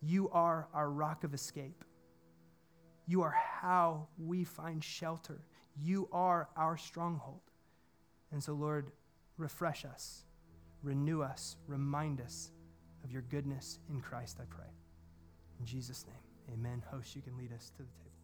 you 0.03 0.29
are 0.31 0.69
our 0.75 0.91
rock 0.91 1.25
of 1.25 1.33
escape. 1.33 1.85
You 3.07 3.23
are 3.23 3.35
how 3.61 4.09
we 4.19 4.45
find 4.45 4.85
shelter. 4.85 5.41
You 5.77 6.09
are 6.13 6.49
our 6.57 6.77
stronghold. 6.77 7.41
And 8.33 8.43
so, 8.43 8.53
Lord, 8.53 8.91
refresh 9.39 9.85
us, 9.85 10.25
renew 10.83 11.23
us, 11.23 11.57
remind 11.67 12.21
us 12.21 12.51
of 13.05 13.13
your 13.13 13.23
goodness 13.23 13.79
in 13.89 14.01
Christ, 14.01 14.39
I 14.41 14.45
pray. 14.49 14.67
In 15.61 15.67
Jesus' 15.67 16.05
name, 16.07 16.59
amen. 16.59 16.83
Host, 16.91 17.15
you 17.15 17.23
can 17.23 17.37
lead 17.39 17.53
us 17.53 17.71
to 17.77 17.83
the 17.83 17.89
table. 18.03 18.16